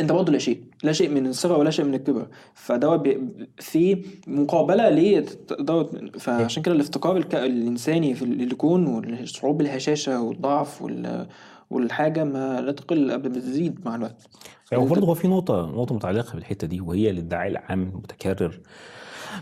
[0.00, 0.60] أنت برضه لا شيء.
[0.84, 3.18] لا شيء من الصغر ولا شيء من الكبر فدوت.
[3.58, 5.24] في مقابلة ليه
[5.60, 7.16] دوت فعشان كده الافتقار.
[7.16, 11.26] الإنساني في الكون والشعور بالهشاشه والضعف وال...
[11.70, 14.28] والحاجة ما لا تقل قبل بتزيد مع الوقت
[14.72, 18.60] يعني برضه هو في نقطة نقطة متعلقة بالحتة دي وهي الادعاء العام المتكرر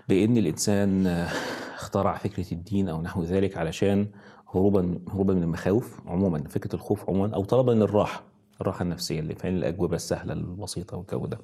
[0.08, 1.28] بأن الإنسان آه،
[1.74, 4.06] اخترع فكرة الدين أو نحو ذلك علشان
[4.54, 9.56] هروبا هروبا من المخاوف عموما فكرة الخوف عموما أو طلبا للراحة الراحة النفسية اللي فين
[9.56, 11.38] الأجوبة السهلة البسيطة والجو ده.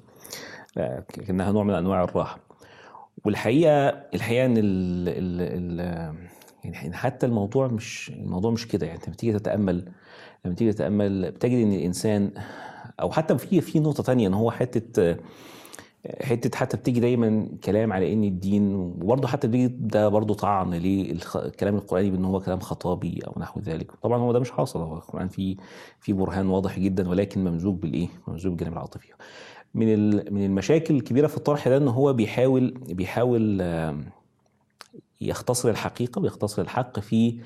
[0.77, 2.39] آه، نوع من أنواع الراحة.
[3.25, 4.63] والحقيقة الحقيقة إن ال
[5.09, 6.15] ال ال
[6.63, 8.87] يعني حتى الموضوع مش الموضوع مش كده.
[8.87, 9.91] يعني لما تيجي تتأمل
[10.45, 12.31] لما تيجي تتأمل بتجد إن الإنسان
[13.01, 15.15] أو حتى في في نقطة تانية إن هو حتة
[16.21, 22.11] حتة حتى بتيجي دايما كلام على إن الدين وبرضه حتى ده برضه طعن للكلام القراني
[22.11, 23.91] بإن هو كلام خطابي أو نحو ذلك.
[24.01, 25.55] طبعا هو ده مش حاصل هو القرآن فيه
[25.99, 29.07] في برهان واضح جدا ولكن ممزوج بالإيه؟ ممزوج بالجانب العاطفي.
[29.73, 33.61] من من المشاكل الكبيرة في الطرح ده إن هو بيحاول بيحاول
[35.21, 37.39] يختصر الحقيقة ويختصر الحق في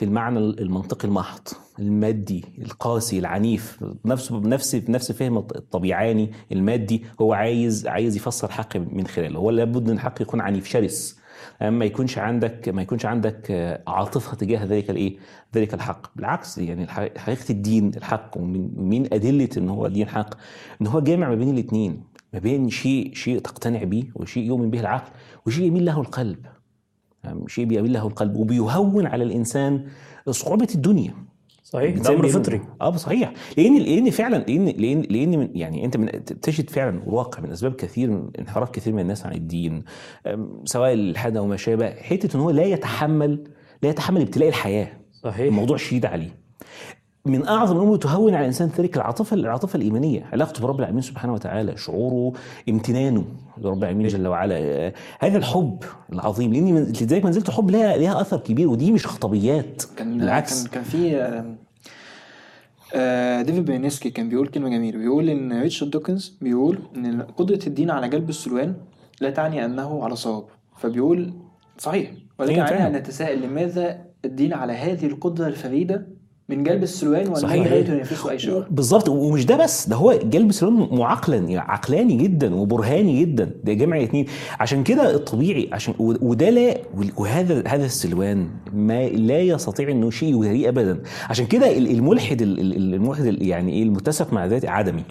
[0.00, 1.48] في المعنى المنطقي المحض
[1.78, 9.06] المادي القاسي العنيف نفسه بنفس بنفس فهم الطبيعاني المادي هو عايز عايز يفسر الحق من
[9.06, 11.20] خلاله هو لابد إن الحق يكون عنيف شرس.
[11.60, 13.50] ما يكونش عندك ما يكونش عندك
[13.86, 15.16] عاطفة تجاه ذلك الإيه؟
[15.54, 16.16] ذلك الحق.
[16.16, 16.86] بالعكس يعني
[17.16, 20.34] حقيقة الدين الحق ومن من أدلة إن هو دين حق
[20.80, 24.80] إن هو جامع ما بين الاثنين ما بين شيء شيء تقتنع به وشيء يؤمن به
[24.80, 25.10] العقل
[25.46, 26.46] وشيء يميل له القلب.
[27.46, 29.86] شيء بيميل له القلب وبيهون على الإنسان
[30.30, 31.14] صعوبة الدنيا.
[31.64, 32.60] صحيح ده أمر فطري.
[32.80, 33.32] آه صحيح.
[33.56, 37.74] لأن لأن فعلا لأن لأن لأن من يعني أنت من تجد فعلا واقع من أسباب
[37.74, 39.84] كثير من انحراف كثير من الناس عن الدين
[40.64, 43.44] سواء الالحاد أو ما شابه حتة إن هو لا يتحمل
[43.82, 44.88] لا يتحمل ابتلاء الحياة.
[45.22, 45.46] صحيح.
[45.46, 46.39] الموضوع شديد عليه.
[47.26, 51.76] من أعظم الأمور تهون على الإنسان ذلك العاطفة العاطفة الإيمانية علاقته برب العالمين سبحانه وتعالى
[51.76, 52.32] شعوره
[52.68, 53.24] امتنانه
[53.58, 54.54] لرب العالمين جل وعلا.
[54.58, 55.78] آه، هذا الحب
[56.12, 60.62] العظيم لأن من- لذلك منزله الحب لها لها أثر كبير ودي مش خطبيات كان بالعكس.
[60.64, 61.56] كان كان في آم،
[62.94, 67.90] آه، ديفيد بينيسكي كان بيقول كلمة جميلة بيقول إن ريتشارد دوكنز بيقول إن قدرة الدين
[67.90, 68.74] على جلب السلوان
[69.20, 70.44] لا تعني أنه على صواب.
[70.78, 71.32] فبيقول
[71.78, 72.86] صحيح ولكن أيوة علينا.
[72.86, 76.06] أن نتساءل لماذا الدين على هذه القدرة الفريدة
[76.50, 77.60] من جلب السلوان صحيح.
[77.62, 78.64] والذي لا ينافسه أي شيء.
[78.70, 83.72] بالظبط ومش ده بس ده هو جلب سلام معقلا يعني عقلاني جدا وبرهاني جدا ده
[83.72, 84.26] جمع الاثنين
[84.60, 86.76] عشان كده الطبيعي عشان وده لا
[87.16, 91.02] وهذا هذا السلوان ما لا يستطيع انه شيء يجريه ابدا.
[91.30, 95.02] عشان كده ال- الملحد ال- ال- الملحد ال- يعني إيه المتسق مع ذاته عدمي.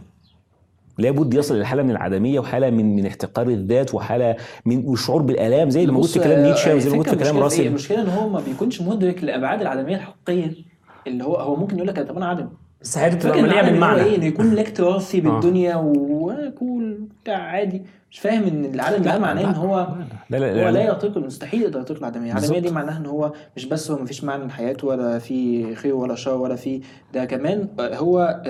[0.98, 4.36] لابد يصل إلى حالة من العدمية وحالة من من احتقار الذات وحالة
[4.66, 7.38] من والشعور بالآلام زي اللي موجود في كلام آه، نيتشه وزي اللي موجود في كلام؟
[7.38, 7.68] راسل.
[7.68, 10.69] المشكلة إن هو ما بيكونش مدرك لأبعاد العدمية الحقيقية.
[11.08, 12.48] اللي هو هو ممكن يقول لك طب أنا عدم.
[12.82, 14.04] بس حياته فاكر تبقى مليئه بالمعنى.
[14.04, 17.82] إيه إنه يكون لك تراثي بالدنيا وكول بتاع عادي.
[18.12, 19.88] مش فاهم إن العالم ده معناه إن هو
[20.30, 20.84] لا لا هو لا, لا.
[20.92, 24.46] يطيق مستحيل يقدر يطيق العدمية العدميه دي معناها إن هو مش بس هو مفيش معنى
[24.46, 26.82] لحياته ولا في خير ولا شر ولا في
[27.14, 27.26] ده.
[27.26, 28.42] كمان هو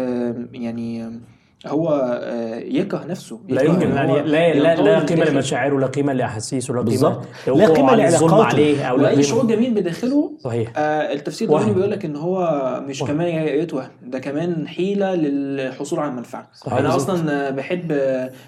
[0.53, 1.19] يعني
[1.67, 1.89] هو
[2.23, 5.25] آه، يكره نفسه لا يكره يمكن لا هو لا لا, لا في قيمة.
[5.29, 7.21] لمشاعره لا قيمة لأحاسيسه لا قيمة.
[7.47, 8.45] لا الظلم لعلاقاته.
[8.45, 11.55] عليه أو لا قيمة شعور جميل بداخله صحيح آه التفسير.
[11.57, 13.11] الديني بيقول لك إن هو مش وهم.
[13.11, 16.47] كمان يتوه ده كمان حيلة للحصول على المنفعة.
[16.53, 16.77] صحيح.
[16.79, 16.95] أنا.
[16.95, 17.93] أصلا بحب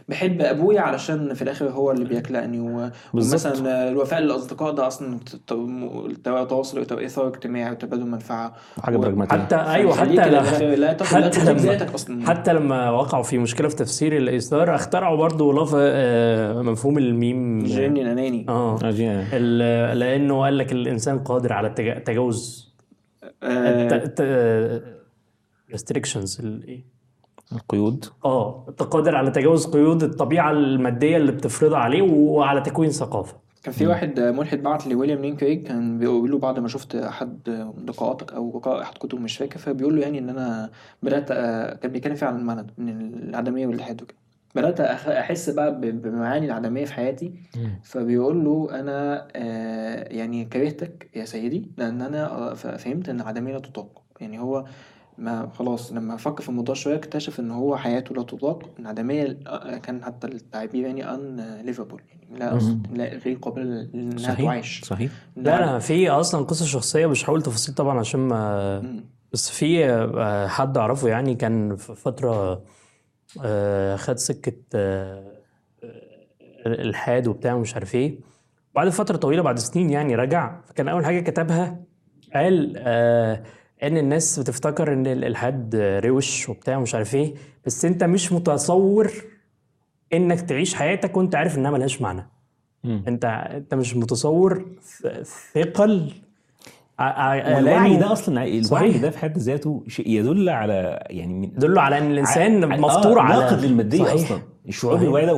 [0.10, 3.46] بحب أبويا علشان في الآخر هو اللي بيكلأني بالظبط.
[3.54, 5.20] ومثلا الوفاء للأصدقاء ده أصلا
[6.50, 10.44] تواصل اثار اجتماعي وتبادل منفعه حاجة و- براجماتيه حتى أيوه حتى لا-
[11.04, 12.26] حتى لما أصلا.
[12.28, 17.64] حتى لما وقعوا في مشكلة في تفسير الإيثار اخترعوا برضو لفظ آه، مفهوم الميم.
[17.64, 18.46] الجين الأناني.
[18.50, 18.80] آه.
[18.84, 21.70] ال- لأنه قال لك الإنسان قادر على
[22.06, 22.72] تجاوز
[23.44, 24.02] آه،
[25.72, 26.84] restrictions إيه؟
[27.52, 28.06] القيود.
[28.26, 33.38] آه قادر على تجاوز قيود الطبيعة المادية اللي بتفرضها عليه وعلى تكوين ثقافة.
[33.64, 37.50] كان في واحد ملحد بعت لويليام لين كريج كان بيقول له بعد ما شفت أحد
[37.88, 40.70] لقاءاتك أو قراء أحد كتب مش فاكر فبيقول له يعني إن أنا
[41.04, 44.18] بدأت أ- كان بيتكلم فيه عن المعنى من العدمية والإلحاد وكده.
[44.56, 47.34] بدأت أخ- أحس بقى بمعاني العدمية في حياتي.
[47.84, 53.60] فبيقول له أنا آه، يعني كرهتك يا سيدي لأن أنا آه، فهمت إن العدمية لا
[53.60, 54.02] تطاق.
[54.22, 54.66] يعني هو
[55.22, 59.78] ما خلاص لما فكر في الموضوع شوية اكتشف إن هو حياته لا تطاق العدميه آه،
[59.78, 62.60] كان حتى التعبير يعني unlivable يعني لا
[62.94, 64.82] لا غير قابله لإنها صحيح تعيش.
[64.86, 65.12] صحيح.
[65.36, 69.04] لا لا في أصلا قصة شخصية مش هقول تفاصيل طبعا عشان ما مم.
[69.34, 72.64] بس في آه، حد أعرفه يعني كان في فترة
[73.44, 75.32] آه، خد سكة آه،
[76.66, 78.20] الحاد وبتاع ومش عارف إيه.
[78.76, 81.84] بعد فترة طويلة بعد سنين يعني رجع فكان أول حاجة كتبها
[82.34, 83.44] قال آه
[83.84, 85.76] إن الناس بتفتكر إن الالحاد
[86.06, 87.34] روش وبتاع ومش عارف إيه
[87.66, 89.12] بس أنت مش متصور
[90.14, 92.28] إنك تعيش حياتك وأنت عارف إنها ملهاش معنى
[92.84, 93.04] مم.
[93.08, 94.66] أنت أنت مش متصور
[95.04, 95.22] ث-
[95.54, 96.12] ثقل
[97.00, 98.98] لأنه ده أصلا الوعي صحيح.
[98.98, 103.20] ده في حد ذاته شيء يدل على يعني من يدل على إن الإنسان ع- مفطور
[103.20, 104.14] آه على ناقد للمادية صحيح.
[104.14, 104.96] أصلا الشعور.
[104.98, 105.34] بالوعي ده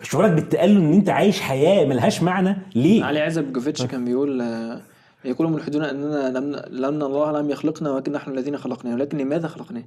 [0.00, 4.80] وشعورك بالتألم إن أنت عايش حياة ملهاش معنى ليه؟ علي عزب جوفيتش كان بيقول آه،
[5.24, 9.82] يقول ملحدون أننا لم لم الله لم يخلقنا ولكن نحن الذين خلقناه ولكن لماذا خلقناه؟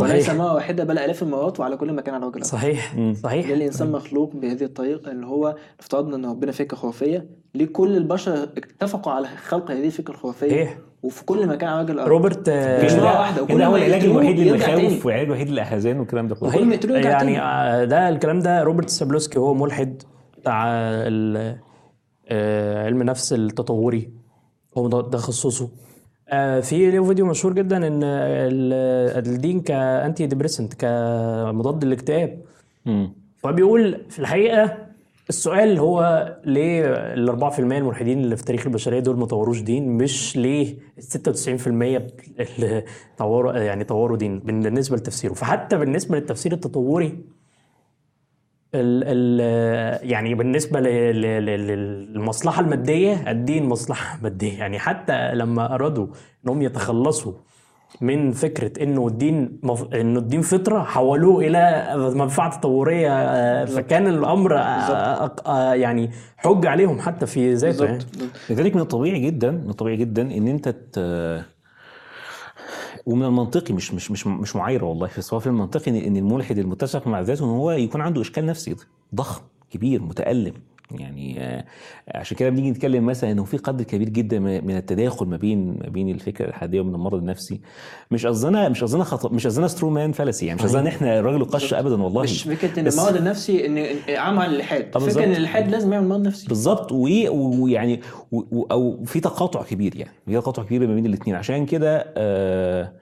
[0.00, 0.30] وليس.
[0.30, 2.96] مره واحدة بل الاف المرات وعلى كل مكان على وجه الأرض؟ صحيح.
[3.22, 3.46] صحيح.
[3.46, 8.42] ليه الإنسان مخلوق بهذه الطريقة اللي هو افترضنا إن ربنا فكره خرافيه ليه كل البشر
[8.42, 10.78] اتفقوا على خلق هذه الفكرة الخرافيه صحيح.
[11.02, 12.08] وفي كل مكان على وجه الأرض.
[12.08, 15.06] روبرت آه، مش كده مرة ده- واحدة، وكل هو العلاج الوحيد للمخاوف.
[15.06, 16.54] والعلاج الوحيد للاحزان والكلام ده كله.
[16.56, 17.40] يقتلوه يعني تاني.
[17.42, 20.02] آه، ده الكلام ده روبرت سابولسكي هو ملحد
[20.38, 21.58] بتاع ال-
[22.28, 24.10] آه، علم النفس التطوري.
[24.78, 25.68] هو ده تخصصه.
[26.28, 32.38] آه، في له فيديو مشهور جدا إن ال- الدين كانتي ديبريسنت كمضاد للاكتئاب.
[33.36, 34.76] فبيقول في الحقيقة
[35.28, 40.36] السؤال هو ليه ال 4% الملحدين اللي في تاريخ البشرية دول ما طوروش دين؟ مش
[40.36, 41.66] ليه ال 96%
[42.40, 42.84] اللي
[43.18, 45.32] طوروا يعني طوروا دين بالنسبة لتفسيره.
[45.34, 47.18] فحتى بالنسبة للتفسير التطوري
[48.74, 50.84] ال ال يعني بالنسبة ل-
[51.20, 51.66] ل- ل-
[52.14, 56.06] للمصلحة المادية الدين مصلحه مادية؟ يعني حتى لما أرادوا
[56.44, 57.32] إنهم يتخلصوا
[58.00, 59.94] من فكرة إنه الدين مف...
[59.94, 66.66] إنه الدين فطرة حولوه إلى منفعة تطورية آه، فكان الأمر آه، آه، آه، يعني حج
[66.66, 67.98] عليهم حتى في ذاته يعني.
[68.50, 70.98] لذلك من الطبيعي جدا من الطبيعي جدا إن أنت ت...
[73.06, 77.20] ومن المنطقي مش مش مش مش معايرة والله في الصواب المنطقي إن الملحد المتسق مع
[77.20, 78.76] ذاته إن هو يكون عنده إشكال نفسي
[79.14, 80.54] ضخم كبير متألم.
[80.90, 81.64] يعني آه،
[82.14, 85.88] عشان كده بنيجي نتكلم مثلا إنه في قدر كبير جدا من التداخل ما بين ما
[85.88, 87.60] بين الفكرة الالحاديه ومن المرض النفسي.
[88.10, 91.18] مش قصدنا مش قصدنا خطأ مش قصدنا straw man fallacy يعني مش قصدنا إن إحنا
[91.18, 92.22] الراجل القش ابدا والله.
[92.22, 94.88] مش فكرة إن المرض النفسي إن عمل الإلحاد.
[94.96, 95.24] آه، فكرة.
[95.24, 96.46] إن الإلحاد لازم يعمل مرض نفسي.
[96.48, 96.92] بالظبط.
[96.92, 98.00] ويعني
[98.32, 100.10] و- و- أو في تقاطع كبير يعني.
[100.26, 102.92] في تقاطع كبير ما بين الاثنين عشان كده آه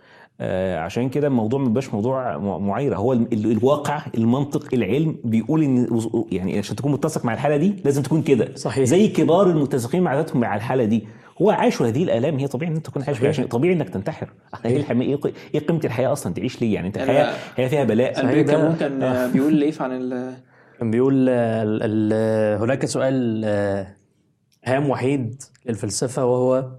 [0.79, 2.97] عشان كده الموضوع ما بيبقاش موضوع معايرة.
[2.97, 6.01] هو ال- ال- الواقع المنطق العلم بيقول إن
[6.33, 8.55] يعني عشان تكون متسق مع الحالة دي لازم تكون كده.
[8.55, 8.85] صحيح.
[8.85, 11.07] زي كبار المتسقين مع ذاتهم مع الحالة دي.
[11.43, 12.39] هو عاشوا هذه الآلام.
[12.39, 14.29] هي طبيعي إن أنت تكون عايش فيها عشان طبيعي إنك تنتحر.
[14.65, 18.43] إيه الحم- إيه قيمة الحياة أصلا تعيش ليه؟ يعني أنت الحياة هي فيها بلاء.
[18.43, 20.35] كامون كان آه، بيقول إيه عن ال-
[20.79, 23.87] كان بيقول آه، هناك سؤال آه،
[24.65, 26.71] هام وحيد للفلسفة وهو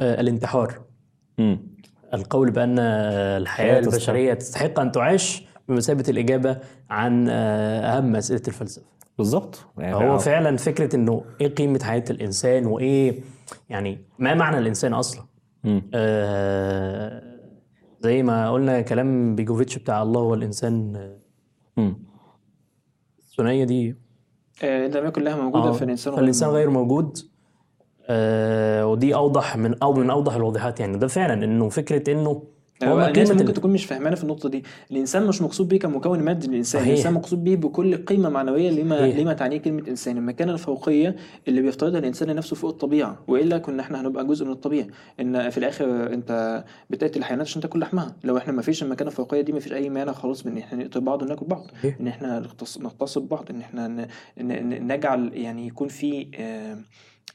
[0.00, 0.74] آه، الانتحار.
[1.38, 1.69] مم.
[2.14, 3.78] القول بأن الحياة.
[3.78, 6.58] البشرية تستحق أن تعاش بمثابة الإجابة
[6.90, 8.86] عن آه، أهم أسئلة الفلسفة
[9.18, 13.20] بالظبط يعني هو فعلا فكرة إنه إيه قيمة حياة الإنسان وإيه
[13.68, 15.24] يعني ما معنى الإنسان أصلا.
[15.94, 17.22] آه،
[18.00, 20.96] زي ما قلنا كلام بيجوفيتش بتاع الله والإنسان
[21.78, 21.96] آه،.
[23.18, 23.96] الثنائية دي
[24.62, 27.18] آه، لم يكن لها موجودة آه، في الانسان فالإنسان غير موجود
[28.12, 30.98] آه، ودي أوضح من أو من أوضح الواضحات يعني.
[30.98, 32.42] ده فعلا إنه فكرة إنه
[32.84, 34.64] هو هو الناس كلمة ممكن تكون مش فاهمانه في النقطة دي.
[34.90, 36.92] الإنسان مش مقصود بيه كمكون مادي للانسان صحيح.
[36.92, 39.16] الإنسان مقصود بيه بكل قيمة معنوية لما صحيح.
[39.18, 40.16] لما تعنيه كلمة إنسان.
[40.18, 41.16] المكانة الفوقية
[41.48, 43.18] اللي بيفترضها الإنسان لنفسه فوق الطبيعة.
[43.28, 44.86] وإلا كنا إحنا هنبقى جزء من الطبيعة.
[45.20, 48.16] إن في الآخر أنت بتقتل الحيوانات عشان تاكل لحمها.
[48.24, 50.84] لو إحنا ما فيش المكانة الفوقية دي ما فيش أي مانع خالص من إن إحنا
[50.84, 51.66] نقتل بعض وناكل بعض.
[51.78, 51.96] صحيح.
[52.00, 53.44] إن إحنا نغتص- نغتصب بعض.
[53.50, 54.06] إن إحنا
[54.64, 56.78] نجعل يعني يكون في آه،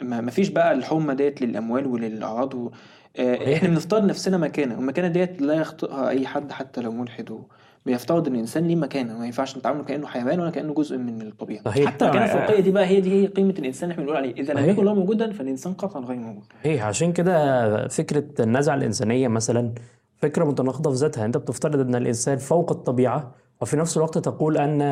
[0.02, 2.72] ما ما فيش بقى الحمى ديت للأموال وللأعراض و...
[3.20, 3.56] آه،.
[3.56, 7.42] إحنا بنفترض نفسنا مكانه والمكانة ديت لا يخطئها أي حد حتى لو ملحد و-
[7.86, 11.64] بيفترض إن الإنسان ليه مكانة ما ينفعش نتعامله كأنه حيوان ولا كأنه جزء من الطبيعة
[11.66, 11.90] صحيح.
[11.90, 14.54] حتى المكانة الفوقية دي بقى هي دي هي قيمة الإنسان اللي إحنا بنقول عليه إذا
[14.54, 14.70] لم.
[14.70, 19.72] يكن الله موجودا فالإنسان قطعا غير موجود صحيح عشان كده فكرة النزعة الإنسانية مثلا
[20.18, 24.80] فكرة متناقضة في ذاتها أنت بتفترض أن الإنسان فوق الطبيعة وفي نفس الوقت تقول أن
[24.82, 24.86] آه،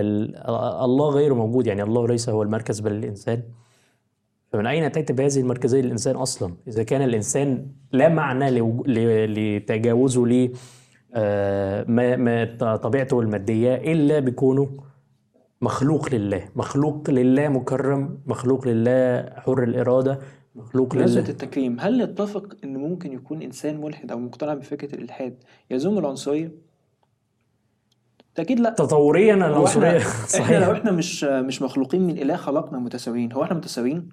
[0.00, 0.36] ال-
[0.84, 3.42] الله غير موجود يعني الله ليس هو المركز بل الإنسان.
[4.52, 8.50] فمن أين تأتي بهذه المركزية للإنسان أصلا؟ إذا كان الإنسان لا معنى
[9.26, 10.52] لتجاوزه ل
[11.14, 12.44] آه، ما ما
[12.76, 14.70] طبيعته المادية إلا بكونه
[15.62, 16.44] مخلوق لله.
[16.56, 20.18] مخلوق لله مكرم مخلوق لله حر الإرادة
[20.54, 25.34] مخلوق لله التكريم هل نتفق إن ممكن يكون إنسان ملحد أو مقتنع بفكرة الإلحاد
[25.70, 26.69] يذم العنصرية؟
[28.40, 30.00] أكيد لا تطوريا هو العنصرية إحنا
[30.44, 34.08] إحنا لو صحيح إحنا مش مش مخلوقين من إله خلقنا متساويين هو إحنا متساويين؟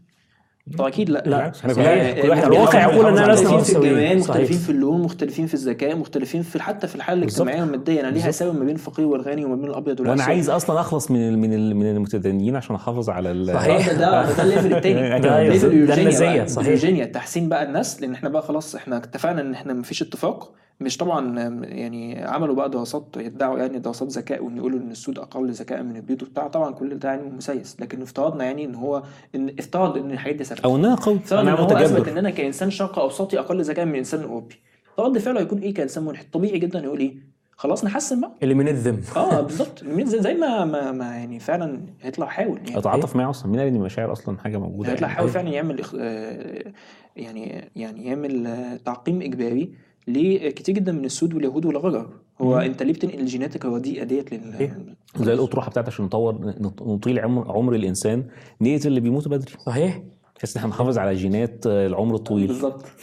[0.77, 2.21] طبعا أكيد لا لا إحنا صحيح.
[2.21, 5.53] كل واحد الواقع يقول إن أنا لسنا الجمال متساويين مختلفين صحيح في اللون مختلفين في
[5.53, 7.19] الذكاء مختلفين في حتى في الحالة.
[7.19, 8.31] الاجتماعية والمادية يعني ليها.
[8.31, 11.75] ساوي ما بين الفقير والغني وما بين الأبيض وأنا والأسود عايز أصلا أخلص من من
[11.75, 13.91] من المتدينين عشان أحافظ على ال- صحيح.
[13.91, 16.45] ده ده ده ال level التاني ده level ده اليوجينيا.
[16.47, 16.65] صحيح.
[16.67, 20.97] اليوجينيا تحسين بقى النسل لأن إحنا بقى خلاص إحنا اتفقنا إن إحنا مفيش اتفاق مش
[20.97, 25.83] طبعا يعني عملوا بقى دراسات يدعوا يعني دراسات ذكاء وإن يقولوا إن السود أقل ذكاء
[25.83, 26.47] من البيض وبتاع.
[26.47, 27.81] طبعا كل ده يعني مسيس.
[27.81, 29.03] لكن افترضنا يعني إن هو
[29.35, 32.29] إن افترض إن الحاجات دي ثابته أو ان أنا قوي أنا هو أثبت إن أنا
[32.29, 34.55] كإنسان شرق أوسطي أقل ذكاء من الانسان الاوروبي
[34.99, 37.15] رد فعله هيكون إيه كإنسان ملحد؟ طبيعي جدا يقول إيه؟
[37.55, 38.31] خلاص نحسن بقى.
[38.43, 39.01] اللي من الذم.
[39.15, 39.83] آه بالظبط.
[39.83, 42.77] زي زي ما, ما, ما يعني فعلا هيطلع حاول يعني.
[42.77, 43.51] أتعاطف معاه أصلا.
[43.51, 45.17] مين قال إن المشاعر أصلا حاجة موجودة هيطلع يعني.
[45.17, 46.73] حاول فعلا يعمل آه،
[47.15, 49.71] يعني يعني يعمل آه، تعقيم إجباري.
[50.07, 52.09] لكتير جدا من السود واليهود والغجر
[52.41, 52.61] هو مم.
[52.61, 54.77] أنت ليه بتنقل الجيناتك الرديئه ديت لل إيه؟
[55.15, 58.23] زي الأطروحة بتاعت عشان نطور نطيل عمر عمر الإنسان
[58.61, 60.01] نية اللي بيموت بدري صحيح
[60.37, 62.47] بحيث ان إحنا نحافظ على جينات آه، العمر الطويل.
[62.47, 62.85] بالظبط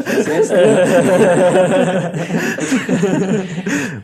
[0.00, 0.56] في السياسة.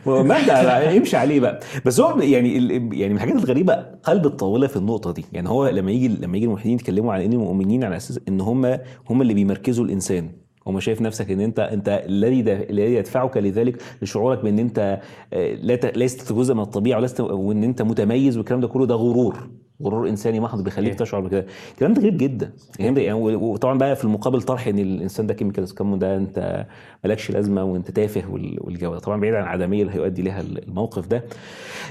[0.23, 1.59] مبدأ يمشي عليه بقى.
[1.85, 2.55] بس هو يعني
[2.93, 5.25] يعني من الحاجات الغريبة قلب الطاولة في النقطة دي.
[5.33, 8.79] يعني هو لما يجي لما يجي الملحدين يتكلموا عن إن المؤمنين على أساس إن هم
[9.09, 10.29] هم اللي بيمركزوا الإنسان.
[10.67, 14.99] هم شايف نفسك إن انت أنت الذي الذي يدفعك لذلك لشعورك بإن أنت
[15.33, 15.55] آه،
[15.95, 18.85] لست جزء من الطبيعة ولست وإن أنت متميز والكلام ده كله.
[18.85, 19.49] ده غرور.
[19.83, 20.95] غرور إنساني محض بيخليك.
[20.95, 21.45] تشعر بكده.
[21.73, 22.53] الكلام ده غريب جدا.
[22.79, 26.65] يعني و- وطبعا بقى في المقابل طرح إن الإنسان ده كيميكال كم ده أنت
[27.03, 28.99] مالكش لازمة وأنت تافه وال- والجو ده.
[28.99, 31.23] طبعا بعيد عن العدميه اللي هيؤدي لها الموقف ده.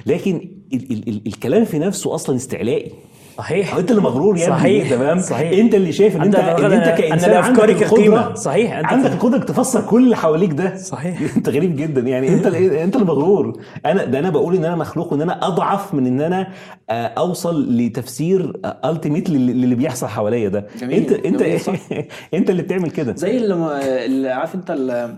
[0.06, 2.92] لكن ال ال ال الكلام في نفسه أصلا استعلائي.
[3.38, 3.74] صحيح.
[3.74, 4.90] هو أنت اللي مغرور يا صحيح.
[4.90, 5.58] تمام؟ صحيح.
[5.58, 8.76] أنت اللي شايف إن أنت إن أنت كإنسان لأفكارك عندك قيمة القدره صحيح.
[8.78, 10.76] أنت عندك القدرة تفسر كل اللي حواليك ده.
[10.76, 11.20] صحيح.
[11.36, 12.00] أنت غريب جدا.
[12.00, 13.60] يعني أنت أنت اللي مغرور.
[13.86, 16.48] أنا ده أنا بقول إن أنا مخلوق وإن أنا أضعف من إن أنا
[16.90, 18.52] آه، أوصل لتفسير
[18.84, 20.66] ultimate للي بيحصل حواليا ده.
[20.80, 21.74] جميل، انت أنت جميل، صح.
[22.34, 23.14] أنت اللي بتعمل كده.
[23.16, 25.16] زي اللي, ما- اللي عارف أنت ال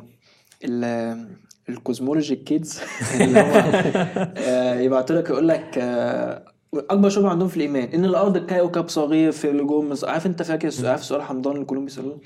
[0.65, 1.17] ال
[1.69, 2.81] ال cosmology kids
[3.21, 6.43] اللي هم يبعتوا لك يقول لك آه،
[6.75, 11.05] أكبر شبهه عندهم في الإيمان إن الأرض كوكب صغير في النجوم عارف أنت فاكر عارف
[11.05, 12.19] سؤال حمضان اللي كلهم بيسالوه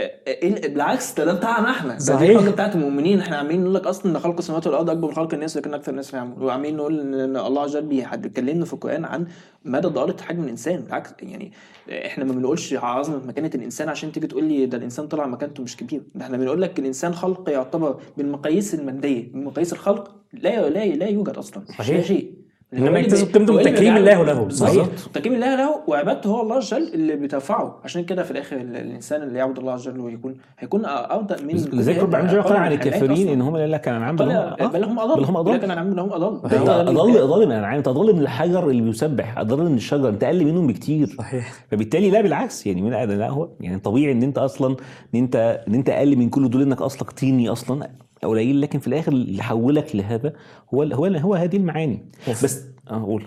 [0.00, 0.10] آه،
[0.42, 1.88] إيه- بالعكس ده ده بتاعنا إحنا.
[1.88, 2.30] ده دي صحيح.
[2.30, 3.20] الحجه بتاعت المؤمنين.
[3.20, 5.90] إحنا عاملين نقول لك أصلا إن خلق السماوات والأرض أكبر من خلق الناس لكن أكثر
[5.92, 7.86] الناس لا يعلمون وعاملين نقول ان الله عز وجل
[8.16, 9.26] بيكلمنا في القرآن عن
[9.64, 10.80] مدى ضلالة حجم الإنسان.
[10.80, 11.52] بالعكس يعني
[11.88, 15.76] إحنا ما بنقولش عظمة مكانة الإنسان عشان تيجي تقول لي ده الإنسان طلع مكانته مش
[15.76, 16.02] كبير.
[16.14, 19.32] ده إحنا بنقول لك الإنسان خلق يعتبر بالمقاييس المادية.
[19.32, 21.62] بمقاييس الخلق لا لا لا يوجد أصلا.
[21.78, 22.04] صحيح.
[22.06, 22.43] شيء.
[22.74, 24.48] اللي يكتسب قيمته تكريم الله له.
[24.48, 24.74] صحيح.
[24.74, 25.10] بالظبط.
[25.14, 27.78] تكريم الله له وعبادته هو الله عز وجل اللي بترفعه.
[27.84, 31.54] عشان كده في الآخر ال- الإنسان اللي يعبد الله عز وجل ويكون هيكون ارضى من
[31.54, 33.28] لذلك رب العالمين قال عن الكافرين.
[33.28, 35.52] إن هم لا لك عن عام بل هم قال بل هم بل اضل هم أضل.
[35.54, 36.40] لكن أنا لهم أضل.
[36.44, 40.44] اضل اضل من الانعام أنت أضل من الحجر اللي بيسبح أضل من الشجر انت أقل
[40.44, 41.06] منهم بكتير.
[41.18, 41.52] صحيح.
[41.70, 42.66] فبالتالي لا بالعكس.
[42.66, 44.76] يعني من لا هو يعني طبيعي إن أنت أصلا
[45.14, 47.88] إن انت إن أنت أقل من كل دول إنك اصلك طيني أصلا.
[48.26, 50.32] قليل لكن في الآخر اللي حولك لهذا
[50.74, 52.04] هو هو هو هذه المعاني.
[52.28, 53.26] بس آه قول.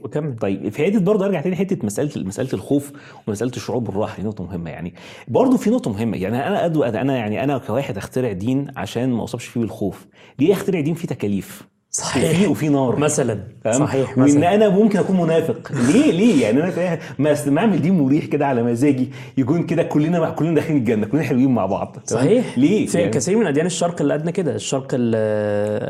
[0.00, 0.36] وكمل.
[0.36, 2.92] طيب في حتة برضه أرجع تاني حتة مسألة مسألة الخوف
[3.26, 4.94] ومسألة الشعور بالراحة دي نقطة مهمة يعني.
[5.28, 9.20] برضه في نقطة مهمة يعني أنا أدو أنا يعني أنا كواحد أخترع دين عشان ما
[9.20, 10.06] اوصفش فيه بالخوف.
[10.38, 12.30] ليه أخترع دين فيه تكاليف؟ صحيح.
[12.40, 12.96] وفي وفي نار.
[12.98, 13.38] مثلا؟
[13.70, 14.54] صحيح وإن مثلا.
[14.54, 15.72] أنا ممكن أكون منافق.
[15.72, 16.98] ليه؟ ليه؟ يعني أنا فاهم.
[17.18, 19.10] ما أعمل دين مريح كده على مزاجي.
[19.38, 21.06] يكون كده كلنا مع كلنا داخلين الجنة.
[21.06, 22.58] كلنا حلوين مع بعض؟ صحيح.
[22.58, 24.54] ليه؟ في يعني كثير من أديان الشرق الادنى كده.
[24.54, 25.14] الشرق ال-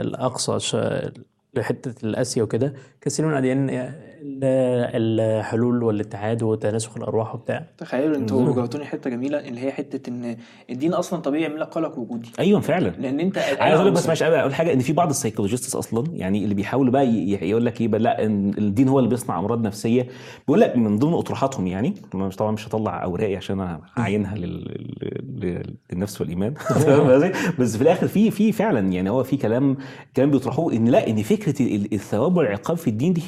[0.07, 0.59] الأقصى
[1.55, 2.75] لحتة الآسيا وكده.
[3.01, 3.71] كثير من أديان
[4.25, 7.67] الحلول والاتحاد وتناسخ الأرواح وبتاع.
[7.79, 10.37] تخيلوا أنتوا رجعتوني حتة جميلة اللي هي حتة إن
[10.71, 12.29] الدين أصلا طبيعي يعمل لك قلق وجودي.
[12.39, 12.89] أيوه فعلا.
[12.89, 16.45] لأن أنت عايز أقول لك بس ماشي أقول حاجة إن في بعض السايكولوجيستس أصلا يعني
[16.45, 17.07] اللي بيحاولوا بقى
[17.49, 20.07] يقول لك إيه بقى لأ إن الدين هو اللي بيصنع أمراض نفسية.
[20.47, 24.77] بيقول لك من ضمن أطروحاتهم يعني مش طبعا مش هطلع أوراقي عشان اعينها لل...
[25.23, 25.75] لل...
[25.93, 26.55] للنفس والإيمان؟
[27.59, 29.77] بس في الآخر في في فعلا يعني هو في كلام
[30.17, 33.23] كلام بيطرحوه إن لأ إن فكرة ال- الثواب والعقاب في الدين دي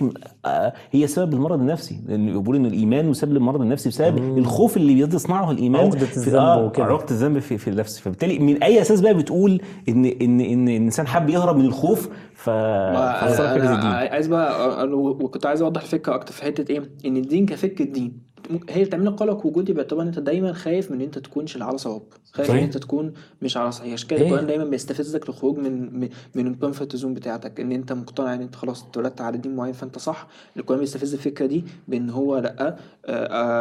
[0.46, 5.04] آه، هي سبب المرض النفسي لأن بيقولوا إن الإيمان مسبب المرض النفسي بسبب الخوف اللي
[5.06, 6.84] بيصنعه الإيمان عقدة في- الذنب آه، وكده.
[6.84, 11.06] عقدة الذنب في, في النفس فبالتالي من أي أساس بقى بتقول ان ان إن الإنسان
[11.06, 12.08] حب يهرب من الخوف
[12.44, 18.34] ف عايز بقى وكنت عايز أوضح الفكرة أكتر في حتة إيه؟ إن الدين كفكره دين.
[18.70, 21.78] هي بتعمل لك قلق وجودي باعتبار إن أنت دايما خايف من إن أنت تكونش على
[21.78, 22.02] صواب.
[22.32, 22.56] خايف إن.
[22.56, 23.12] أنت تكون
[23.42, 24.28] مش على صحيح عشان كده إيه.
[24.28, 26.00] القرآن دايما بيستفزك للخروج من
[26.34, 27.60] من- ال comfort zone بتاعتك.
[27.60, 30.26] إن أنت مقتنع إن أنت خلاص اتولدت على دين معين فأنت صح.
[30.56, 32.76] القرآن بيستفز الفكرة دي بإن هو لأ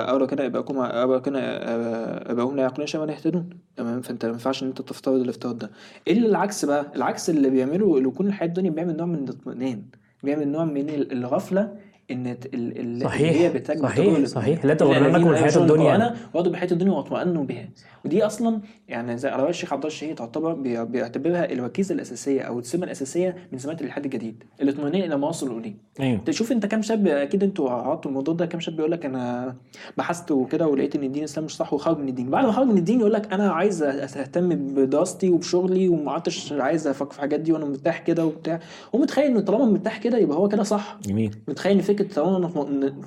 [0.10, 3.50] أولو كان آباؤكم أولو كان آباؤهم لا يعقلون شيئا ولا يهتدون.
[3.76, 5.72] تمام؟ فأنت ما ينفعش إن أنت تفترض الافتراض ده.
[6.08, 6.86] إيه اللي العكس بقى.
[6.96, 9.82] العكس اللي بيعمله اللي يكون الحياة الدنيا بيعمل نوع من الاطمئنان
[10.24, 11.78] بيعمل نوع من ال- الغفلة
[12.12, 13.42] إن ال- ال- صحيح.
[13.42, 14.26] هي بتج- صحيح.
[14.26, 14.66] صحيح.
[14.66, 15.96] لا تغرنكم الحياة يرجون الدنيا.
[15.96, 17.70] القرآن وقعدوا بحياة الدنيا واطمأنوا بها
[18.06, 22.60] ودي أصلا يعني زي على الشيخ عبد الله الشهيد تعتبر بي- بيعتبرها الركيزه الأساسية أو
[22.60, 26.82] السمة الأساسية من سمات الالحاد الجديد الاطمئنان إلى ما وصلوا إليه أيوه تشوف أنت كام
[26.82, 29.56] شاب أكيد أنتوا عرضتوا الموضوع ده كام شاب بيقول لك أنا
[29.98, 32.78] بحثت وكده ولقيت إن الدين الإسلام مش صح وخرج من الدين بعد ما خرج من
[32.78, 37.52] الدين يقول لك أنا عايز أهتم بدراستي وبشغلي وما عدتش عايز أفكر في الحاجات دي
[37.52, 38.60] وأنا مرتاح كده وبتاع
[38.94, 42.48] ومتخيل إن طالما مرتاح كده يبقى هو كده صح جميل متخيل إن فكرة طالما أنا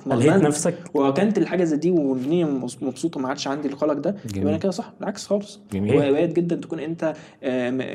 [0.07, 0.75] اطمئننت نفسك.
[0.93, 2.45] وكانت الحاجة زي دي والدنيا
[2.81, 4.15] مبسوطة ما عادش عندي القلق ده.
[4.35, 4.49] يبقى.
[4.49, 5.59] أنا كده صح بالعكس خالص.
[5.75, 7.13] وارد جدا تكون أنت آم،
[7.81, 7.85] آه،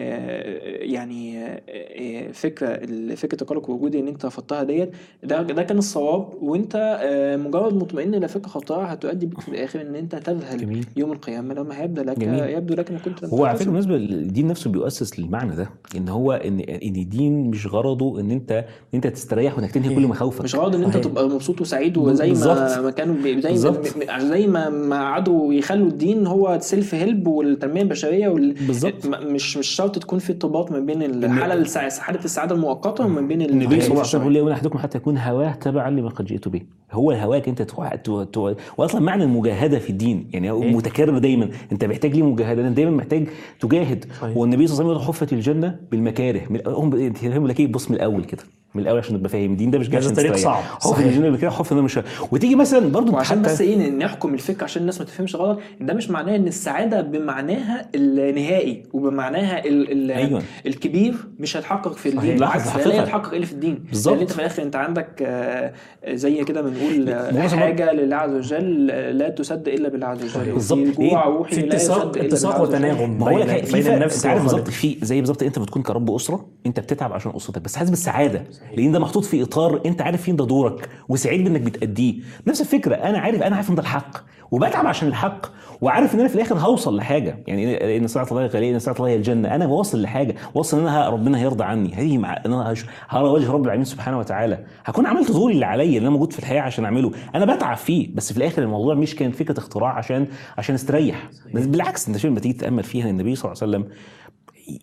[0.83, 2.77] يعني آه، آه، فكرة
[3.15, 4.91] فكرة القلق الوجودي إن أنت رفضتها ديت.
[5.23, 6.29] ده ده كان الصواب.
[6.43, 10.87] وأنت آه، مجرد مطمئن إلى فكرة خطأ هتؤدي بك في الآخر إن أنت تذهل جميل.
[10.97, 11.55] يوم القيامة.
[11.55, 12.45] لما هيبدا لك جميل.
[12.45, 13.59] يبدو لك انك كنت هو على.
[13.59, 18.31] فكرة بالنسبة للدين نفسه بيؤسس للمعنى ده إن هو إن إن الدين مش غرضه إن
[18.31, 18.65] أنت إن
[18.95, 20.45] أنت تستريح وإنك تنهي كل مخاوفك.
[20.45, 21.05] مش غرض إن أنت.
[21.05, 22.81] تبقى مبسوط وسعيد وزي ما.
[22.81, 23.71] ما كانوا زي.
[23.71, 28.53] ما زي ما ما قعدوا يخلوا الدين هو self help والتنمية البشرية وال...
[28.53, 29.07] بالظبط.
[29.07, 31.89] مش مش شرط تكون في ارتباط ما بين الحاله السع...
[31.89, 34.21] حالة السعادة المؤقتة وما بين النبي صلى الله عليه وسلم.
[34.23, 36.61] يقول يؤمن احدكم حتى يكون هواه تبعا لما قد جئت به
[36.93, 38.23] هو هواك انت تروح تو...
[38.23, 38.55] تو...
[38.77, 42.91] واصلا معنى المجاهدة في الدين يعني إيه؟ متكرر دايما انت محتاج ليه مجاهدة انت دايما
[42.91, 43.29] محتاج
[43.61, 44.37] تجاهد صحيح.
[44.37, 46.61] والنبي صلى الله عليه وسلم حفت الجنة بالمكاره من...
[46.67, 48.43] هم فاهم لك إيه بص من الأول كده
[48.75, 50.37] من الأول عشان نبقى فاهم الدين ده مش عشان طريق.
[50.37, 50.63] صعب.
[50.63, 51.01] حفت.
[51.01, 52.01] الجنة بالمكاره حفت ده مش
[52.33, 55.95] وتيجي مثلا برضو وعشان حتى- بس إيه نحكم الفكرة عشان الناس ما تفهمش غلط ده
[55.95, 59.93] مش معناه إن السعادة بمعناها النهائي وبمعناها ال...
[59.93, 60.11] ال...
[60.11, 60.43] أيوة.
[60.67, 62.09] الكبير مش هيتحقق في.
[62.09, 62.89] الدين لا، بالعكس ده هتحقق.
[62.89, 64.13] لا يتحقق إلا في الدين بالظبط.
[64.15, 65.73] لأن أنت في الآخر أنت عندك آه،
[66.09, 68.87] زي كده بنقول معظم- حاجة لله عز وجل
[69.19, 70.79] لا تسد إلا بالله عز وجل بالظبط.
[70.79, 72.63] جوع إيه؟ روحي في لا اتساق يسد إلا اتساق بالله.
[72.77, 73.19] وتناغم.
[73.19, 76.81] ما هو بين, بين النفس عارف بالظبط في زي بالظبط أنت بتكون كرب أسرة أنت
[76.81, 77.63] بتتعب عشان أسرتك.
[77.63, 78.43] بس حاسس بالسعادة
[78.77, 82.15] لأن ده محطوط في إطار أنت عارف فين ده دورك وسعيد بإنك بتأديه.
[82.47, 84.17] نفس الفكرة أنا عارف أنا عارف إن ده الحق
[84.51, 85.47] وبتعب عشان الحق
[85.81, 87.39] وعارف إن أنا في الآخر هوصل لحاجة.
[87.47, 89.55] يعني ان ساعه الله غاليه إن ساعه الله هي الجنة.
[89.55, 91.95] أنا واصل لحاجة واصل إن أنا ربنا هيرضى عني.
[91.95, 92.75] هذه مع إن أنا
[93.09, 94.59] هرى وجه رب العالمين سبحانه وتعالى.
[94.85, 97.13] هكون عملت دوري اللي عليا اللي أنا موجود في الحياة عشان اعمله.
[97.35, 100.27] أنا بتعب فيه بس في الآخر الموضوع مش كان فكرة اختراع عشان
[100.59, 101.31] عشان استريح.
[101.55, 103.97] بس بالعكس انت شوف لما تيجي تتأمل فيها النبي صلى الله عليه وسلم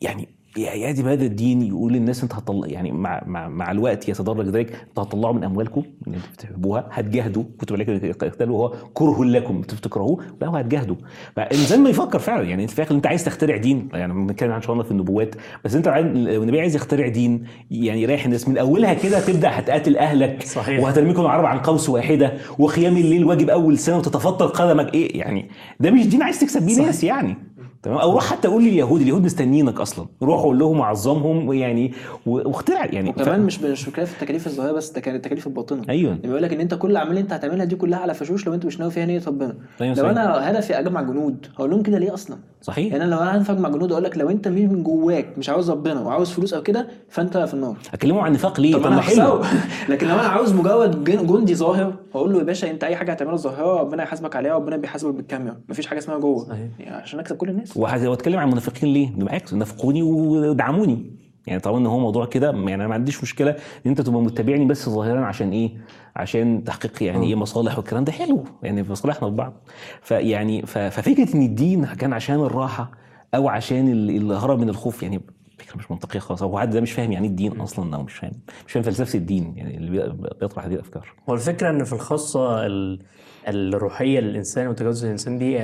[0.01, 4.73] يعني يأتي بهذا الدين يقول للناس انت هتطلع يعني مع مع, مع الوقت يتدرج ذلك
[4.89, 9.77] أنتوا هتطلعوا من أموالكم اللي أنتوا بتحبوها هتجاهدوا كتب عليكم القتال وهو كره لكم أنتوا
[9.77, 10.95] بتكرهوه لا هو هتجاهدوا
[11.35, 14.73] فالانسان ما يفكر فعلا يعني انت الآخر انت عايز تخترع دين يعني بنتكلم عن شاء
[14.73, 18.93] الله في النبوات بس انت عايز النبي عايز يخترع دين يعني يريح الناس من أولها
[18.93, 20.83] كده تبدأ هتقاتل أهلك صحيح.
[20.83, 24.93] وهترميكم العرب عن قوس واحدة وقيام الليل واجب أول سنة وتتفطر قدمك.
[24.93, 25.49] إيه يعني
[25.79, 27.35] ده مش دين عايز تكسب بيه ناس يعني.
[27.83, 30.05] تمام؟ أو روح حتى قول لليهود اليهود مستنيينك أصلا.
[30.23, 31.93] روح قول لهم وعظمهم ويعني
[32.25, 33.09] واخترع يعني.
[33.09, 35.81] وكمان مش مش فكره في التكاليف الظاهرة بس التك- التكاليف الباطنة.
[35.89, 36.09] أيوه.
[36.09, 38.53] يعني بيقول لك إن أنت كل الاعمال اللي أنت هتعملها دي كلها على فشوش لو
[38.53, 39.55] أنت مش ناوي فيها نية ربنا.
[39.81, 40.09] أيوة لو صحيح.
[40.11, 42.91] أنا هدفي اجمع جنود هقول لهم كده ليه أصلا؟ صحيح.
[42.93, 45.49] يعني أنا لو أنا هدفي اجمع جنود أقول لك لو أنت مين من جواك مش
[45.49, 47.77] عاوز ربنا وعاوز فلوس أو كده فأنت في النار.
[47.93, 49.41] أكلمه عن النفاق ليه؟ طب طب ما حلو.
[49.89, 53.11] لكن لو أنا عاوز مجرد جن- جندي ظاهر هقول له يا باشا أنت أي حاجة
[53.11, 55.55] هتعملها ظاهره ربنا يحاسبك عليها وربنا بيحاسبك بالكاميرا.
[55.69, 56.45] مفيش حاجة اسمها جوه.
[56.45, 56.67] صحيح.
[56.79, 57.77] يعني عشان أكسب كل الناس.
[57.77, 61.11] وأتكلم عن المنافقين ليه؟ بالعكس نافقوني ودعموني.
[61.47, 64.65] يعني طالما إن هو موضوع كده يعني أنا ما عنديش مشكلة إن أنت تبقى متابعني
[64.65, 65.71] بس ظاهرا عشان إيه؟
[66.15, 69.53] عشان تحقيق يعني إيه مصالح والكلام ده حلو يعني في مصالحنا ببعض.
[70.01, 72.91] فيعني ففكرة إن الدين كان عشان الراحة
[73.35, 75.21] أو عشان ال- الهرب من الخوف يعني
[75.57, 76.43] فكرة مش منطقية خالص.
[76.43, 78.31] هو حد ده مش فاهم يعني إيه الدين أصلا؟ أو مش فاهم.
[78.67, 81.13] مش فاهم فلسفة الدين يعني اللي بي- بيطرح هذه الأفكار.
[81.29, 82.99] هو الفكرة إن في الخاصة ال-
[83.47, 85.59] الروحية للإنسان وتجاوز الإنسان دي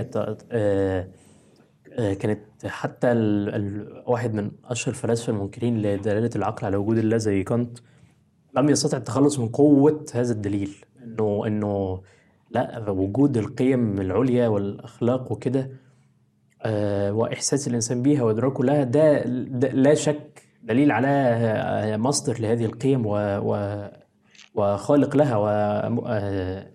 [0.52, 1.08] آه،
[1.96, 3.56] كانت حتى ال...
[3.56, 4.04] ال...
[4.08, 7.78] واحد من أشهر الفلاسفة المنكرين لدلالة العقل على وجود الله زي كانت
[8.58, 10.76] لم يستطع التخلص من قوة هذا الدليل.
[11.04, 12.02] إنه إنه
[12.52, 15.70] لا وجود القيم العليا والأخلاق وكده
[16.62, 22.66] آه، وإحساس الإنسان بيها وإدراكه لها ده, ده لا شك دليل على آه، مصدر لهذه
[22.66, 23.82] القيم و, و
[24.56, 25.48] وخالق لها و
[26.08, 26.68] آه،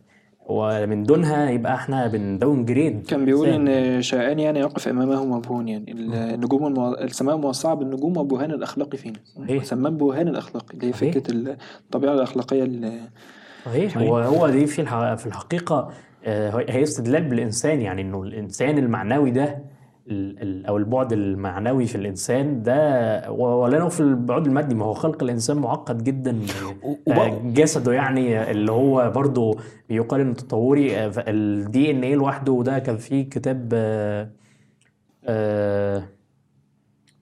[0.51, 5.93] ومن دونها يبقى إحنا بنداون جريد كان بيقول إن شيئان يعني يقف أمامه مبهون يعني
[5.93, 6.95] النجوم المو...
[6.95, 9.65] السماء موسعة بالنجوم وبهان الأخلاق فينا صحيح.
[9.65, 10.93] سماه بهان الأخلاق اللي هي.
[10.93, 11.23] فكرة
[11.87, 12.93] الطبيعة الأخلاقية اللي
[13.67, 13.99] صحيح.
[13.99, 15.91] هو هو دي في الح- في الحقيقة
[16.25, 19.59] آه، هي استدلال بالإنسان يعني إنه الإنسان المعنوي ده
[20.69, 24.75] أو البعد المعنوي في الإنسان ده ولا في البعد المادي.
[24.75, 26.41] ما هو خلق الإنسان معقد جدا.
[27.09, 29.57] آه، جسده يعني اللي هو برضه
[29.89, 34.29] بيقال انه تطوري ال DNA لوحده ده كان فيه كتاب آه،
[35.25, 36.03] آه،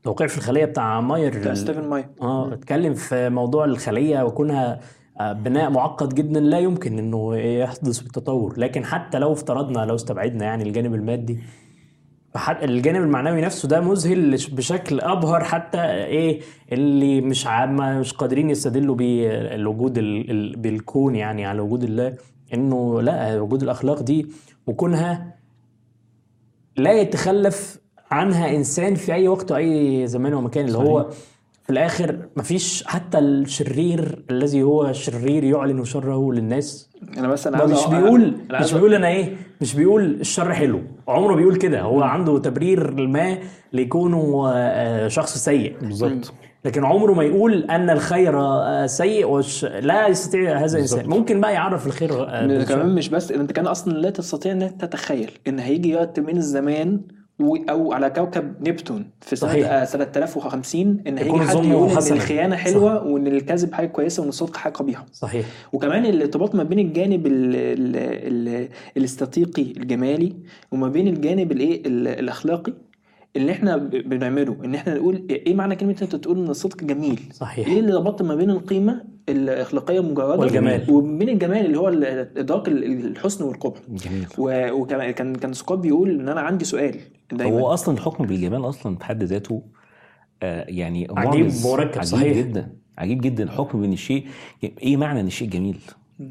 [0.02, 1.38] توقيع في الخلية بتاع ماير.
[1.38, 2.06] بتاع ستيفن ماير.
[2.22, 4.80] آه اتكلم في موضوع الخلية وكونها
[5.20, 8.54] آه، بناء معقد جدا لا يمكن إنه يحدث بالتطور.
[8.58, 11.38] لكن حتى لو افترضنا لو استبعدنا يعني الجانب المادي
[12.62, 16.40] الجانب المعنوي نفسه ده مذهل بشكل أبهر حتى إيه
[16.72, 22.14] اللي مش مش قادرين يستدلوا بالوجود ال- ال- بالكون يعني على وجود الله
[22.54, 24.26] إنه لأ وجود الأخلاق دي
[24.66, 25.34] وكونها
[26.76, 27.78] لا يتخلف
[28.10, 31.08] عنها إنسان في أي وقت وأي زمان ومكان اللي هو
[31.68, 36.90] في الآخر مفيش حتى الشرير الذي هو شرير يعلن شره للناس.
[37.18, 40.52] أنا بس أنا ما عاوز مش بيقول أنا مش بيقول أنا إيه مش بيقول الشر
[40.52, 40.80] حلو.
[41.08, 41.80] عمره بيقول كده.
[41.80, 43.38] هو عنده تبرير ما
[43.72, 45.76] لكونه آه، شخص سيء.
[45.80, 46.32] بالظبط.
[46.64, 49.64] لكن عمره ما يقول أن الخير آه، سيء والش...
[49.64, 51.08] لا يستطيع هذا الإنسان.
[51.08, 52.64] ممكن بقى يعرف الخير آه،.
[52.64, 55.30] كمان مش بس انت كان أصلا لا تستطيع إنك تتخيل.
[55.48, 57.00] إن هيجي وقت من الزمان
[57.40, 59.72] أو على كوكب نبتون في سنة صحيح.
[59.72, 62.12] آه، سنة 3050 إن هيجي حد يقول إن.
[62.12, 62.62] الخيانة صح.
[62.62, 67.26] حلوة وإن الكذب حاجة كويسة وإن الصدق حاجة قبيحة صحيح وكمان الارتباط ما بين الجانب
[67.26, 67.96] ال ال
[68.56, 70.32] ال الاستاتيقي الجمالي
[70.72, 72.72] وما بين الجانب الإيه ال- الأخلاقي
[73.36, 77.68] اللي إحنا بنعمله إن إحنا نقول إيه معنى كلمة أنت تقول إن الصدق جميل صحيح
[77.68, 80.84] إيه اللي ربط ما بين القيمة الأخلاقية المجرده والجمال.
[80.90, 85.78] وما بين الجمال اللي هو ادراك ال- الحسن والقبح جميل و- وكمان كان كان سقراط
[85.78, 86.94] بيقول إن أنا عندي سؤال
[87.32, 87.60] دايما.
[87.60, 89.62] هو أصلا الحكم بالجمال أصلا في حد ذاته
[90.42, 91.52] آه يعني عجيب.
[91.64, 92.36] مركب، عجيب صحيح.
[92.36, 94.26] جدا عجيب جدا الحكم بين الشيء.
[94.82, 95.78] إيه معنى إن الشيء جميل؟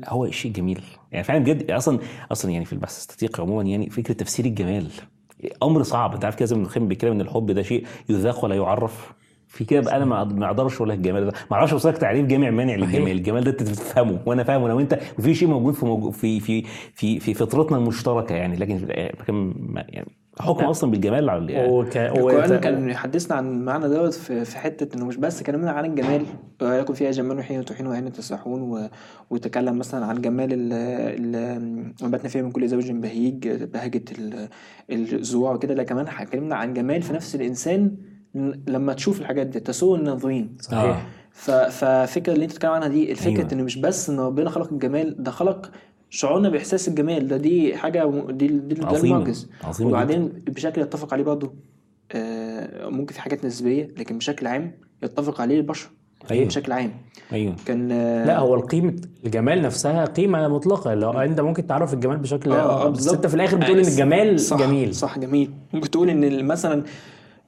[0.07, 0.81] هو الشيء جميل.
[1.11, 1.99] يعني فعلا بجد أصلا
[2.31, 4.87] أصلا يعني في البحث الاستاتيقي عموما يعني فكرة تفسير الجمال.
[5.63, 6.13] أمر صعب.
[6.13, 9.13] أنت عارف كده ابن القيم بيتكلم إن الحب ده شيء يذاق ولا يعرف.
[9.47, 11.33] في كده بقى أنا ما أقدرش أقول لك الجمال ده.
[11.51, 13.11] ما أعرفش أوصلك تعريف جامع مانع للجمال.
[13.11, 14.65] الجمال ده أنت تفهمه وأنا فاهمه.
[14.65, 16.63] أنا وانت وفي شيء موجود في موجود في في
[16.93, 18.55] في في فطرتنا المشتركة يعني.
[18.55, 18.87] لكن
[19.89, 21.95] يعني حكم أصلا بالجمال على يعني وك...
[22.19, 26.25] وت- كان يحدثنا عن المعنى دوت في في حتة إنه مش بس كلامنا عن الجمال
[26.61, 28.89] ولكن فيها جمال حين تحين وحين تسرحون و...
[29.29, 34.49] وتكلم مثلا عن جمال ال ال نباتنا فيها من كل زوج بهيج بهجة ال-
[34.91, 37.91] الزروع وكده لا كمان اتكلمنا عن جمال في نفس الإنسان
[38.67, 41.51] لما تشوف الحاجات دي تسوء الناظرين صحيح ف...
[41.51, 43.39] ففكرة اللي أنت بتتكلم عنها دي الفكرة أيوة.
[43.39, 43.53] أيوة.
[43.53, 45.71] ان مش بس ان ربنا خلق الجمال ده خلق
[46.09, 49.15] شعورنا باحساس الجمال ده دي حاجة دي دي عظيمة.
[49.17, 49.49] المعجز.
[49.63, 51.53] عظيمة وبعدين بشكل يتفق عليه برضه
[52.11, 54.71] آه، ممكن في حاجات نسبية لكن بشكل عام
[55.03, 55.89] يتفق عليه البشر
[56.31, 56.45] أيوة.
[56.45, 56.91] بشكل عام.
[57.33, 57.55] أيوه.
[57.65, 60.93] كان آه، لا هو القيمة الجمال نفسها قيمة مطلقة.
[60.93, 63.15] لو أنت ممكن تعرف الجمال بشكل آه، آه، بس بالظبط.
[63.15, 64.95] انت في الآخر بتقول إن الجمال صح جميل.
[64.95, 65.51] صح جميل.
[65.73, 66.83] ممكن تقول إن مثلا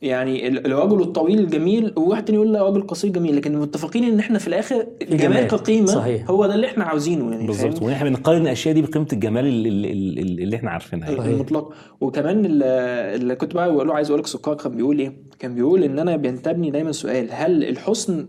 [0.02, 4.20] يعني ال- الرجل الطويل جميل وواحد تاني يقول لا الراجل القصير جميل لكن متفقين إن
[4.20, 5.48] إحنا في الآخر الجمال جمال.
[5.48, 6.30] كقيمة صحيح.
[6.30, 9.70] هو ده اللي إحنا عاوزينه يعني بالظبط فاهم؟ وإحنا بنقارن الأشياء دي بقيمة الجمال اللي,
[9.70, 11.34] اللي, اللي, اللي إحنا عارفينها يعني.
[11.34, 12.64] المطلق وكمان ال-
[13.22, 16.00] اللي كنت بقى بقول له عايز أقول لك سقراط كان بيقول إيه؟ كان بيقول إن
[16.00, 18.28] أنا بينتابني دايما سؤال هل الحسن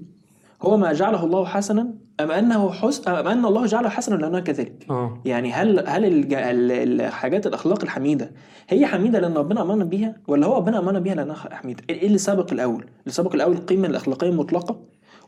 [0.63, 4.87] هو ما جعله الله حسنا أم أنه حسن أم أن الله جعله حسنا لأنه كذلك؟
[4.91, 8.31] آه يعني هل هل الج- ال- الحاجات الأخلاق الحميدة
[8.69, 12.19] هي حميدة لأن ربنا أمرنا بيها ولا هو ربنا أمرنا بيها لأنها حميدة؟ إيه اللي
[12.19, 14.81] سبق الأول؟ اللي سبق الأول القيمه الأخلاقية المطلقة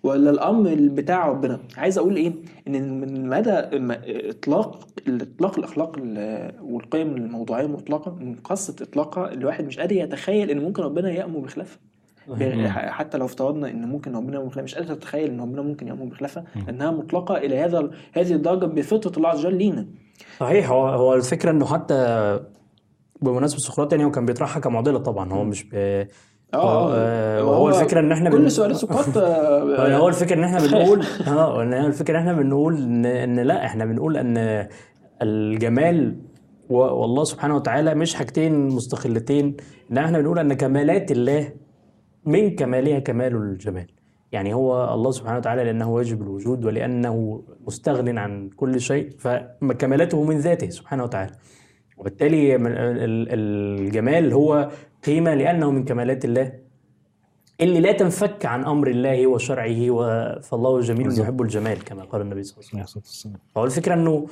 [0.02, 2.32] ولا الأمر بتاع ربنا؟ عايز أقول إيه؟
[2.68, 3.96] إن من مدى م-
[4.30, 10.58] إطلاق إطلاق الأخلاق ال- والقيم الموضوعية المطلقة من قصة إطلاقها الواحد مش قادر يتخيل إن
[10.58, 11.78] ممكن ربنا يأمر بخلافها.
[12.68, 16.44] حتى لو افترضنا إن ممكن ربنا بخلافه مش قادر تتخيل إن ربنا ممكن يامر بخلافة
[16.66, 19.86] لانها مطلقة إلى هذا هذه الدرجة بفطرة الله عز وجل لينا.
[20.40, 22.40] صحيح هو هو الفكرة إنه حتى
[23.22, 26.04] بمناسبة سقراط يعني هو كان بيطرحها كمعضلة طبعا هو مش ب...
[26.54, 31.30] آه، وهو الفكرة إن إحنا كل سؤال سقراط آه، هو الفكرة إن إحنا بنقول آه
[31.30, 34.68] هو الفكرة إن إحنا بنقول ان إن لا إحنا بنقول إن
[35.22, 36.16] الجمال
[36.70, 39.56] والله سبحانه وتعالى مش حاجتين مستقلتين
[39.92, 41.52] إن إحنا بنقول إن كمالات الله
[42.26, 43.86] من كمالها كمال الجمال.
[44.32, 50.38] يعني هو الله سبحانه وتعالى لأنه واجب الوجود ولأنه مستغن عن كل شيء فكمالاته من
[50.38, 51.32] ذاته سبحانه وتعالى.
[51.96, 52.56] وبالتالي
[53.34, 54.70] الجمال هو
[55.06, 56.52] قيمة لأنه من كمالات الله.
[57.60, 59.80] اللي لا تنفك عن أمر الله وشرعه
[60.40, 63.36] فالله جميل يحب الجمال كما قال النبي صلى الله عليه وسلم.
[63.56, 64.26] هو الفكرة إنه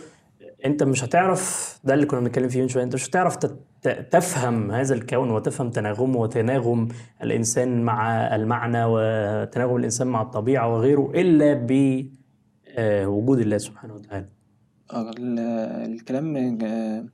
[0.65, 3.37] انت مش هتعرف ده اللي كنا بنتكلم فيه من شوية انت مش هتعرف
[4.11, 6.89] تفهم هذا الكون وتفهم تناغمه وتناغم
[7.23, 14.27] الإنسان مع المعنى وتناغم الإنسان مع الطبيعة وغيره إلا بوجود الله سبحانه وتعالى.
[14.93, 15.39] آه، ال-
[15.93, 17.05] الكلام آه،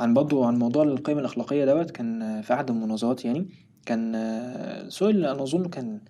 [0.00, 3.48] عن برضه عن موضوع القيم الأخلاقية دوت كان آه، في أحد المناظرات يعني
[3.86, 6.00] كان آه، سؤال أنا أظن كان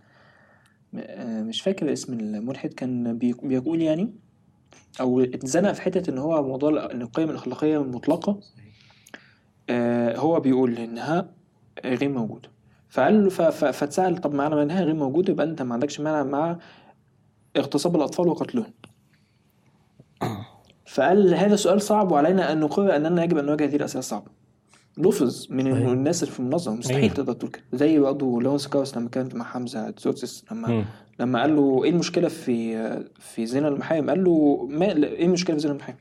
[0.96, 4.14] آه، مش فاكر اسم الملحد كان بي- بيقول يعني
[5.00, 8.40] أو اتزنق في حتة إن هو موضوع إن القيم الأخلاقية المطلقة
[9.70, 11.28] آه، هو بيقول إنها
[11.84, 12.48] غير موجودة.
[12.88, 16.22] فقال له ف- ف- فاتسأل طب معنى إنها غير موجودة؟ يبقى أنت ما عندكش مانع
[16.22, 16.58] مع
[17.56, 18.72] اغتصاب الأطفال وقتلهم.
[20.86, 24.43] فقال هذا سؤال صعب وعلينا أن نقرر أننا يجب أن نواجه هذه الأسئلة الصعبة.
[24.98, 25.88] لفظ من صحيح.
[25.88, 27.10] الناس اللي في المنظمة مستحيل.
[27.10, 30.84] تقدر تقول كده زي برضه لونس كاوس لما كان مع حمزة تسوتس لما مم.
[31.20, 32.78] لما قال له إيه المشكلة في
[33.20, 35.98] في زنا المحارم قال له ما إيه المشكلة في زنا المحارم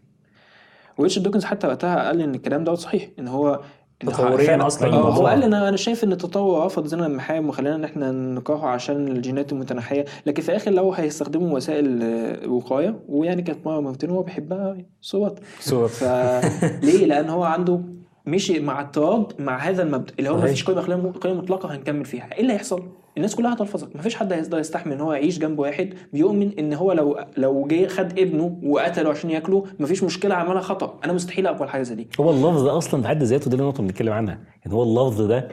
[0.98, 3.62] وريتشارد دوكنز حتى وقتها قال إن الكلام دوت صحيح إن هو
[4.00, 5.28] تطورياً أصلاً آه، هو.
[5.28, 9.52] قال أنا أنا شايف إن التطور رفض زنا المحارم وخلانا إن إحنا نكرهه عشان الجينات
[9.52, 12.04] المتناحيه لكن في الآخر لو هيستخدموا وسائل
[12.50, 17.82] وقاية ويعني كانت مره مرتين وهو بيحبها صوت صوت فليه؟ لأن هو عنده
[18.26, 20.48] مشي مع اضطراد مع هذا المبدأ اللي هو ما.
[20.48, 22.84] فيش قيمة قيمة مطلقة هنكمل فيها إيه اللي هيحصل؟
[23.18, 26.74] الناس كلها هتلفظك ما فيش حد هيقدر يستحمل إن هو يعيش جنب واحد بيؤمن إن
[26.74, 31.14] هو لو لو جه خد ابنه وقتله عشان ياكله ما فيش مشكلة عملها خطأ أنا
[31.14, 33.92] مستحيل أقبل حاجة زي دي هو اللفظ ده أصلا بحد ذاته ده اللي النقطه اللي
[33.92, 35.48] بنتكلم عنها يعني هو اللفظ ده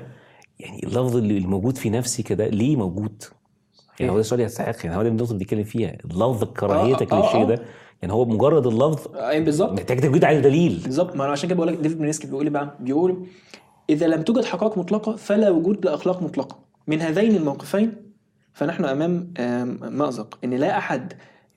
[0.58, 3.22] يعني اللفظ اللي الموجود في نفسي كده ليه موجود؟
[4.00, 5.96] يعني هو ده سؤال يستحق يعني هو ده النقطه اللي بنتكلم فيها
[6.56, 7.44] كراهيتك آه، آه، للشيء آه.
[7.44, 7.62] ده
[8.02, 11.56] يعني هو مجرد اللفظ أي بالظبط محتاج توجد عليه دليل بالظبط ما أنا عشان كده
[11.56, 13.26] بقول لك ديفيد بيرلنسكي بيقول إيه بقى؟ بيقول
[13.90, 17.92] إذا لم توجد حقائق مطلقة فلا وجود لأخلاق مطلقة من هذين الموقفين
[18.52, 19.32] فنحن أمام
[19.82, 21.12] مأزق إن لا أحد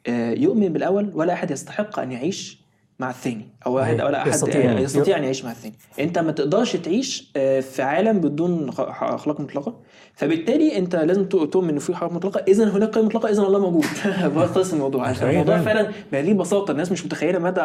[0.07, 2.63] آه، يؤمن بالأول ولا أحد يستحق أن يعيش
[2.99, 4.05] مع الثاني أو واحد أيوة.
[4.05, 4.61] ولا أحد يستطيع.
[4.61, 9.39] يستطيع, يستطيع أن يعيش مع الثاني أنت ما تقدرش تعيش آه، في عالم بدون أخلاق
[9.39, 9.79] مطلقة
[10.15, 12.43] فبالتالي انت لازم تؤ- تؤمن ان في حقائق مطلقة.
[12.47, 13.29] اذا هناك قيم مطلقة.
[13.29, 13.85] اذا الله موجود.
[14.35, 15.07] بخلص الموضوع.
[15.07, 15.29] عشان.
[15.29, 17.61] الموضوع فعلا بهذه البساطه الناس مش متخيلة مدى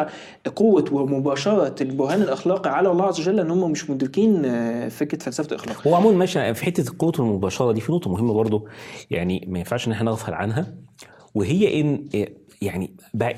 [0.55, 5.47] قوة ومباشرة البرهان الأخلاقي على الله عز وجل ان هم مش مدركين آه، فكرة فلسفة
[5.51, 5.87] الإخلاق.
[5.87, 6.53] هو عموما ماشي.
[6.53, 8.67] في حتة القوة المباشره دي في نقطة مهمة برضو.
[9.11, 10.73] يعني ما ينفعش إن إحنا نغفل عنها.
[11.35, 12.05] وهي إن
[12.61, 13.35] يعني بع-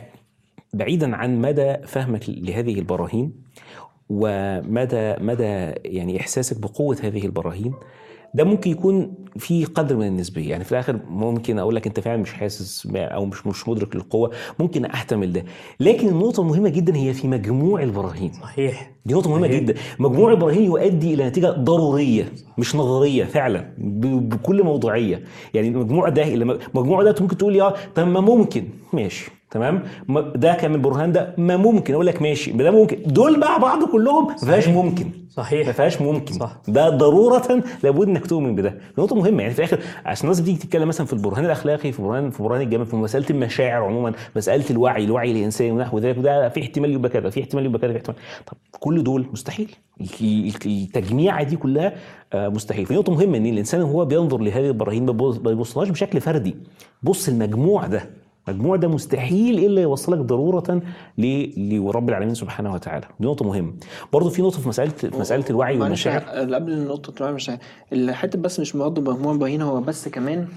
[0.73, 3.31] بعيدا عن مدى فهمك لهذه البراهين
[4.09, 5.43] ومدى مدى
[5.85, 7.73] يعني إحساسك بقوة هذه البراهين
[8.33, 10.49] ده ممكن يكون في قدر من النسبية.
[10.49, 14.31] يعني في الآخر ممكن أقول لك أنت فعلا مش حاسس أو مش مش مدرك للقوة
[14.59, 15.45] ممكن أحتمل ده.
[15.79, 18.33] لكن النقطة المهمة جدا هي في مجموع البراهين.
[18.33, 18.91] صحيح.
[19.05, 19.59] دي نقطة مهمة صحيح.
[19.61, 19.73] جدا.
[19.99, 22.25] مجموع إبراهيم يؤدي إلى نتيجة ضرورية
[22.57, 25.23] مش نظرية فعلا بكل موضوعية.
[25.53, 28.63] يعني المجموع ده المجموع ده ممكن تقول يا طب ما ممكن.
[28.93, 29.31] ماشي.
[29.51, 31.35] تمام؟ ما- ده كان البرهان ده.
[31.37, 31.93] ما ممكن.
[31.93, 32.51] أقول لك ماشي.
[32.51, 32.97] ده ممكن.
[33.05, 35.05] دول مع بعض كلهم ما فيهاش ممكن.
[35.05, 36.33] ما صحيح فيهاش ممكن.
[36.33, 36.57] صح.
[36.67, 38.77] ده ضرورة لابد إنك تؤمن بده.
[38.97, 39.41] نقطة مهمة.
[39.41, 42.61] يعني في الآخر عشان الناس بتيجي تتكلم مثلا في البرهان الأخلاقي في برهان في برهان
[42.61, 47.09] الجمال في مسألة المشاعر عموما مسألة الوعي الوعي الانساني ونحو ذلك وده في احتمال يبقى
[47.09, 48.17] كذا في احتمال يبقى كذا في احتمال.
[48.47, 49.75] طب كل دول مستحيل.
[50.21, 51.93] ال- التجميعة دي كلها
[52.33, 52.85] آه، مستحيل.
[52.85, 56.55] في نقطة مهمة إن الإنسان وهو بينظر لهذه البراهين ما بيبص- ما بيبصلهاش بشكل فردي.
[57.03, 58.09] بص المجموع ده.
[58.49, 60.81] المجموع ده مستحيل إلا يوصلك ضرورة
[61.17, 63.05] لرب العالمين سبحانه وتعالى.
[63.19, 63.73] دي نقطة مهمة.
[64.13, 66.19] برضه في نقطة في مسألة في مسألة الوعي والمشاعر.
[66.55, 67.51] قبل نقطة الوعي مش
[67.93, 70.47] الحتة بس مش برضه مجموع باهين هو بس كمان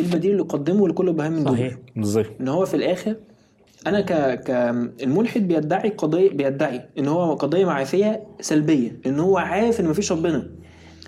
[0.00, 1.52] البديل اللي قدمه لكل برهان من دول.
[1.56, 2.26] صحيح بالظبط.
[2.40, 3.16] إن هو في الآخر
[3.86, 4.12] أنا ك
[4.44, 4.50] ك
[5.02, 10.46] الملحد بيدعي قضية بيدعي إن هو قضية معرفيه سلبية إن هو عارف إن مفيش ربنا.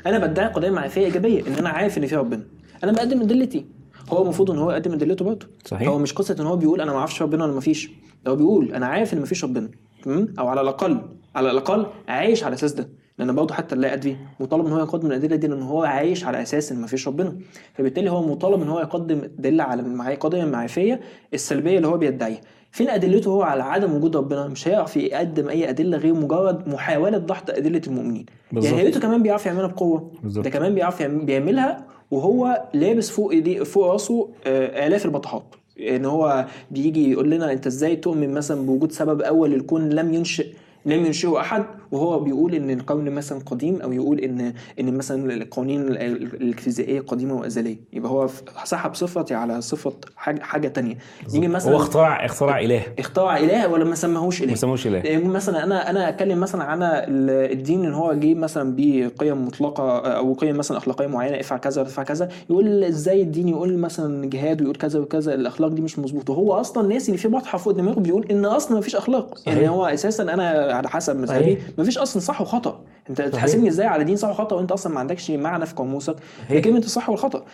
[0.06, 2.42] أنا بدعي قضية معرفيه إيجابية إن أنا عارف إن في ربنا.
[2.84, 3.66] أنا بقدم ادلتي
[4.10, 5.46] هو المفروض إن هو يقدم ادلته برضه.
[5.64, 5.88] صحيح.
[5.88, 7.90] هو مش قصة إن هو بيقول أنا ما أعرفش ربنا ولا مفيش.
[8.28, 9.68] هو بيقول أنا عارف إن مفيش ربنا.
[10.02, 11.00] تمام؟ أو على الأقل
[11.34, 12.88] على الأقل عايش على الاساس ده.
[13.18, 16.42] لأن برضه حتى اللا ادري مطالب إن هو يقدم الأدلة دي لأن هو عايش على
[16.42, 17.36] أساس إن مفيش ربنا.
[17.74, 21.00] فبالتالي هو مطالب إن هو يقدم أدلة على المعايا قضيه المعرفية
[21.34, 22.40] السلبية اللي هو بيدعيها.
[22.70, 27.18] فين أدلته هو على عدم وجود ربنا؟ مش هيعرف يقدم أي أدلة غير مجرد محاولة
[27.18, 28.26] ضغط أدلة المؤمنين.
[28.52, 28.72] بالظبط.
[28.72, 30.10] يعني هيئته كمان بيعرف يعملها بقوة.
[30.24, 36.04] ده كمان بيعرف يعمل بيعملها وهو لابس فوق ايديه فوق راسه آه، آلاف البطاحات إن
[36.04, 40.46] هو بيجي يقول لنا أنت إزاي تؤمن مثلا بوجود سبب أول للكون لم ينشئ
[40.86, 45.80] لم ينشئه أحد؟ وهو بيقول إن الكون مثلا قديم أو يقول إن إن مثلا القوانين
[45.82, 47.76] ال- ال- الفيزيائية قديمة وأزلية.
[47.92, 48.28] يبقى هو
[48.64, 50.98] سحب صفتي على صفة حاجة حاجة تانية.
[51.34, 52.82] يجي مثلا هو اخترع اخترع إله.
[52.98, 54.98] اخترع إله ولا ما سماهوش إله؟ ما سموش إله.
[54.98, 59.98] يعني مثلا أنا أنا أتكلم مثلا عن ال- الدين إن هو جه مثلا بقيم مطلقة
[59.98, 62.28] أو قيم مثلا أخلاقية معينة افعل كذا افعل كذا.
[62.50, 66.34] يقول إزاي الدين يقول مثلا جهاد ويقول كذا وكذا الأخلاق دي مش مظبوطة.
[66.34, 69.38] هو أصلا الناس اللي في بطحه فوق دماغه بيقول إن أصلا ما فيش أخلاق.
[69.46, 69.70] يعني صحيح.
[69.70, 71.78] هو أساسا أنا على حسب مذهبي صحيح.
[71.78, 72.80] ما فيش أصلا صح وخطأ
[73.10, 76.16] أنت تحاسبني إزاي على دين صح وخطأ وأنت أصلا ما عندكش معنى في قاموسك
[76.48, 77.44] هي كلمه الصح والخطأ.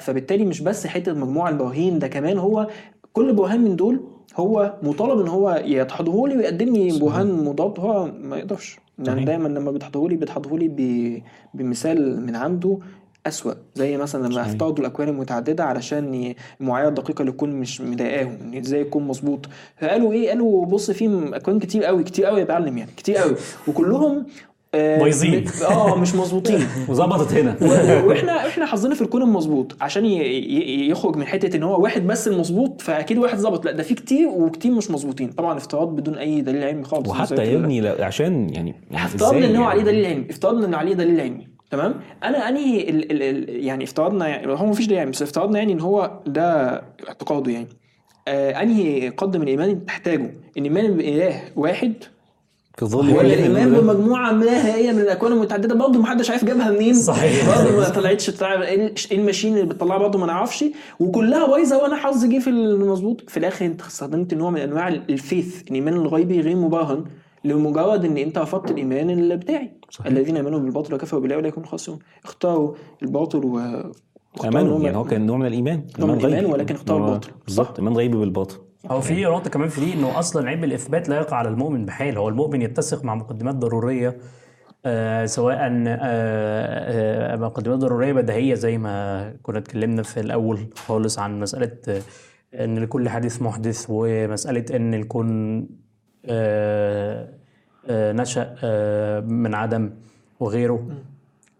[0.00, 2.66] فبالتالي مش بس حتة مجموعه البراهين ده كمان هو
[3.12, 4.00] كل برهان من دول
[4.36, 9.24] هو مطالب إن هو يتحضه لي ويقدم لي برهان مضاد هو ما يقدرش صحيح.
[9.24, 11.22] دايما لما بيتحضه لي بيتحضه لي.
[11.54, 12.78] بمثال من عنده
[13.26, 13.52] أسوأ.
[13.74, 14.40] زي مثلا لما.
[14.42, 19.46] افترضوا الاكوان المتعددة علشان المعايير الدقيقة اللي تكون مش مضايقاهم إن إزاي يكون مظبوط.
[19.80, 23.34] فقالوا إيه؟ قالوا بص في أكوان كتير قوي كتير قوي يا معلم يعني كتير قوي.
[23.68, 24.26] وكلهم
[24.74, 25.44] آه، بايظين.
[25.70, 26.66] آه مش مظبوطين.
[26.88, 27.56] وظبطت هنا.
[28.04, 30.04] وإحنا إحنا حظنا في الكون المظبوط عشان
[30.90, 33.64] يخرج من حتة إن هو واحد بس المظبوط فأكيد واحد ظبط.
[33.64, 35.30] لأ ده في كتير وكتير مش مظبوطين.
[35.30, 37.56] طبعا افتراض بدون أي دليل علمي خالص وحتى يا.
[37.56, 40.26] ابني عشان يعني يعني افترضنا إن هو يعني؟ عليه دليل علمي.
[40.30, 41.57] افترضنا إن عليه دليل علمي.
[41.70, 45.58] تمام؟ أنا أنهي ال ال ال يعني افترضنا يعني هو مفيش دليل علمي بس افترضنا
[45.58, 46.70] يعني إن هو ده
[47.08, 47.68] اعتقاده يعني.
[48.28, 50.24] آه أنهي قدم الإيمان اللي تحتاجه؟
[50.58, 51.94] إن الإيمان بإله واحد
[52.82, 56.94] ولا الإيمان ده؟ بمجموعة نهائيه من الأكوان المتعددة؟ برضه محدش عارف جابها منين.
[56.94, 57.48] صحيح.
[57.58, 60.64] برضه ما طلعتش بتاع إيه الماشين اللي بتطلعها برضه ما نعرفش.
[61.00, 63.30] وكلها بايظة وأنا حظي جه في المظبوط.
[63.30, 65.62] في الآخر أنت استخدمت نوع من أنواع الفيث.
[65.70, 67.04] الإيمان الغيبي غير مبرهن
[67.48, 70.06] لمجرد إن أنت رفضت الإيمان اللي بتاعي صحيح.
[70.06, 73.58] الذين يامنون بالباطل وكفروا بالله اولئك هم الخاسرون اختاروا الباطل و
[74.44, 76.46] هم- يعني هو كان نوع من الإيمان نوع من غيبي.
[76.46, 77.30] ولكن اختار هو- الباطل.
[77.44, 78.56] بالظبط إيمان غيبي بالباطل
[78.90, 82.18] هو في نقطة كمان في دي إنه أصلا عيب الإثبات لا يقع على المؤمن بحال
[82.18, 84.18] هو المؤمن يتسق مع مقدمات ضرورية
[84.86, 85.88] آه سواء آه
[87.32, 92.00] آه مقدمات ضرورية بديهية زي ما كنا اتكلمنا في الأول خالص عن مسألة آه
[92.64, 95.66] إن لكل حديث محدث ومسألة إن الكون
[96.26, 97.28] آه
[97.90, 99.90] نشأ آه من عدم
[100.40, 100.86] وغيره.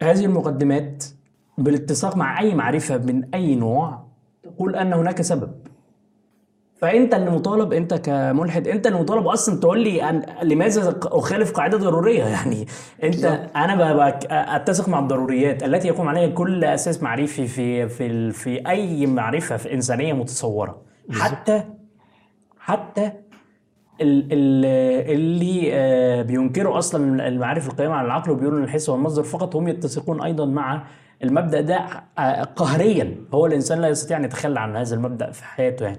[0.02, 1.04] هذه المقدمات
[1.58, 3.98] بالاتساق مع أي معرفة من أي نوع
[4.42, 5.50] تقول أن هناك سبب.
[6.80, 11.78] فأنت اللي مطالب أنت كملحد أنت اللي مطالب أصلا تقول لي أن لماذا أخالف قاعدة
[11.78, 12.66] ضرورية؟ يعني
[13.04, 13.24] أنت
[13.56, 18.68] أنا ب- ب- أتسق مع الضروريات التي يقوم عليها كل أساس معرفي في في في
[18.68, 20.82] أي معرفة في إنسانية متصورة.
[21.10, 21.64] حتى
[22.60, 23.12] حتى
[24.00, 29.68] اللي آه، بينكروا أصلا المعارف القائمه على العقل وبيقولوا إن الحس هو المصدر فقط هم
[29.68, 30.82] يتسقون أيضا مع
[31.24, 31.86] المبدأ ده
[32.18, 33.16] آه، قهريا.
[33.34, 35.98] هو الإنسان لا يستطيع أن يتخلى عن هذا المبدأ في حياته يعني.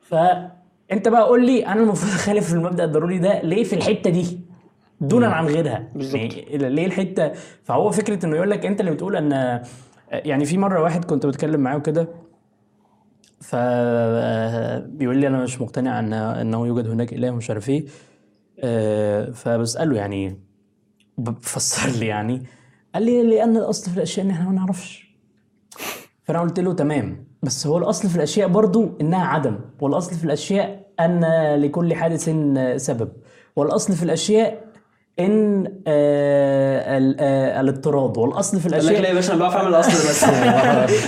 [0.00, 4.40] فانت بقى قول لي أنا المفروض أخالف المبدأ الضروري ده ليه في الحتة دي؟
[5.00, 5.88] دونا عن غيرها.
[5.94, 6.20] بالظبط.
[6.20, 7.32] يعني ليه الحتة؟
[7.64, 9.62] فهو فكرة إنه يقول لك أنت اللي بتقول إن
[10.12, 12.08] يعني في مرة واحد كنت بتكلم معاه وكده
[13.46, 17.86] فبيقول لي أنا مش مقتنع ان انه يوجد هناك إله ومش عارف إيه.
[18.60, 20.40] آه، فبسأله يعني
[21.18, 22.42] بفسر لي يعني.
[22.94, 25.16] قال لي لأن الأصل في الأشياء إن إحنا ما نعرفش.
[26.22, 29.58] فأنا قلت له تمام بس هو الأصل في الأشياء برضو إنها عدم.
[29.80, 31.24] والأصل في الأشياء أن
[31.54, 32.30] لكل حادث
[32.76, 33.12] سبب.
[33.56, 34.64] والأصل في الأشياء
[35.20, 38.18] إن آه ال- آه الاضطراد.
[38.18, 40.50] والأصل في الأشياء لا يا باشا أنا بعرف أعمل الاصل بس أنا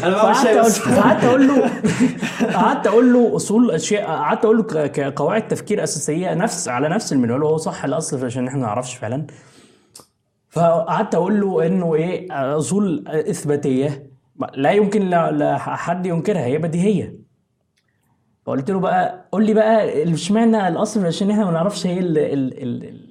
[0.02, 1.70] بعمل فقعدت شاي أقول بس فقعدت أقول له
[2.59, 7.43] قعدت أقول له أصول اشياء قعدت أقول له كقواعد تفكير أساسية نفس على نفس المنوال
[7.43, 9.26] وهو صح الأصل عشان إحنا ما نعرفش فعلا.
[10.51, 12.26] فقعدت أقول له إنه إيه
[12.59, 14.10] أصول إثباتية.
[14.55, 17.14] لا يمكن لحد ينكرها هي بديهية.
[18.47, 22.62] فقلت له بقى قول لي بقى إشمعنى الأصل عشان إحنا ما نعرفش هي اللي اللي
[22.62, 23.07] اللي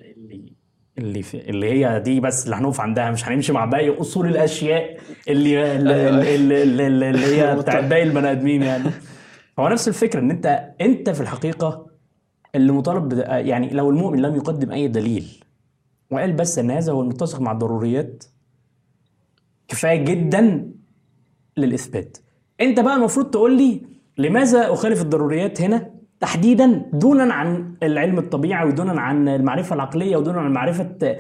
[0.98, 4.98] اللي, في اللي هي دي بس اللي هنقف عندها مش هنمشي مع باقي أصول الأشياء
[5.28, 8.90] اللي اللي, اللي, اللي, اللي, اللي هي بتاعت باقي البني آدمين يعني.
[9.60, 11.88] هو نفس الفكرة إن انت أنت في الحقيقة
[12.56, 15.44] اللي مطالب يعني لو المؤمن لم يقدم أي دليل
[16.12, 18.24] وقال بس إن هذا هو المتسق مع الضروريات
[19.68, 20.72] كفاية جدا
[21.58, 22.18] للإثبات.
[22.62, 23.82] أنت بقى المفروض تقول لي
[24.18, 30.52] لماذا أخالف الضروريات هنا؟ تحديدا دونا عن العلم الطبيعي ودونا عن المعرفة العقلية ودونا عن
[30.54, 31.18] معرفة ال-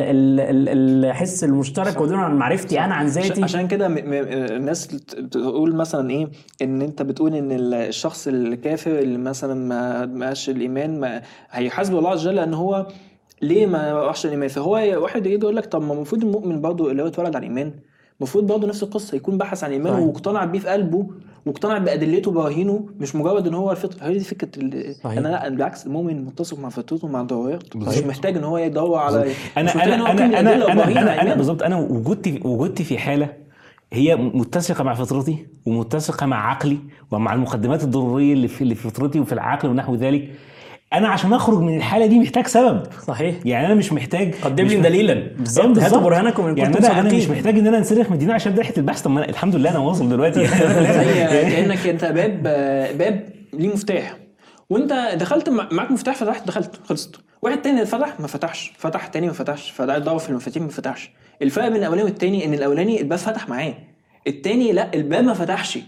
[0.00, 3.42] ال- ال- الحس المشترك ودونا عن معرفتي أنا عن ذاتي.
[3.42, 4.86] عشان كده م- م- الناس
[5.30, 6.28] تقول مثلا إيه؟
[6.62, 12.10] إن أنت بتقول إن ال- الشخص الكافر اللي مثلا ما ماش الإيمان ما هيحاسبه الله
[12.10, 12.86] عز وجل إن هو
[13.42, 14.72] ليه ما راحش الإيمان؟ فهو
[15.02, 17.72] واحد يجي يقول لك طب ما المفروض المؤمن برضه اللي هو اتولد على الإيمان
[18.20, 20.06] المفروض برضه نفس القصة يكون بحث عن الإيمان صحيح.
[20.06, 21.06] واقتنع بيه في قلبه
[21.46, 25.18] واقتنع بادلته وبراهينه مش مجرد إن هو الفطرة هي دي فكرة ال- صحيح.
[25.18, 27.98] أنا لا بالعكس المؤمن متسق مع فطرته مع ضرورياته مش.
[27.98, 31.34] محتاج إن هو يدور على أنا أنا أنا أنا أنا أنا.
[31.34, 33.32] بالظبط أنا وجودتي وجودتي في حالة
[33.92, 36.78] هي متسقة مع فطرتي ومتسقة مع عقلي
[37.10, 40.30] ومع المقدمات الضرورية اللي في اللي في فطرتي وفي العقل ونحو ذلك
[40.92, 42.82] أنا عشان اخرج من الحاله دي محتاج سبب.
[43.06, 43.36] صحيح.
[43.44, 45.14] يعني أنا مش محتاج قدم لي دليلا.
[45.38, 48.30] بالظبط هاتوا برهانكم إن يعني كنتم أنا أنا مش محتاج إن أنا انسلخ من الدين
[48.30, 49.02] عشان ريحة البحث.
[49.02, 50.46] طب ما الحمد لله أنا واصل دلوقتي.
[50.46, 52.42] زي كأنك أنت باب
[52.98, 54.16] باب ليه مفتاح.
[54.70, 57.20] وأنت دخلت مع- معاك مفتاح فتحت دخلت خلصت.
[57.42, 58.72] واحد تاني فتح ما فتحش.
[58.78, 59.70] فتح تاني ما فتحش.
[59.70, 61.10] فده دور في المفاتيح ما فتحش.
[61.42, 63.74] الفرق بين الأولاني والتاني إن الأولاني الباب فتح معاه.
[64.26, 65.78] التاني لا الباب ما فتحش.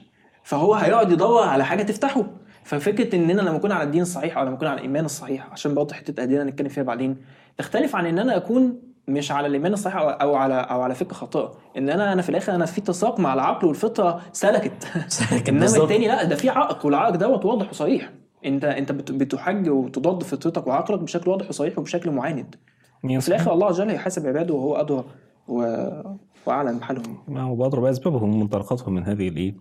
[0.44, 2.26] فهو هيقعد يدور على حاجة تفتحه.
[2.66, 5.74] ففكرة ان أنا لما اكون على الدين الصحيح أو لما اكون على الإيمان الصحيح عشان
[5.74, 7.16] برضه حتة أدينا نتكلم فيها بعدين
[7.58, 8.78] تختلف عن ان أنا أكون
[9.08, 12.28] مش على الإيمان الصحيح أو أو على أو على فكرة خاطئه ان أنا أنا في
[12.28, 14.88] الآخر أنا في اتساق مع العقل والفطرة سلكت.
[15.48, 15.66] إنما.
[15.84, 18.10] التاني لا ده في عائق والعائق دوت واضح وصريح
[18.44, 22.54] انت أنت بت- بتحج وتضاد فطرتك وعقلك بشكل واضح وصريح وبشكل معاند.
[23.04, 25.04] وفي الآخر الله عز وجل هيحاسب عباده وهو ادرى
[25.48, 25.76] و...
[26.46, 27.18] وأعلم بحالهم.
[27.28, 29.54] ما هو بأضرب أسبابهم ومنطلقاتهم من هذه الإيه؟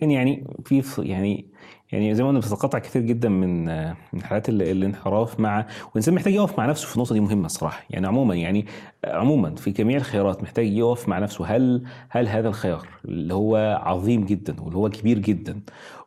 [0.00, 1.46] يعني في يعني
[1.92, 3.64] يعني زي ما قلنا بتتقطع كتير جدا من
[4.12, 7.84] من حالات ال- الانحراف مع والإنسان محتاج يقف مع نفسه في النقطة دي مهمة الصراحة.
[7.90, 8.66] يعني عموما يعني
[9.04, 11.46] عموما في جميع الخيارات محتاج يقف مع نفسه.
[11.46, 15.60] هل هل هذا الخيار اللي هو عظيم جدا واللي هو كبير جدا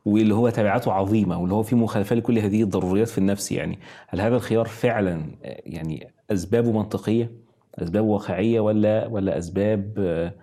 [0.05, 4.22] واللي هو تبعاته عظيمة واللي هو فيه مخالفة لكل هذه الضروريات في النفس يعني هل
[4.22, 5.22] هذا الخيار فعلا
[5.65, 7.31] يعني أسبابه منطقية
[7.76, 10.34] أسباب واقعية ولا ولا أسباب آه،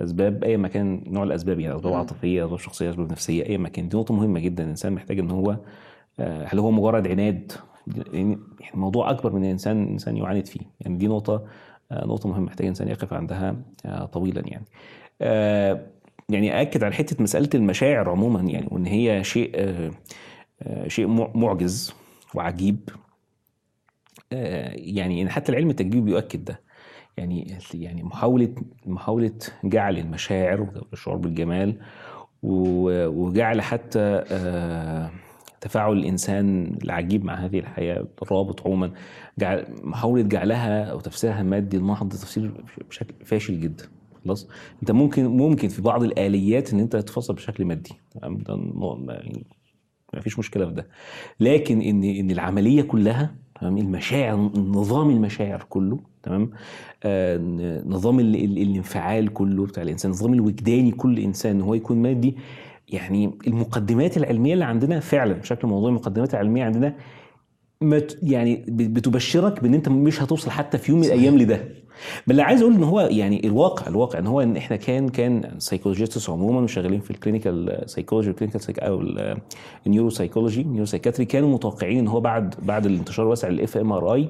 [0.00, 3.88] أسباب أي مكان نوع الأسباب يعني أسباب عاطفية أسباب شخصية أسباب نفسية أي مكان.
[3.88, 5.56] دي نقطة مهمة جدا الإنسان محتاج إن هو
[6.20, 7.52] آه، هل هو مجرد عناد؟
[8.12, 8.38] يعني
[8.74, 10.60] الموضوع أكبر من الإنسان الانسان يعاند فيه.
[10.80, 11.44] يعني دي نقطة
[11.92, 13.56] آه، نقطة مهمة محتاج الانسان يقف عندها
[13.86, 14.64] آه، طويلا يعني.
[16.28, 19.52] يعني اكد على حتة مسألة المشاعر عموما يعني وإن هي شيء
[20.86, 21.94] شيء مع- معجز
[22.34, 22.88] وعجيب.
[24.72, 26.60] يعني حتى العلم التجريبي بيؤكد ده.
[27.18, 28.54] يعني يعني محاولة
[28.86, 29.32] محاولة
[29.64, 31.78] جعل المشاعر والشعور بالجمال
[32.42, 35.10] وجعل حتى آه،
[35.60, 38.92] تفاعل الإنسان العجيب مع هذه الحياة الرابط عموما.
[39.38, 43.84] جعل محاولة جعلها أو تفسيرها مادي المحض تفسير بشكل فاشل جدا.
[44.24, 44.48] خلاص؟
[44.82, 47.94] أنت ممكن ممكن في بعض الآليات إن أنت تفسر بشكل مادي.
[48.22, 49.44] يعني
[50.14, 50.88] ما فيش مشكلة في ده.
[51.40, 56.50] لكن إن إن العملية كلها تمام؟ المشاعر نظام المشاعر كله تمام؟
[57.04, 57.36] آه
[57.86, 62.36] نظام ال ال الانفعال كله بتاع الإنسان النظام الوجداني كل إنسان إن هو يكون مادي.
[62.88, 66.94] يعني المقدمات العلمية اللي عندنا فعلا بشكل موضوعي المقدمات العلمية عندنا
[67.80, 71.60] ما يعني بتبشرك بإن أنت مش هتوصل حتى في يوم من الأيام لده.
[72.26, 75.50] بل اللي عايز أقول إن هو يعني الواقع الواقع إن هو إن إحنا كان كان
[75.58, 79.02] psychologists عموما وشغالين في ال clinical psychology وال clinical أو
[79.86, 84.28] ال neuropsychology neuropsychiatry كانوا متوقعين إن هو بعد بعد الانتشار الواسع لل fMRI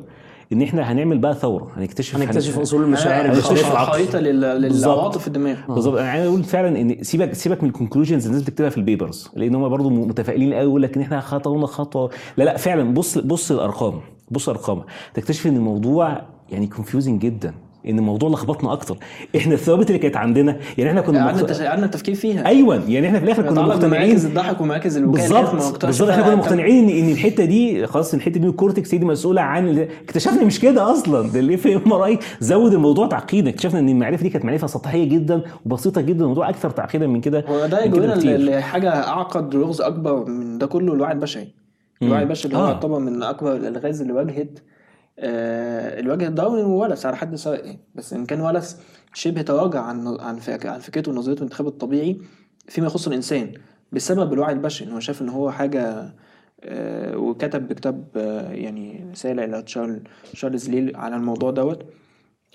[0.52, 4.18] إن إحنا هنعمل بقى ثورة هنكتشف هنكتشف هن- أصول المشاعر أنا- باختلاف خ- العقل خريطه
[4.20, 5.56] لل- للعواطف في الدماغ.
[5.68, 5.98] بالظبط.
[5.98, 9.28] أنا عايز أقول فعلا إن سيبك سيبك من ال conclusions الناس بتكتبها في ال papers
[9.36, 13.18] لأن هم برضه متفائلين قوي يقول لك إن إحنا خطونا خطوه لا لا فعلا بص
[13.18, 14.00] بص الأرقام
[14.30, 14.82] بص الارقام
[15.14, 16.22] تكتشف إن الموضوع
[16.52, 17.54] يعني confusing جدا
[17.88, 18.96] إن الموضوع لخبطنا أكتر.
[19.36, 21.50] إحنا الثوابت اللي كانت عندنا يعني إحنا كنا قعدنا مخ...
[21.50, 22.46] التش- قعدنا التفكير فيها.
[22.46, 24.02] أيوه يعني إحنا في الآخر كنا مقتنعين.
[24.06, 28.40] بمراكز الضحك ومراكز البكا بالظبط بالظبط إحنا كنا مقتنعين ان إن الحتة دي خلاص الحتة
[28.40, 31.28] دي ال cortex دي مسؤولة عن اكتشفنا مش كده أصلا.
[31.30, 33.50] ده ال fMRI زود الموضوع تعقيدا.
[33.50, 37.44] اكتشفنا إن المعرفة دي كانت معرفة سطحية جدا وبسيطة جدا الموضوع أكثر تعقيدا من كده
[37.48, 38.36] هو ده من كده يجينا بكتير.
[38.36, 41.48] ل- لحاجة أعقد لغز أكبر من ده كله الوعي البشري.
[42.02, 42.70] الوعي البشري اللي هو آه.
[42.72, 44.58] يعتبر من أكبر الالغاز اللي واجهت
[45.18, 48.80] آه واجهت داروين ووالاس على حد سواء يعني بس إن كان والاس
[49.14, 52.20] شبه تراجع عن عن عن فكرته ونظريته الانتخاب الطبيعي
[52.68, 53.52] فيما يخص الإنسان
[53.92, 56.14] بسبب الوعي البشري إن هو شاف إن هو حاجة
[56.64, 61.82] آه وكتب بكتاب آه يعني رسالة إلى تشارل تشارلز ليل على الموضوع دوت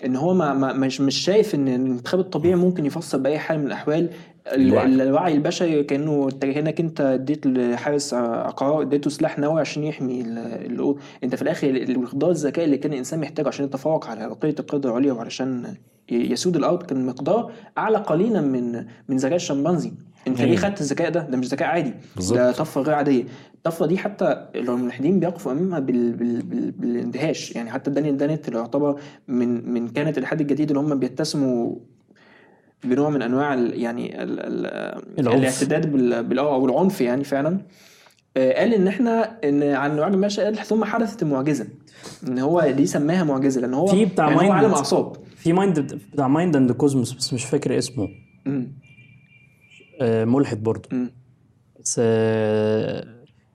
[0.04, 3.66] إن هو ما ما مش مش شايف إن الانتخاب الطبيعي ممكن يفسر بأي حال من
[3.66, 4.10] الأحوال ال-
[4.52, 4.86] الوعي.
[4.86, 10.38] ال- الوعي البشري كأنه هناك انت اديت لحارس عقار اديته سلاح نووي عشان يحمي ال-
[10.80, 14.54] ال- انت في الآخر ال- مقدار الذكاء اللي كان الإنسان محتاجه عشان يتفوق على بقيه
[14.60, 15.74] القاده العليا وعلشان
[16.10, 18.72] يسود الأرض كان مقدار أعلى قليلا من
[19.08, 19.92] من ذكاء الشمبانزي
[20.28, 20.56] انت ليه أيوة.
[20.56, 22.38] خدت الذكاء ده ده مش ذكاء عادي بالظبط.
[22.38, 26.12] ده طفرة غير عادية الطفرة دي حتى لو الملحدين بيقفوا أمامها بال...
[26.12, 26.42] بال...
[26.42, 26.70] بال...
[26.70, 31.76] بالاندهاش يعني حتى دانيال دانيت اللي يعتبر من من كانت الالحاد الجديد اللي هم بيتسموا
[32.84, 33.80] بنوع من أنواع ال...
[33.80, 34.40] يعني ال...
[34.40, 35.28] ال...
[35.28, 36.38] الاعتداد بال...
[36.38, 37.58] أو العنف يعني فعلا
[38.36, 41.66] آه، قال إن إحنا إن عن نوع ما قال ثم حدثت المعجزه
[42.28, 44.74] إن هو دي سماها معجزة لأن هو في بتاع يعني هو Mind عالم.
[44.74, 48.08] أعصاب في mind بتاع Mind and Cosmos بس مش فاكر اسمه.
[50.00, 50.88] آه، ملحد برضه.
[51.80, 53.06] بس آه،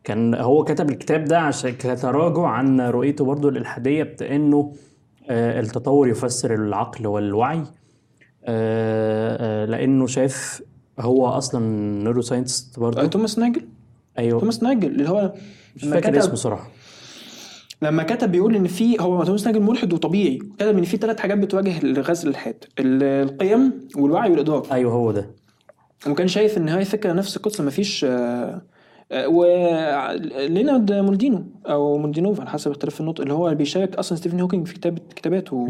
[0.04, 4.74] كان هو كتب الكتاب ده عشان كتراجع عن رؤيته برضه الإلحادية بأنه
[5.30, 7.64] آه، التطور يفسر العقل والوعي
[8.50, 10.62] آه، آه، لأنه شاف
[11.00, 11.66] هو أصلا
[12.04, 13.62] neuroscientist آه، برضه توماس ناجل؟
[14.20, 14.40] أيوه.
[14.40, 15.34] توماس ناجل اللي هو
[15.76, 16.70] مش فاكر اسمه صراحة.
[17.82, 20.38] لما كتب بيقول إن في هو توماس ناجل ملحد وطبيعي.
[20.60, 25.30] كتب إن في ثلاث حاجات بتواجه الغاز الالحاد ال- القيم والوعي والادراك أيوه هو ده.
[26.08, 28.62] وكان شايف إن هاي فكرة نفس القصة مفيش آه،
[29.12, 34.68] آه، وليونارد ملودينو أو ملودينوف على حسب اختلاف النطق اللي هو بيشارك أصلا ستيفن هوكينج
[34.68, 35.68] في كتابه كتاباته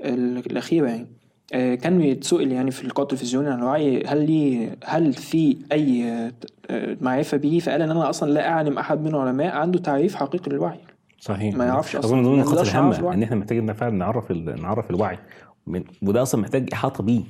[0.00, 1.02] الأخيرة يعني.
[1.02, 1.19] آه،
[1.50, 6.32] كان بيتسأل يعني في اللقاء التلفزيوني عن الوعي هل لي هل في أي آه،
[6.70, 10.50] آه، معرفة به؟ فقال إن أنا أصلا لا أعلم أحد من العلماء عنده تعريف حقيقي
[10.50, 10.78] للوعي.
[11.18, 11.54] صحيح.
[11.56, 12.10] ما يعرفش أصلاً.
[12.10, 13.14] أظن من ضمن النقاط الهامه.
[13.14, 15.18] إن إحنا محتاجين فعلا نعرف ال- نعرف الوعي.
[15.66, 17.20] من وده أصلا محتاج إحاطة بيه.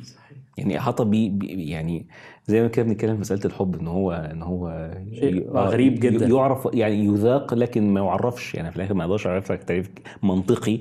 [0.58, 1.32] يعني إحاطة بيه
[1.70, 2.06] يعني
[2.46, 4.90] زي ما كده بنتكلم في مسألة الحب إن هو إن هو
[5.20, 6.26] شيء آه، غريب جدا.
[6.26, 8.54] يعرف يعني يذاق لكن ما يعرفش.
[8.54, 9.90] يعني في الآخر ما يقدرش يعرف لك تعريف
[10.22, 10.80] منطقي.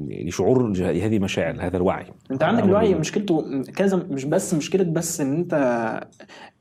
[0.00, 5.32] لشعور هذه المشاعر هذا الوعي انت عندك الوعي مشكلته كذا مش بس مشكلة بس إن
[5.36, 5.54] أنت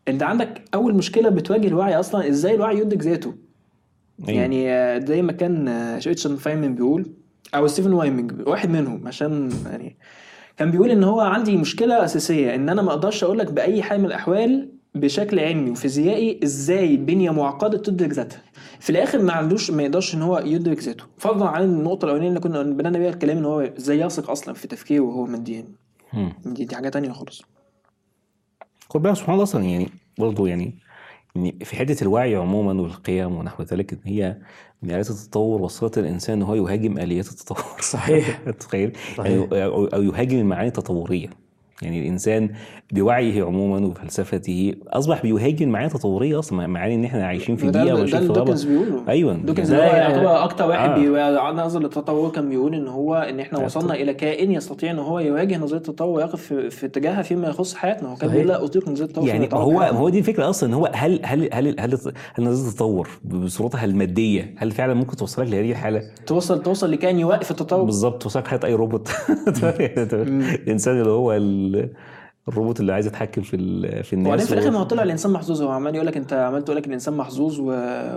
[0.08, 3.34] أنت عندك أول مشكلة بتواجه الوعي أصلا إزاي الوعي يدرك ذاته
[4.28, 4.42] أيوة.
[4.42, 7.12] يعني آه، زي ما كان آه، ريتشارد فاينمان بيقول
[7.56, 9.98] أو ستيفن واينبرج واحد منهم عشان يعني
[10.58, 14.00] كان بيقول إن هو عندي مشكلة أساسية إن أنا ما أقدرش أقول لك بأي حال
[14.00, 18.42] من الأحوال بشكل علمي وفيزيائي إزاي بنيه معقدة تدرك ذاتها.
[18.80, 21.04] في الآخر ما عندوش ما يقدرش إن هو يدرك ذاته.
[21.18, 24.68] فضلا عن النقطة الأولانية اللي كنا بدانا بيها الكلام إن هو إزاي يثق أصلا في
[24.68, 25.66] تفكيره وهو ماديا
[26.14, 26.34] مم.
[26.46, 27.42] دي, دي حاجة تانية خالص.
[28.90, 29.90] خد بالك سبحان الله أصلا يعني
[30.20, 30.80] برضه يعني
[31.36, 34.38] يعني في حتة الوعي عموما والقيم ونحو ذلك إن هي
[34.82, 37.82] من آليات التطور وصلت الإنسان إن هو يهاجم آليات التطور.
[37.94, 38.40] صحيح.
[38.60, 38.92] تخيل.
[39.20, 41.30] يعني أو يهاجم المعاني التطورية.
[41.82, 42.50] يعني الإنسان
[42.92, 47.96] بوعيه عموما وفلسفته أصبح بيهاجم معاني تطورية أصلا معاني إن إحنا عايشين في بيئه ده
[47.96, 50.96] وعايشين في دوكنز بيقوله أيوه دوكنز اللي هو يعتبر أكتر واحد آه.
[50.96, 55.20] بيبقى نظر للتطور كان بيقول إن هو إن إحنا وصلنا إلى كائن يستطيع إن هو
[55.20, 58.30] يواجه نظرية التطور ويقف في, في اتجاهها فيما يخص حياتنا هو كان.
[58.30, 59.82] بيقول لا اطيق نظرية التطور يعني هو.
[59.82, 61.98] هو دي الفكرة أصلا إن هو هل هل هل هل
[62.34, 67.52] هل نظرية التطور بصورتها المادية هل فعلا ممكن توصلك لهذه الحالة؟ توصل توصل لكائن يوقف
[67.52, 69.10] التطور بالظبط توصلك حياة أي روبوت
[70.14, 71.34] الإنسان اللي هو
[72.48, 73.58] الروبوت اللي عايز يتحكم في
[74.04, 76.34] في الناس وبعدين في الآخر ما هو طلع الإنسان محظوظ هو عمال يقول لك أنت
[76.34, 77.66] عمال تقول لك الإنسان محظوظ و...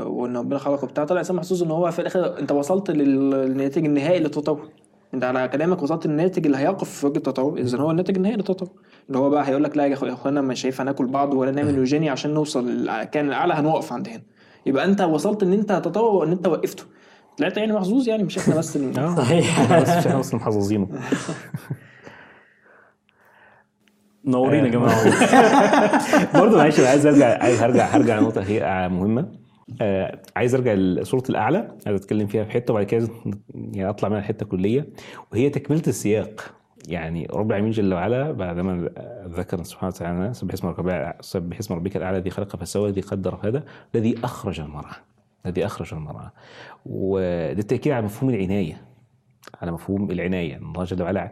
[0.07, 3.85] وإن ربنا خلقه بتاع طلع الإنسان محظوظ إن هو في الآخر أنت وصلت لل- للناتج
[3.85, 4.69] النهائي للتطور.
[5.15, 8.69] أنت على كلامك وصلت للناتج اللي هيقف في وجه التطور إذا هو الناتج النهائي للتطور.
[9.09, 12.11] اللي هو بقى هيقول لك لا يا أخوانا مش هينفع ناكل بعض ولا نعمل يوجيني
[12.11, 14.23] عشان نوصل للكائن الأعلى هنوقف عند هنا.
[14.67, 16.85] يبقى أنت وصلت إن أنت تطور وإن أنت وقفته.
[17.39, 19.15] طلعت يعني محظوظ يعني مش إحنا بس آه.
[19.23, 19.61] صحيح.
[19.61, 20.89] إحنا بس إحنا أصلا محظوظينه.
[24.29, 29.29] منورين يا جماعة برضه معلش عايز أرجع عايز هرجع هرجع لنقطة هي مهمة.
[29.83, 33.09] آه عايز أرجع لصورة الأعلى عايز اتكلم فيها في حتة وبعد كده
[33.55, 34.89] يعني أطلع منها حتة كليه
[35.33, 36.55] وهي تكملة السياق.
[36.89, 38.91] يعني رب العالمين جل وعلا بعدما
[39.27, 43.37] ذكر سبحانه وتعالى سبح اسم ربك سبح اسم ربك الأعلى الذي خلق فسوى الذي قدر
[43.37, 43.61] فهدى
[43.95, 44.95] الذي أخرج المرعى
[45.47, 46.31] الذي أخرج المرعى.
[46.87, 48.88] وده التأكيد على مفهوم العناية.
[49.63, 51.31] على مفهوم العناية الله جل وعلا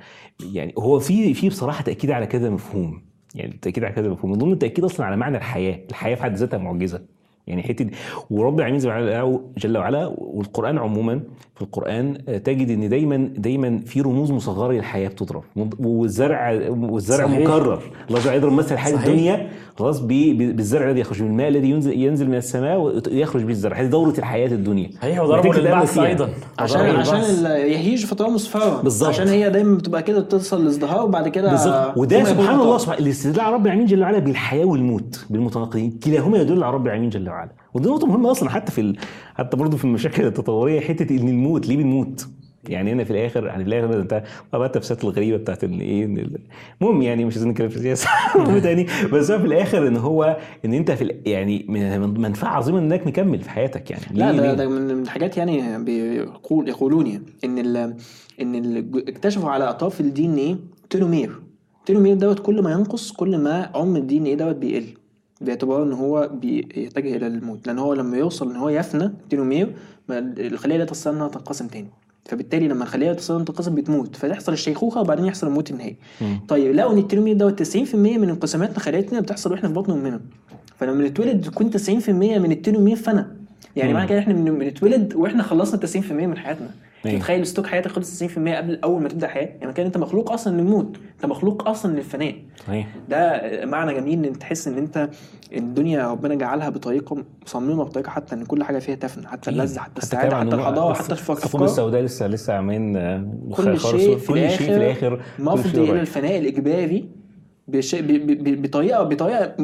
[0.54, 3.02] يعني هو في في بصراحة تأكيد على كذا مفهوم
[3.34, 4.32] يعني التاكيد على كذا مفهوم.
[4.32, 7.15] من ضمن التأكيد أصلا على معنى الحياة الحياة في حد ذاتها معجزة.
[7.46, 7.86] يعني حتة
[8.30, 11.20] ورب العالمين جل وعلا- جل وعلا والقرآن عموما
[11.54, 15.42] في القرآن آه، تجد إن دايما دايما في رموز مصغرة للحياة بتضرب
[15.80, 17.38] والزرع والزرع صحيح.
[17.40, 19.06] مكرر الله جل يضرب مثل الحياة صحيح.
[19.06, 23.42] الدنيا خلاص ب- ب- بالزرع الذي يخرج من الماء الذي ينزل ينزل من السماء ويخرج
[23.42, 25.98] به الزرع هذه دورة الحياة الدنيا صحيح وضربوا للبعث.
[25.98, 26.28] أيضا
[26.58, 29.08] عشان عشان يهيج فتره مصفره بالظبط.
[29.08, 32.60] عشان هي دايما بتبقى كده بتوصل لازدهار وبعد كده بالظبط وده سبحان.
[32.60, 36.86] الله سبحانه الاستدلاء على رب العالمين جل وعلا بالحياة والموت بالمتناقضين كلاهما يدل على رب
[36.86, 37.35] العالمين جل وعلا
[37.74, 38.96] ودي نقطة مهمة أصلا حتى في ال...
[39.34, 42.28] حتى برضه في المشاكل التطورية حتة إن الموت ليه بنموت؟
[42.68, 44.22] يعني هنا في الآخر يعني في الآخر انت
[44.52, 46.04] طبعا التفسيرات الغريبة بتاعت ال- إيه
[46.80, 48.08] المهم يعني مش عايزين نتكلم في السياسة
[48.62, 48.86] تاني.
[49.12, 53.06] بس هو في الآخر إن هو إن أنت في يعني من من منفعة عظيمة إنك
[53.06, 57.58] مكمل في حياتك يعني لا ده؟ ده من من الحاجات يعني بيقول يقولون يعني إن
[57.58, 57.76] ال
[58.40, 61.40] إن ال اكتشفوا على أطراف ال DNA telomere
[61.86, 64.84] telomere دوت كل ما ينقص كل ما عمر ال DNA دوت بيقل.
[65.40, 69.72] باعتبار إن هو بيتجه إلى الموت لأن هو لما يوصل إن هو يفنى telomere
[70.10, 71.88] الخلية لا تستطيع انها تنقسم تاني.
[72.24, 75.96] فبالتالي لما الخلية تستطيع تنقسم بتموت فتحصل الشيخوخة وبعدين يحصل الموت النهائي.
[76.48, 80.20] طيب لقوا إن ال telomere دوت 90% من انقسامات خلاياتنا بتحصل وإحنا في بطن أمنا.
[80.78, 82.08] فلما نتولد يكون 90%
[82.38, 83.24] من ال telomere فنى.
[83.76, 86.70] يعني معنى كده إحنا بن- بنتولد وإحنا خلصنا 90% من حياتنا.
[87.18, 88.24] تخيل stock حياتك خلص 90%
[88.56, 89.48] قبل أول ما تبدأ حياة.
[89.60, 90.96] يعني كان أنت مخلوق أصلا للموت.
[91.16, 92.34] أنت مخلوق أصلا للفناء.
[92.66, 92.86] صحيح.
[93.08, 95.08] ده معنى جميل إن تحس إن أنت
[95.56, 97.16] الدنيا ربنا جعلها بطريقة
[97.46, 101.12] مصممه بطريقة حتى إن كل حاجة فيها تفنى حتى اللذة حتى السعادة حتى الحضارة حتى
[101.12, 102.92] الثقوب الافكار السوداء لسه لسه عاملين
[103.56, 106.00] كل شيء في كل شيء في الآخر مفضي إلى.
[106.00, 107.08] الفناء الإجباري
[107.68, 107.94] بش...
[107.94, 108.06] ب...
[108.06, 108.26] ب...
[108.44, 108.62] ب...
[108.62, 109.56] بطريقه بطريقة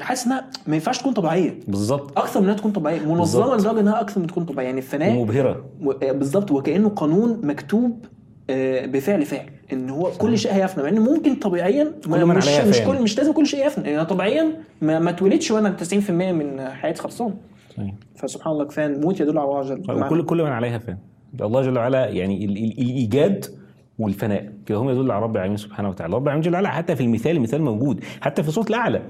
[0.00, 1.58] حاسس إنها ما ينفعش تكون طبيعية.
[1.68, 2.18] بالظبط.
[2.18, 3.00] أكثر من إنها تكون طبيعية.
[3.14, 3.56] منظمة.
[3.56, 4.66] لدرجة إنها أكثر من تكون طبيعية.
[4.66, 6.50] يعني الفناء ومبهره و- بالظبط.
[6.50, 8.04] وكأنه قانون مكتوب
[8.50, 10.82] آه، بفعل فاعل إن هو كل شيء هيفنى.
[10.82, 12.80] مع إن ممكن طبيعيا كل مش مش.
[12.80, 13.90] كل مش لازم كل شيء يفنى.
[13.90, 15.76] يعني طبيعيا ما, ما اتولدش وأنا
[16.08, 17.34] 90% من حياتي خلصان.
[18.16, 18.86] فسبحان الله كفاية.
[18.86, 20.98] الموت يدل على الله وجل وكل كل من عليها فان
[21.40, 23.44] الله جل وعلا يعني ال- ال- الإيجاد
[24.00, 24.52] والفناء.
[24.66, 26.14] كده هم يدل على رب العالمين سبحانه وتعالى.
[26.14, 28.04] رب العالمين جل وعلا حتى في المثال المثال موجود.
[28.20, 29.02] حتى في سوره الأعلى.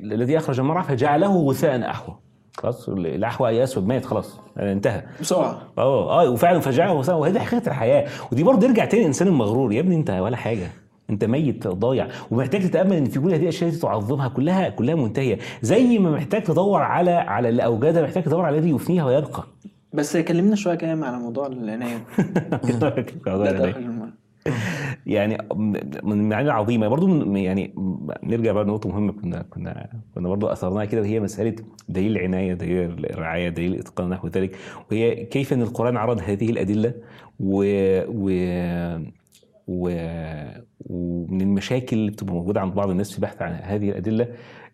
[0.00, 2.16] الذي أخرج المرعى فجعله غثاء أحوى.
[2.56, 4.40] خلاص الأحوى اي أسود مات خلاص.
[4.56, 5.02] يعني انتهى.
[5.20, 5.62] بسرعة.
[5.78, 7.18] آه آه وفعلا فجعه غثاء.
[7.18, 8.08] وهذه حقيقة الحياة.
[8.32, 9.72] ودي برضه يرجع تاني الانسان المغرور.
[9.72, 10.70] يا ابني انت ولا حاجة.
[11.10, 12.08] انت ميت ضايع.
[12.30, 15.38] ومحتاج تتأمل إن في كل هذه الأشياء تعظمها كلها كلها منتهية.
[15.62, 19.44] زي ما محتاج تدور على على اللي اوجدها محتاج تدور على الذي يفنيها ويبقى.
[19.92, 22.04] بس كلمنا شوية كده على موضوع العناية.
[25.06, 25.38] يعني
[26.02, 27.74] من المعاني العظيمه برضو يعني
[28.22, 31.56] نرجع بقى لنقطة مهمة كنا كنا كنا برضو أثرناها كده وهي مسألة
[31.88, 34.56] دليل العناية دليل الرعاية دليل الإتقان نحو ذلك.
[34.90, 36.94] وهي كيف إن القرآن عرض هذه الأدلة
[37.40, 37.64] و,
[38.08, 38.30] و
[39.68, 39.90] و
[40.86, 44.28] ومن المشاكل اللي بتبقى موجودة عند بعض الناس في البحث عن هذه الأدلة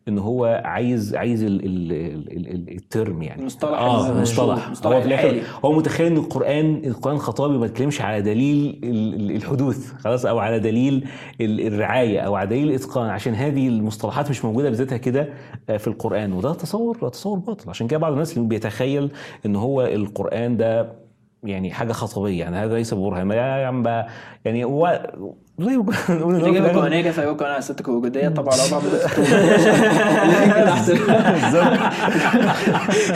[0.09, 3.41] إن هو عايز عايز ال ال ال ال الترم يعني.
[3.41, 3.79] المصطلح.
[3.81, 4.69] آه المصطلح.
[4.87, 5.41] هو في الآخر.
[5.65, 10.39] هو متخيل إن القرآن القرآن خطابي ما بيتكلمش على دليل ال- ال- الحدوث خلاص أو
[10.39, 11.09] على دليل
[11.41, 15.29] ال- الرعاية أو على دليل الإتقان عشان هذه المصطلحات مش موجودة بذاتها كده
[15.71, 16.33] آه، في القرآن.
[16.33, 17.71] وده تصور تصور باطل.
[17.71, 19.11] عشان كده بعض الناس بيتخيل
[19.47, 20.93] إن هو القرآن ده
[21.45, 22.39] يعني حاجة خطابية.
[22.41, 24.09] يعني هذا ليس برهان يا عم بقى
[24.45, 25.13] يعني هو
[25.61, 27.11] الإجابة القانونية
[27.61, 28.81] ستك وجودية طبعا أحسن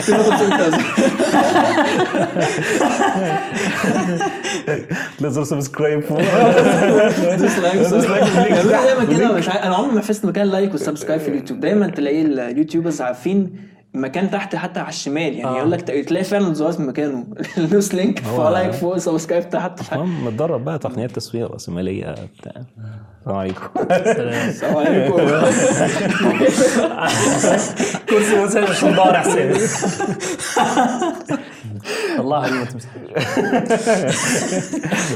[0.01, 0.77] صفة
[5.19, 5.99] لازم سبسكرايب
[7.37, 7.77] ديسلايك
[8.65, 11.59] دايما كده مش أنا عمري ما حفظت مكان لايك والسبسكرايب في اليوتيوب.
[11.59, 15.57] دايما تلاقي اليوتيوبرز عارفين مكان تحت حتى على الشمال يعني آه.
[15.57, 17.25] يقول لك تلاقي فعلا زواز مكانه.
[17.71, 19.93] لوس لينك هو- فوق سبسكرايب تحت.
[19.93, 22.61] المهم متدرب بقى تقنيات تسويق رأسمالية بتاع.
[23.21, 23.69] السلام عليكم.
[23.91, 25.15] السلام عليكم.
[28.09, 29.53] كرسي مثلا مش ضارع حسين.
[32.19, 32.67] الله عليك.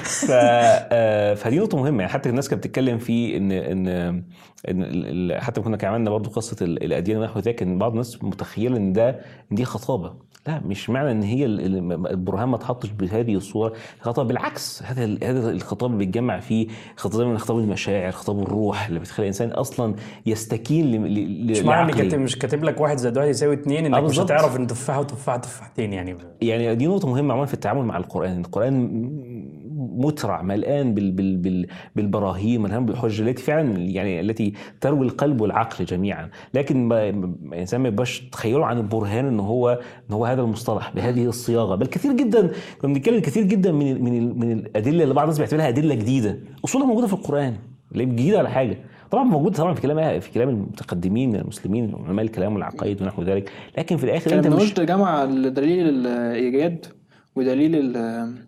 [0.03, 0.27] ف...
[0.31, 1.99] آه، فدي نقطة مهمة.
[2.01, 3.51] يعني حتى الناس كانت بتتكلم في إن
[4.69, 8.17] إن حتى كنا عملنا برضو قصة ال- الأديان ونحو ذلك إن بعض الناس
[8.69, 9.19] متخيلة إن ده
[9.51, 10.13] دي خطابة
[10.47, 15.17] لا مش معنى إن هي ال- ال- البرهان ما اتحطش بهذه الصورة خطاب بالعكس هذا
[15.23, 19.95] هذا الخطاب اللي بيتجمع فيه خطاب من خطاب المشاعر خطاب الروح اللي بتخلي الإنسان أصلا
[20.25, 21.51] يستكين ل...
[21.51, 22.03] مش معنى لعقله.
[22.09, 24.19] كاتب مش كاتب لك واحد زائد واحد يساوي اتنين إنك آه، مش.
[24.19, 28.39] هتعرف إن تفاحة وتفاحة تفاحتين يعني يعني دي نقطة مهمة عموما في التعامل مع القرآن،
[28.39, 28.89] القرآن
[29.97, 35.85] مترع ملآن بال بال بال بالبراهين ملآن بالحجة التي فعلا يعني التي تروي القلب والعقل
[35.85, 39.79] جميعا، لكن ما ما- يبقاش تخيله عن البرهان إن هو
[40.09, 42.51] إن هو هذا المصطلح بهذه الصياغة، بل كثير جدا
[42.81, 45.95] كنا بنتكلم كثير جدا من ال- من ال- من الأدلة اللي بعض الناس بيعتبرها أدلة
[45.95, 47.55] جديدة، أصولها موجودة في القرآن،
[47.91, 48.77] لا جديدة ولا حاجة.
[49.11, 53.51] طبعا موجود طبعا في كلام في كلام المتقدمين المسلمين علماء الكلام والعقائد ونحو ذلك.
[53.77, 56.85] لكن في الآخر أنت مش جمع دليل الإيجاد
[57.35, 58.47] ودليل ال ال الوع- ال-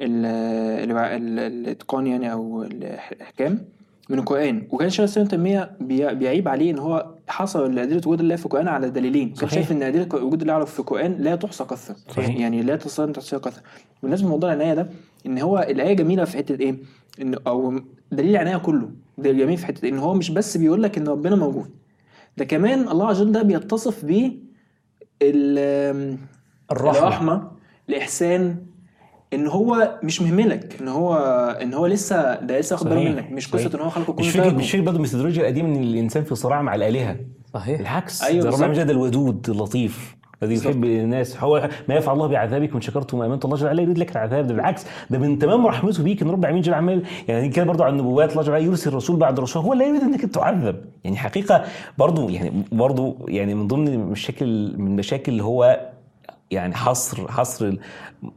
[0.00, 3.64] الإتقان يعني أو الإحكام
[4.10, 8.36] من القرآن وكان شيخ الإسلام تيمية بي- بيعيب عليه إن هو حصر أدلة وجود الله
[8.36, 9.48] في القرآن على دليلين كان.
[9.48, 12.36] شايف إن أدلة وجود الله في القرآن لا تحصى كثره صحيح.
[12.36, 13.62] يعني لا تستطيع ان تحصيها كثره
[14.02, 14.88] بالنسبة لموضوع العناية ده
[15.26, 16.76] إن هو الآية جميلة في حتة إيه
[17.22, 17.80] ان أو
[18.12, 21.36] دليل العناية كله ده جميل في حتة إن هو مش بس بيقول لك إن ربنا
[21.36, 21.70] موجود
[22.36, 24.32] ده كمان الله عز وجل ده بيتصف بيه
[25.22, 26.16] ال-
[26.72, 26.98] الرحمة.
[26.98, 27.50] الرحمة
[27.88, 28.56] الإحسان
[29.34, 31.14] إن هو مش مهملك إن هو
[31.62, 33.10] إن هو لسه ده لسه واخد باله.
[33.10, 33.48] منك مش.
[33.48, 34.50] قصة إن هو خلقه كله مش فكره.
[34.50, 37.16] مش فكرة برضه الميثودولوجيا القديمة إن الإنسان في صراع مع الآلهة.
[37.54, 37.78] صحيح.
[37.78, 38.80] بالعكس أيوة ده ربنا بالظبط.
[38.80, 41.36] مجد الودود اللطيف الذي يحب الناس.
[41.36, 44.46] هو ما يفعل الله بعذابكم ان شكرتم وامنتم الله جل وعلا يريد لك العذاب.
[44.46, 47.84] ده بالعكس ده من تمام رحمته بيك إن رب العالمين جل وعلا يعني كده برضه
[47.84, 48.32] عن النبوات.
[48.32, 51.64] الله جل وعلا يرسل الرسول بعد رسول هو لا يريد إنك تعذب يعني حقيقة
[51.98, 55.80] برضه يعني برضه يعني من ضمن المشاكل من المشاكل اللي هو
[56.54, 57.74] يعني حصر حصر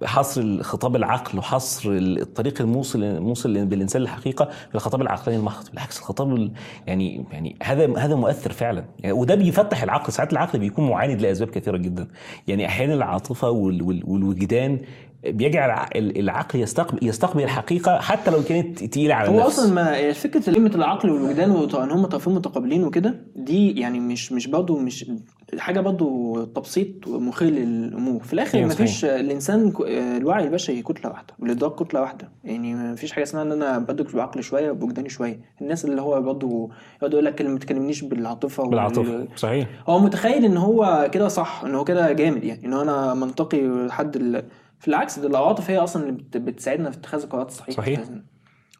[0.03, 5.99] حصر الخطاب العقل وحصر ال- الطريق الموصل الموصل بالإنسان للحقيقة في الخطاب العقلاني المحض بالعكس
[5.99, 6.51] الخطاب ال-
[6.87, 8.83] يعني يعني هذا هذا مؤثر فعلا.
[8.99, 10.13] يعني وده بيفتح العقل.
[10.13, 12.07] ساعات العقل بيكون معاند لأسباب كثيرة جدا.
[12.47, 14.79] يعني أحيانا العاطفة وال- وال- والوجدان
[15.23, 19.59] بيجعل الع- العقل يستقبل يستقبل الحقيقة حتى لو كانت تقيلة على هو النفس.
[19.59, 24.47] أصلا ما فكرة كلمه العقل والوجدان وان هم طرفين متقابلين وكده دي يعني مش مش
[24.47, 25.11] برضه مش
[25.57, 28.23] حاجة برضه تبسيط مخل للأمور.
[28.23, 32.29] في الآخر أيوة ما فيش الإنسان الوعي البشري كتلة واحدة والإدراك كتلة واحدة.
[32.43, 35.39] يعني ما فيش حاجة اسمها إن أنا بدرك بعقلي شوية وبوجداني شوية.
[35.61, 39.67] الناس اللي هو برضه يقعد يقول لك ما تكلمنيش بالعاطفة بالعاطفة صحيح.
[39.89, 43.61] هو متخيل إن هو كده صح إن هو كده جامد يعني إن هو أنا منطقي
[43.67, 44.43] لحد ال...
[44.79, 46.37] في العكس ده العواطف هي أصلا اللي بت...
[46.37, 47.77] بتساعدنا في اتخاذ القرارات الصحيحة.
[47.77, 47.99] صحيح.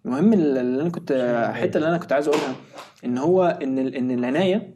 [0.06, 2.56] المهم اللي أنا كنت الحته اللي أنا كنت عايز أقولها
[3.06, 4.74] إن هو إن إن العناية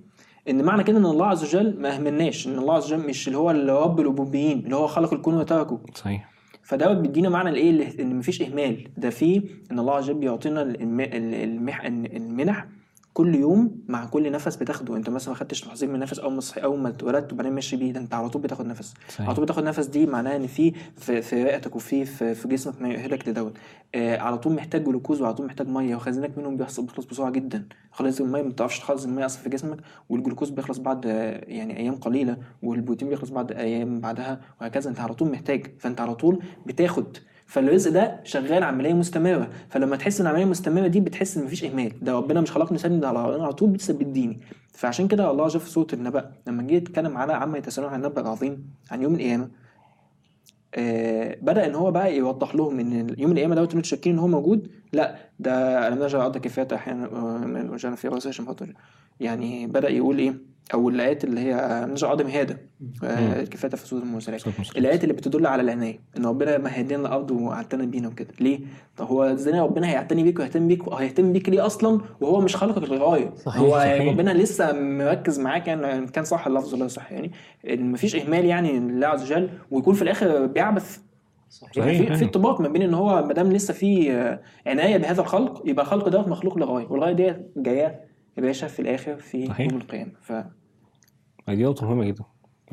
[0.49, 3.37] إن معنى كده إن الله عز وجل ما أهملناش إن الله عز وجل مش اللي
[3.37, 5.79] هو اللي رب الربوبيين اللي هو خلق الكون وتركه.
[5.95, 6.31] صحيح.
[6.63, 8.87] فده بيدينا معنى الايه إن مفيش إهمال.
[8.97, 9.41] ده فيه
[9.71, 12.67] إن الله عز وجل بيعطينا الم- ال- المح المنح
[13.13, 14.95] كل يوم مع كل نفس بتاخده.
[14.95, 17.75] انت مثلا ما خدتش تحذير من نفس أول ما صحي أول ما اتولدت وبعدين ماشي
[17.75, 18.93] بيه ده انت على طول بتاخد نفس.
[19.09, 19.25] صحيح.
[19.27, 22.81] على طول بتاخد نفس دي معناها إن في في, في رئتك وفي في, في جسمك
[22.81, 23.57] ما يؤهلك لدوت.
[23.95, 27.65] آه على طول محتاج جلوكوز وعلى طول محتاج مية وخزانك منهم بيحصل بيخلص بسرعة جدا.
[27.91, 29.77] خلاص المية ما بتعرفش تخلص المية أصلا في جسمك
[30.09, 34.89] والجلوكوز بيخلص بعد آه، يعني أيام قليلة والبروتين بيخلص بعد أيام بعدها وهكذا.
[34.89, 35.71] انت على طول محتاج.
[35.79, 37.17] فانت على طول بتاخد
[37.51, 39.49] فالرزق ده شغال عملية مستمرة.
[39.69, 41.91] فلما تحس إن العملية مستمرة دي بتحس إن مفيش إهمال.
[42.01, 44.39] ده ربنا مش خلقني سند على على طول بيديني
[44.73, 46.31] فعشان كده الله جل في سوره النبأ.
[46.47, 49.49] لما جه يتكلم على عما يتساءلون عن النبأ العظيم عن يوم القيامة
[50.75, 54.27] آه بدأ إن هو بقى يوضح لهم إن يوم القيامة دوت أنتوا شاكين إن هو
[54.27, 54.67] موجود.
[54.93, 57.07] لا ده الم نجعل الأرض كفايه أحيانا
[57.71, 58.43] وجعلنا فيها رواسي
[59.19, 62.57] يعني بدأ يقول إيه؟ أو الآيات اللي هي ألم نجعل الأرض مهادا
[63.03, 64.41] آه كفاية في سوره المرسلات.
[64.77, 68.27] الآيات اللي بتدل على العناية إن ربنا مهد لنا الأرض وأعتنى بينا وكده.
[68.39, 68.59] ليه؟
[68.97, 72.89] طب هو إزاي ربنا هيعتني بيك ويهتم بيك؟ هيهتم بيك ليه أصلا؟ وهو مش خلقك
[72.89, 74.07] للغايه صحيح، هو صحيح.
[74.07, 77.11] ربنا لسه مركز معاك يعني إن كان صح اللفظ ولا صح.
[77.11, 77.31] يعني
[77.69, 80.99] إن مفيش إهمال يعني لله عز وجل ويكون في الآخر بيعبث.
[81.49, 82.23] صحيح، في في.
[82.25, 86.09] ارتباط ما بين إن هو ما دام لسه في آه، عناية بهذا الخلق يبقى الخلق
[86.09, 89.37] دوت مخلوق لغاية والغاية دي جاية يا باشا في الآخر في.
[89.59, 90.31] يوم القيامة ف
[91.49, 92.23] دي نقطه مهمه جدا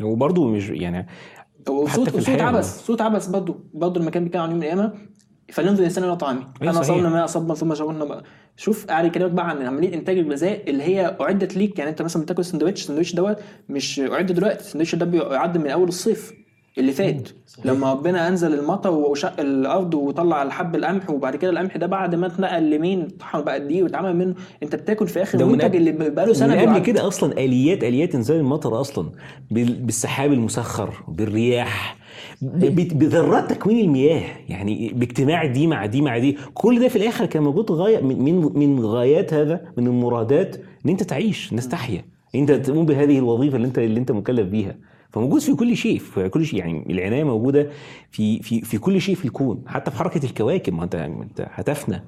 [0.00, 1.06] وبرضه مش يعني
[1.68, 2.42] صوت الحياة.
[2.42, 4.94] عبس صوت عبس برضه برضه لما كان بيتكلم عن يوم القيامة
[5.52, 6.82] فلينظر الإنسان إلى طعامه أيوة أنا.
[6.82, 8.24] صبنا ما اصبنا ثم شغلنا بقى
[8.56, 12.22] شوف قاعد يكلمك بقى عن عملية إنتاج الغذاء اللي هي أعدت ليك يعني أنت مثلا
[12.22, 13.36] بتاكل سندوتش السندوتش دوت
[13.68, 16.32] مش اعد دلوقتي السندوتش ده بيعد من أول الصيف
[16.78, 17.28] اللي فات.
[17.64, 22.26] لما ربنا أنزل المطر وشق الأرض وطلع الحب القمح وبعد كده القمح ده بعد ما
[22.26, 24.34] اتنقل لمين؟ طحن بقى قد إيه واتعمل منه.
[24.62, 26.78] أنت بتاكل في آخر المنتج اللي بقاله سنة من قبل.
[26.78, 29.10] كده أصلا اليات آليات إنزال المطر أصلا
[29.50, 31.96] بال- بالسحاب المسخر بالرياح
[32.42, 34.22] ب- بذرات تكوين المياه.
[34.48, 36.36] يعني باجتماع دي مع دي مع دي.
[36.54, 41.02] كل ده في الآخر كان موجود غايه من من غايات هذا من المرادات إن أنت
[41.02, 42.04] تعيش الناس تحيا
[42.34, 44.76] أنت تقوم بهذه الوظيفة اللي انت اللي أنت مكلف بيها.
[45.10, 47.70] فموجود في كل شيء في كل شيء يعني العناية موجودة
[48.10, 52.04] في في في كل شيء في الكون حتى في حركة الكواكب ما انت انت هتفنى.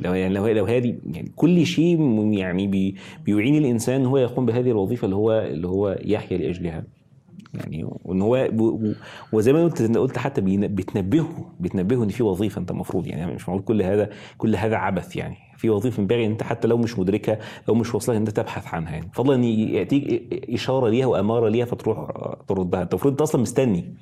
[0.00, 2.00] لو يعني لو لو هذه يعني كل شيء
[2.32, 2.94] يعني بي
[3.24, 6.84] بيعين الإنسان إن هو يقوم بهذه الوظيفة اللي هو اللي هو يحيا لأجلها.
[7.54, 8.50] يعني وإن هو
[9.32, 13.64] وزي ما قلت قلت حتى بتنبهه بتنبهه إن في وظيفة أنت المفروض يعني مش معقول
[13.64, 15.36] كل هذا كل هذا عبث يعني.
[15.64, 17.38] في وظيفة ان أنت حتى لو مش مدركها
[17.68, 19.10] لو مش واصلها ان أنت تبحث عنها يعني.
[19.14, 22.10] فضلا ان ياتيك إشارة ليها وأمارة ليها فتروح
[22.48, 22.82] تردها.
[22.82, 23.94] أنت المفروض أنت أصلا مستني.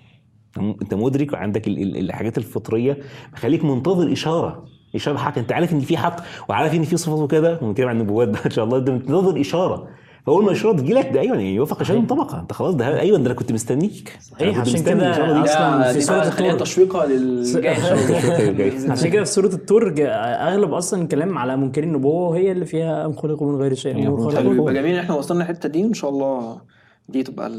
[0.58, 2.98] أنت مدرك وعندك ال- ال- الحاجات الفطرية
[3.34, 4.64] خليك منتظر إشارة.
[4.94, 5.38] إشارة حق.
[5.38, 6.16] أنت عارف إن في حق
[6.48, 7.58] وعارف إن في صفات وكده.
[7.62, 8.78] ونتكلم عن النبوات بقى إن شاء الله.
[8.78, 9.88] أنت منتظر إشارة.
[10.26, 12.40] فأول ما الاشاره تجي لك ده أيوه يعني يوافق اشاره طبقة.
[12.40, 14.18] أنت خلاص ده أيوه ده أنا كنت مستنيك.
[14.20, 16.66] صحيح، عشان مستني كده ده في خليها الطور.
[16.66, 17.74] تشويقة للجاي.
[18.92, 23.12] عشان كده في سورة التور أغلب أصلا الكلام على منكرين النبوة وهي اللي فيها أم
[23.12, 24.02] خلقوا من غير شيء هي
[24.36, 26.60] حلو يبقى جميل ان إحنا وصلنا الحته دي وإن شاء الله
[27.08, 27.50] دي تبقى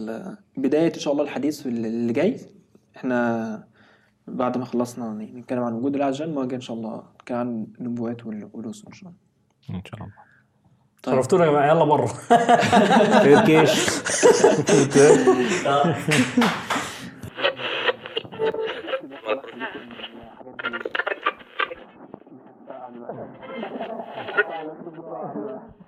[0.57, 2.38] بداية إن شاء الله الحديث اللي جاي.
[2.98, 3.64] إحنا
[4.27, 8.26] بعد ما خلصنا نتكلم عن وجود الله عز وجل إن شاء الله نتكلم عن النبوات
[8.26, 9.80] وال- والرسل إن شاء الله.
[9.80, 10.23] إن شاء الله.
[11.04, 11.16] طيب.
[11.16, 12.08] شرفتونا يا جماعة؟ يلا بره
[13.24, 14.90] خير كيش الحاجات
[25.74, 25.83] دي